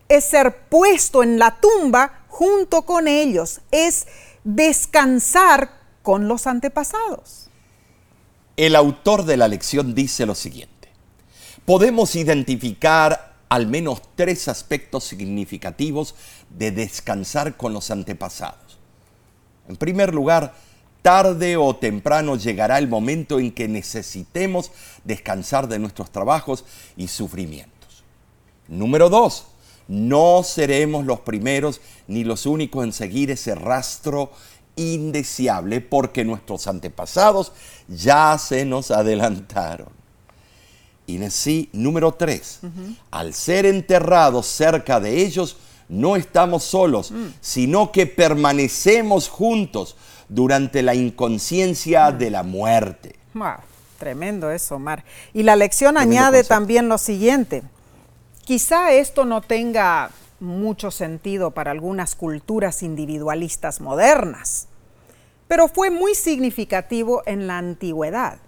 es 0.10 0.26
ser 0.26 0.68
puesto 0.68 1.24
en 1.24 1.40
la 1.40 1.62
tumba 1.62 2.26
junto 2.28 2.82
con 2.82 3.08
ellos, 3.08 3.62
es 3.72 4.08
descansar 4.44 5.72
con 6.02 6.28
los 6.28 6.48
antepasados. 6.48 7.50
El 8.58 8.76
autor 8.76 9.24
de 9.24 9.38
la 9.38 9.48
lección 9.48 9.96
dice 9.96 10.26
lo 10.26 10.36
siguiente. 10.36 10.90
Podemos 11.64 12.16
identificar 12.16 13.36
al 13.48 13.68
menos 13.68 14.02
tres 14.16 14.48
aspectos 14.48 15.04
significativos 15.04 16.16
de 16.50 16.72
descansar 16.72 17.56
con 17.56 17.74
los 17.74 17.92
antepasados. 17.92 18.71
En 19.68 19.76
primer 19.76 20.14
lugar, 20.14 20.54
tarde 21.02 21.58
o 21.58 21.76
temprano 21.76 22.36
llegará 22.36 22.78
el 22.78 22.88
momento 22.88 23.40
en 23.40 23.52
que 23.52 23.68
necesitemos 23.68 24.72
descansar 25.04 25.68
de 25.68 25.80
nuestros 25.80 26.12
trabajos 26.12 26.66
y 26.96 27.08
sufrimientos. 27.08 28.04
Número 28.68 29.10
dos, 29.10 29.48
no 29.88 30.44
seremos 30.44 31.06
los 31.06 31.22
primeros 31.22 31.82
ni 32.08 32.24
los 32.24 32.46
únicos 32.46 32.86
en 32.86 32.94
seguir 32.94 33.32
ese 33.32 33.56
rastro 33.56 34.32
indeseable 34.76 35.82
porque 35.82 36.24
nuestros 36.24 36.68
antepasados 36.68 37.52
ya 37.88 38.38
se 38.38 38.66
nos 38.66 38.92
adelantaron. 38.92 39.90
Y 41.08 41.22
así, 41.24 41.70
número 41.74 42.14
tres, 42.14 42.60
al 43.10 43.34
ser 43.34 43.66
enterrados 43.66 44.48
cerca 44.48 45.00
de 45.00 45.22
ellos, 45.26 45.58
no 45.92 46.16
estamos 46.16 46.64
solos, 46.64 47.12
mm. 47.12 47.26
sino 47.42 47.92
que 47.92 48.08
permanecemos 48.08 49.28
juntos 49.28 49.98
durante 50.30 50.82
la 50.82 50.96
inconsciencia 50.96 52.10
mm. 52.10 52.18
de 52.18 52.30
la 52.32 52.44
muerte. 52.44 53.16
tremendo 54.00 54.50
eso, 54.50 54.76
Omar. 54.76 55.04
Y 55.34 55.44
la 55.44 55.56
lección 55.56 55.98
añade 55.98 56.44
también 56.44 56.88
lo 56.88 56.98
siguiente. 56.98 57.62
Quizá 58.46 58.94
esto 58.94 59.26
no 59.26 59.42
tenga 59.42 60.12
mucho 60.40 60.90
sentido 60.92 61.52
para 61.52 61.72
algunas 61.72 62.16
culturas 62.16 62.82
individualistas 62.82 63.82
modernas, 63.82 64.68
pero 65.48 65.68
fue 65.68 65.92
muy 65.92 66.16
significativo 66.16 67.22
en 67.26 67.48
la 67.48 67.58
antigüedad. 67.58 68.40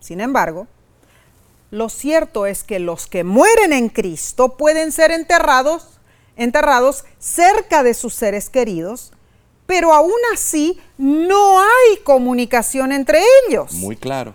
Sin 0.00 0.20
embargo, 0.20 0.66
lo 1.70 1.88
cierto 1.88 2.46
es 2.46 2.64
que 2.64 2.80
los 2.80 3.06
que 3.06 3.22
mueren 3.22 3.72
en 3.72 3.88
Cristo 3.90 4.56
pueden 4.56 4.90
ser 4.90 5.12
enterrados, 5.12 5.99
enterrados 6.36 7.04
cerca 7.18 7.82
de 7.82 7.94
sus 7.94 8.14
seres 8.14 8.50
queridos, 8.50 9.12
pero 9.66 9.92
aún 9.92 10.12
así 10.34 10.80
no 10.98 11.60
hay 11.60 11.98
comunicación 12.02 12.92
entre 12.92 13.20
ellos. 13.48 13.72
Muy 13.74 13.96
claro. 13.96 14.34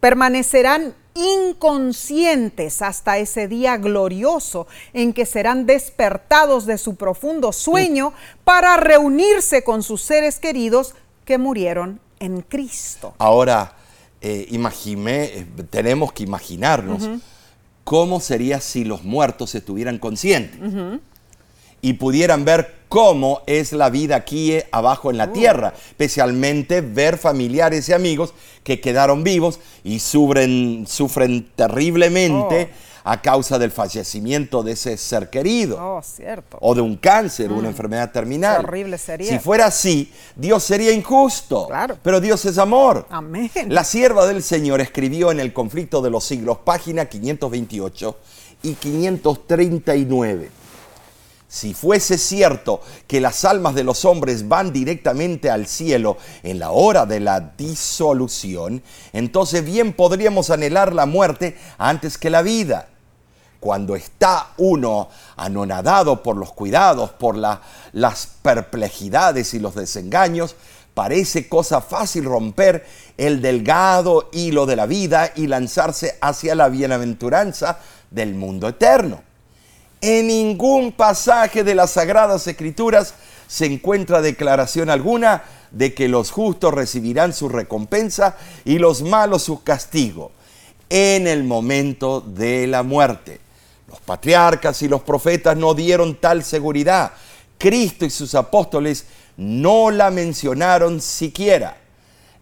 Permanecerán 0.00 0.94
inconscientes 1.14 2.80
hasta 2.82 3.18
ese 3.18 3.48
día 3.48 3.76
glorioso 3.76 4.66
en 4.92 5.12
que 5.12 5.26
serán 5.26 5.66
despertados 5.66 6.64
de 6.66 6.78
su 6.78 6.94
profundo 6.94 7.52
sueño 7.52 8.12
para 8.44 8.76
reunirse 8.76 9.64
con 9.64 9.82
sus 9.82 10.02
seres 10.02 10.38
queridos 10.38 10.94
que 11.24 11.38
murieron 11.38 12.00
en 12.20 12.42
Cristo. 12.42 13.14
Ahora, 13.18 13.74
eh, 14.20 14.48
eh, 14.50 15.46
tenemos 15.70 16.12
que 16.12 16.22
imaginarnos 16.22 17.08
cómo 17.84 18.20
sería 18.20 18.60
si 18.60 18.84
los 18.84 19.02
muertos 19.02 19.54
estuvieran 19.54 19.98
conscientes 19.98 20.60
y 21.80 21.94
pudieran 21.94 22.44
ver 22.44 22.74
cómo 22.88 23.42
es 23.46 23.72
la 23.72 23.90
vida 23.90 24.16
aquí 24.16 24.52
eh, 24.52 24.66
abajo 24.72 25.10
en 25.10 25.18
la 25.18 25.26
uh. 25.26 25.32
tierra, 25.32 25.74
especialmente 25.90 26.80
ver 26.80 27.18
familiares 27.18 27.88
y 27.88 27.92
amigos 27.92 28.34
que 28.64 28.80
quedaron 28.80 29.24
vivos 29.24 29.60
y 29.84 29.98
sufren, 29.98 30.86
sufren 30.86 31.48
terriblemente. 31.54 32.70
Oh 32.72 32.88
a 33.08 33.22
causa 33.22 33.58
del 33.58 33.70
fallecimiento 33.70 34.62
de 34.62 34.72
ese 34.72 34.96
ser 34.98 35.30
querido. 35.30 35.78
Oh, 35.80 36.02
cierto. 36.02 36.58
O 36.60 36.74
de 36.74 36.82
un 36.82 36.96
cáncer, 36.96 37.50
una 37.50 37.62
mm. 37.62 37.70
enfermedad 37.70 38.12
terminal. 38.12 38.60
horrible 38.60 38.98
sería. 38.98 39.30
Si 39.30 39.38
fuera 39.38 39.64
así, 39.66 40.12
Dios 40.36 40.62
sería 40.62 40.92
injusto. 40.92 41.68
Claro. 41.68 41.96
Pero 42.02 42.20
Dios 42.20 42.44
es 42.44 42.58
amor. 42.58 43.06
Amén. 43.08 43.50
La 43.68 43.84
sierva 43.84 44.26
del 44.26 44.42
Señor 44.42 44.82
escribió 44.82 45.30
en 45.30 45.40
El 45.40 45.54
conflicto 45.54 46.02
de 46.02 46.10
los 46.10 46.24
siglos, 46.24 46.58
página 46.58 47.06
528 47.06 48.16
y 48.62 48.74
539. 48.74 50.50
Si 51.48 51.72
fuese 51.72 52.18
cierto 52.18 52.82
que 53.06 53.22
las 53.22 53.46
almas 53.46 53.74
de 53.74 53.82
los 53.82 54.04
hombres 54.04 54.48
van 54.48 54.70
directamente 54.70 55.50
al 55.50 55.66
cielo 55.66 56.18
en 56.42 56.58
la 56.58 56.70
hora 56.70 57.06
de 57.06 57.20
la 57.20 57.40
disolución, 57.40 58.82
entonces 59.14 59.64
bien 59.64 59.94
podríamos 59.94 60.50
anhelar 60.50 60.94
la 60.94 61.06
muerte 61.06 61.56
antes 61.78 62.18
que 62.18 62.28
la 62.28 62.42
vida 62.42 62.88
cuando 63.60 63.96
está 63.96 64.52
uno 64.58 65.08
anonadado 65.36 66.22
por 66.22 66.36
los 66.36 66.52
cuidados, 66.52 67.10
por 67.10 67.36
las 67.36 68.28
perplejidades 68.42 69.54
y 69.54 69.58
los 69.58 69.74
desengaños, 69.74 70.54
parece 70.94 71.48
cosa 71.48 71.80
fácil 71.80 72.24
romper 72.24 72.86
el 73.16 73.40
delgado 73.40 74.28
hilo 74.32 74.66
de 74.66 74.76
la 74.76 74.86
vida 74.86 75.32
y 75.34 75.46
lanzarse 75.46 76.18
hacia 76.20 76.54
la 76.54 76.68
bienaventuranza 76.68 77.78
del 78.10 78.34
mundo 78.34 78.68
eterno. 78.68 79.27
En 80.00 80.28
ningún 80.28 80.92
pasaje 80.92 81.64
de 81.64 81.74
las 81.74 81.90
Sagradas 81.90 82.46
Escrituras 82.46 83.14
se 83.48 83.66
encuentra 83.66 84.20
declaración 84.20 84.90
alguna 84.90 85.42
de 85.72 85.92
que 85.92 86.08
los 86.08 86.30
justos 86.30 86.72
recibirán 86.72 87.32
su 87.32 87.48
recompensa 87.48 88.36
y 88.64 88.78
los 88.78 89.02
malos 89.02 89.42
su 89.42 89.62
castigo 89.64 90.30
en 90.88 91.26
el 91.26 91.42
momento 91.42 92.20
de 92.20 92.66
la 92.68 92.82
muerte. 92.82 93.40
Los 93.88 94.00
patriarcas 94.00 94.82
y 94.82 94.88
los 94.88 95.02
profetas 95.02 95.56
no 95.56 95.74
dieron 95.74 96.14
tal 96.14 96.44
seguridad. 96.44 97.12
Cristo 97.58 98.04
y 98.04 98.10
sus 98.10 98.34
apóstoles 98.34 99.06
no 99.36 99.90
la 99.90 100.10
mencionaron 100.10 101.00
siquiera. 101.00 101.76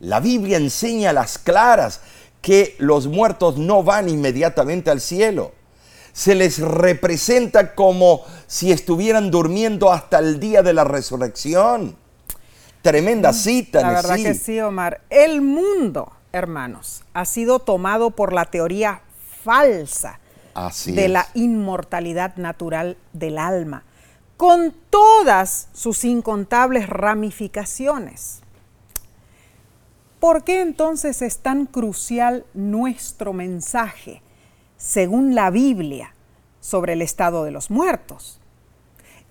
La 0.00 0.20
Biblia 0.20 0.59
enseña 0.59 1.11
a 1.11 1.14
las 1.14 1.38
claras 1.38 2.00
que 2.42 2.76
los 2.78 3.07
muertos 3.07 3.57
no 3.57 3.82
van 3.82 4.09
inmediatamente 4.09 4.90
al 4.90 5.00
cielo. 5.00 5.52
Se 6.16 6.34
les 6.34 6.60
representa 6.60 7.74
como 7.74 8.22
si 8.46 8.72
estuvieran 8.72 9.30
durmiendo 9.30 9.92
hasta 9.92 10.18
el 10.18 10.40
día 10.40 10.62
de 10.62 10.72
la 10.72 10.82
resurrección. 10.82 11.94
Tremenda 12.80 13.32
mm, 13.32 13.34
cita. 13.34 13.82
La 13.82 13.90
verdad 13.90 14.16
que 14.16 14.32
sí, 14.32 14.58
Omar. 14.58 15.02
El 15.10 15.42
mundo, 15.42 16.10
hermanos, 16.32 17.04
ha 17.12 17.26
sido 17.26 17.58
tomado 17.58 18.12
por 18.12 18.32
la 18.32 18.46
teoría 18.46 19.02
falsa 19.44 20.18
de 20.86 21.08
la 21.08 21.28
inmortalidad 21.34 22.36
natural 22.36 22.96
del 23.12 23.36
alma, 23.36 23.84
con 24.38 24.74
todas 24.88 25.68
sus 25.74 26.02
incontables 26.06 26.88
ramificaciones. 26.88 28.40
¿Por 30.18 30.44
qué 30.44 30.62
entonces 30.62 31.20
es 31.20 31.40
tan 31.40 31.66
crucial 31.66 32.46
nuestro 32.54 33.34
mensaje, 33.34 34.22
según 34.76 35.34
la 35.34 35.50
Biblia, 35.50 36.14
sobre 36.60 36.94
el 36.94 37.02
estado 37.02 37.44
de 37.44 37.50
los 37.50 37.70
muertos? 37.70 38.40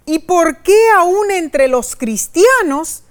¿Y 0.05 0.19
por 0.19 0.61
qué 0.61 0.77
aún 0.97 1.31
entre 1.31 1.67
los 1.67 1.95
cristianos 1.95 3.03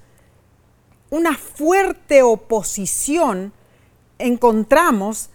una 1.10 1.36
fuerte 1.36 2.22
oposición 2.22 3.52
encontramos 4.18 5.30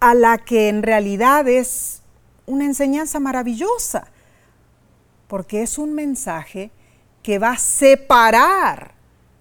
a 0.00 0.14
la 0.14 0.38
que 0.38 0.68
en 0.68 0.82
realidad 0.82 1.48
es 1.48 2.02
una 2.46 2.64
enseñanza 2.64 3.20
maravillosa, 3.20 4.08
porque 5.28 5.62
es 5.62 5.78
un 5.78 5.94
mensaje 5.94 6.70
que 7.22 7.38
va 7.38 7.50
a 7.50 7.58
separar 7.58 8.94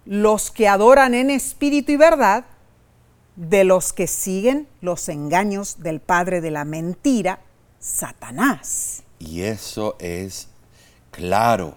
los 0.06 0.52
que 0.52 0.68
adoran 0.68 1.14
en 1.14 1.30
espíritu 1.30 1.94
y 1.94 1.98
verdad 1.98 2.46
de 3.36 3.64
los 3.64 3.94
que 3.94 4.08
siguen 4.08 4.68
los 4.82 5.10
engaños 5.10 5.82
del 5.82 6.00
padre 6.00 6.42
de 6.42 6.52
la 6.52 6.66
mentira, 6.66 7.42
Satanás. 7.80 9.04
Y 9.20 9.42
eso 9.42 9.96
es 10.00 10.48
claro, 11.12 11.76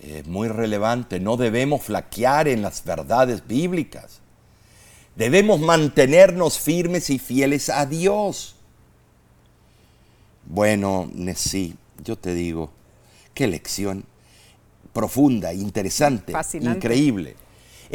es 0.00 0.26
muy 0.26 0.48
relevante. 0.48 1.20
No 1.20 1.36
debemos 1.36 1.82
flaquear 1.82 2.48
en 2.48 2.62
las 2.62 2.84
verdades 2.84 3.46
bíblicas. 3.46 4.20
Debemos 5.16 5.60
mantenernos 5.60 6.58
firmes 6.58 7.10
y 7.10 7.18
fieles 7.18 7.68
a 7.68 7.86
Dios. 7.86 8.56
Bueno, 10.46 11.10
sí, 11.36 11.76
yo 12.02 12.16
te 12.16 12.34
digo, 12.34 12.70
qué 13.34 13.46
lección 13.46 14.04
profunda, 14.92 15.52
interesante, 15.52 16.32
increíble. 16.60 17.36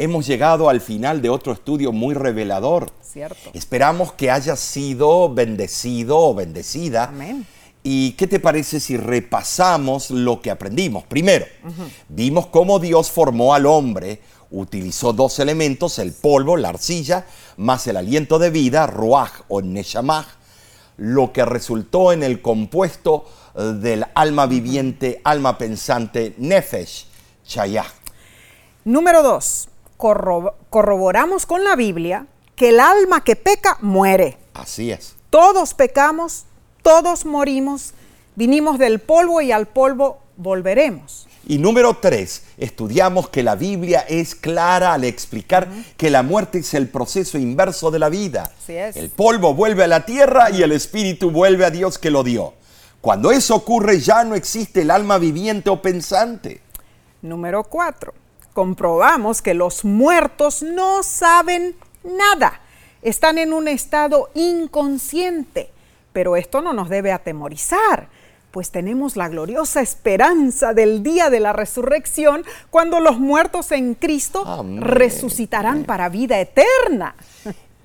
Hemos 0.00 0.28
llegado 0.28 0.68
al 0.68 0.80
final 0.80 1.20
de 1.20 1.28
otro 1.28 1.52
estudio 1.52 1.90
muy 1.90 2.14
revelador. 2.14 2.92
Cierto. 3.02 3.50
Esperamos 3.52 4.12
que 4.12 4.30
hayas 4.30 4.60
sido 4.60 5.28
bendecido 5.34 6.18
o 6.18 6.34
bendecida. 6.34 7.08
Amén. 7.08 7.44
¿Y 7.82 8.12
qué 8.12 8.28
te 8.28 8.38
parece 8.38 8.78
si 8.78 8.96
repasamos 8.96 10.10
lo 10.10 10.40
que 10.40 10.52
aprendimos? 10.52 11.02
Primero, 11.04 11.46
vimos 12.08 12.46
cómo 12.46 12.78
Dios 12.78 13.10
formó 13.10 13.54
al 13.54 13.66
hombre, 13.66 14.20
utilizó 14.52 15.12
dos 15.12 15.40
elementos, 15.40 15.98
el 15.98 16.12
polvo, 16.12 16.56
la 16.56 16.68
arcilla, 16.68 17.26
más 17.56 17.86
el 17.88 17.96
aliento 17.96 18.38
de 18.38 18.50
vida, 18.50 18.86
ruach 18.86 19.32
o 19.48 19.62
neshamah, 19.62 20.26
lo 20.96 21.32
que 21.32 21.44
resultó 21.44 22.12
en 22.12 22.22
el 22.22 22.40
compuesto 22.40 23.24
eh, 23.56 23.62
del 23.80 24.04
alma 24.14 24.46
viviente, 24.46 25.20
alma 25.24 25.58
pensante, 25.58 26.34
Nefesh, 26.38 27.06
Chayah. 27.46 27.86
Número 28.84 29.22
dos, 29.22 29.68
corroboramos 29.98 31.44
con 31.44 31.64
la 31.64 31.76
Biblia 31.76 32.26
que 32.56 32.70
el 32.70 32.80
alma 32.80 33.22
que 33.22 33.36
peca 33.36 33.76
muere. 33.80 34.38
Así 34.54 34.90
es. 34.90 35.14
Todos 35.30 35.74
pecamos, 35.74 36.46
todos 36.82 37.26
morimos, 37.26 37.92
vinimos 38.34 38.78
del 38.78 39.00
polvo 39.00 39.40
y 39.40 39.52
al 39.52 39.66
polvo 39.66 40.20
volveremos. 40.36 41.26
Y 41.46 41.58
número 41.58 41.94
tres, 41.94 42.44
estudiamos 42.58 43.28
que 43.28 43.42
la 43.42 43.54
Biblia 43.54 44.04
es 44.08 44.34
clara 44.34 44.92
al 44.92 45.04
explicar 45.04 45.68
que 45.96 46.10
la 46.10 46.22
muerte 46.22 46.58
es 46.58 46.74
el 46.74 46.88
proceso 46.88 47.38
inverso 47.38 47.90
de 47.90 47.98
la 47.98 48.08
vida. 48.08 48.52
Así 48.62 48.76
es. 48.76 48.96
El 48.96 49.10
polvo 49.10 49.54
vuelve 49.54 49.84
a 49.84 49.88
la 49.88 50.04
tierra 50.04 50.50
y 50.50 50.62
el 50.62 50.72
espíritu 50.72 51.30
vuelve 51.30 51.64
a 51.64 51.70
Dios 51.70 51.98
que 51.98 52.10
lo 52.10 52.22
dio. 52.22 52.54
Cuando 53.00 53.30
eso 53.30 53.54
ocurre 53.54 54.00
ya 54.00 54.24
no 54.24 54.34
existe 54.34 54.82
el 54.82 54.90
alma 54.90 55.18
viviente 55.18 55.70
o 55.70 55.80
pensante. 55.80 56.60
Número 57.22 57.64
4. 57.64 58.12
Comprobamos 58.58 59.40
que 59.40 59.54
los 59.54 59.84
muertos 59.84 60.64
no 60.64 61.04
saben 61.04 61.76
nada. 62.02 62.60
Están 63.02 63.38
en 63.38 63.52
un 63.52 63.68
estado 63.68 64.30
inconsciente. 64.34 65.70
Pero 66.12 66.34
esto 66.34 66.60
no 66.60 66.72
nos 66.72 66.88
debe 66.88 67.12
atemorizar, 67.12 68.08
pues 68.50 68.72
tenemos 68.72 69.14
la 69.14 69.28
gloriosa 69.28 69.80
esperanza 69.80 70.74
del 70.74 71.04
día 71.04 71.30
de 71.30 71.38
la 71.38 71.52
resurrección, 71.52 72.42
cuando 72.70 72.98
los 72.98 73.20
muertos 73.20 73.70
en 73.70 73.94
Cristo 73.94 74.44
Amén. 74.44 74.80
resucitarán 74.80 75.84
para 75.84 76.08
vida 76.08 76.40
eterna. 76.40 77.14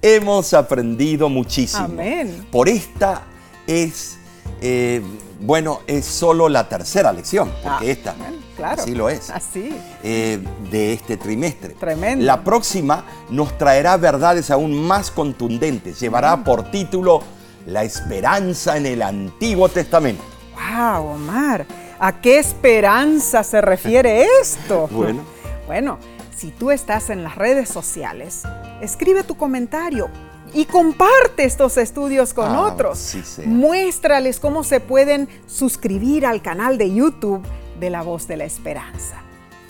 Hemos 0.01 0.55
aprendido 0.55 1.29
muchísimo. 1.29 1.83
Amén. 1.85 2.47
Por 2.51 2.67
esta 2.67 3.21
es, 3.67 4.17
eh, 4.59 5.03
bueno, 5.45 5.81
es 5.87 6.05
solo 6.05 6.47
la 6.49 6.67
tercera 6.69 7.11
lección, 7.11 7.51
porque 7.63 7.89
Ah, 7.89 7.91
esta, 7.91 8.15
claro. 8.55 8.81
así 8.81 8.95
lo 8.95 9.09
es, 9.09 9.29
Así. 9.29 9.75
eh, 10.03 10.41
de 10.71 10.93
este 10.93 11.17
trimestre. 11.17 11.73
Tremendo. 11.75 12.23
La 12.25 12.43
próxima 12.43 13.03
nos 13.29 13.57
traerá 13.57 13.97
verdades 13.97 14.49
aún 14.51 14.73
más 14.87 15.11
contundentes. 15.11 15.99
Llevará 15.99 16.43
por 16.43 16.71
título 16.71 17.21
La 17.65 17.83
esperanza 17.83 18.77
en 18.77 18.85
el 18.85 19.01
Antiguo 19.01 19.67
Testamento. 19.69 20.23
¡Wow, 20.55 21.07
Omar! 21.15 21.65
¿A 21.99 22.19
qué 22.21 22.39
esperanza 22.39 23.43
se 23.43 23.61
refiere 23.61 24.25
esto? 24.41 24.87
Bueno. 24.91 25.21
Bueno, 25.67 25.97
si 26.35 26.51
tú 26.51 26.71
estás 26.71 27.09
en 27.09 27.23
las 27.23 27.35
redes 27.35 27.69
sociales, 27.69 28.43
escribe 28.81 29.23
tu 29.23 29.35
comentario 29.35 30.09
y 30.53 30.65
comparte 30.65 31.43
estos 31.45 31.77
estudios 31.77 32.33
con 32.33 32.51
Ah, 32.53 32.61
otros. 32.73 32.97
sí. 32.99 33.41
Muéstrales 33.45 34.39
cómo 34.39 34.63
se 34.63 34.79
pueden 34.79 35.27
suscribir 35.47 36.25
al 36.25 36.41
canal 36.41 36.77
de 36.77 36.93
YouTube 36.93 37.41
de 37.79 37.89
La 37.89 38.01
Voz 38.03 38.27
de 38.27 38.37
la 38.37 38.45
Esperanza. 38.45 39.21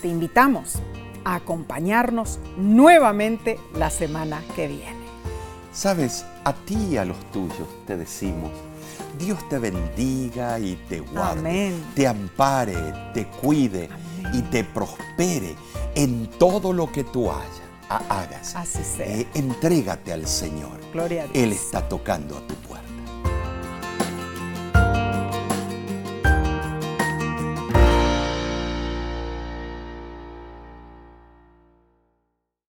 Te 0.02 0.08
invitamos 0.08 0.74
a 1.24 1.36
acompañarnos 1.36 2.38
nuevamente 2.58 3.58
la 3.74 3.88
semana 3.90 4.42
que 4.54 4.68
viene. 4.68 5.04
Sabes, 5.72 6.24
a 6.44 6.52
ti 6.52 6.76
y 6.92 6.96
a 6.98 7.04
los 7.04 7.18
tuyos 7.32 7.66
te 7.86 7.96
decimos, 7.96 8.50
Dios 9.18 9.48
te 9.48 9.58
bendiga 9.58 10.58
y 10.58 10.76
te 10.88 11.00
guarde, 11.00 11.40
Amén. 11.40 11.84
te 11.94 12.06
ampare, 12.06 12.76
te 13.14 13.26
cuide 13.26 13.88
y 14.32 14.42
te 14.42 14.62
prospere 14.64 15.54
en 15.94 16.28
todo 16.38 16.72
lo 16.72 16.90
que 16.92 17.04
tú 17.04 17.30
haya- 17.30 17.40
ha- 17.40 17.63
hagas. 17.96 18.54
Así 18.56 18.82
sea. 18.84 19.06
Eh, 19.06 19.26
entrégate 19.34 20.12
al 20.12 20.26
Señor. 20.26 20.80
Gloria 20.92 21.24
a 21.24 21.26
Dios. 21.26 21.36
Él 21.44 21.52
está 21.52 21.88
tocando 21.88 22.36
a 22.36 22.46
tu 22.46 22.54
puerta. 22.54 22.73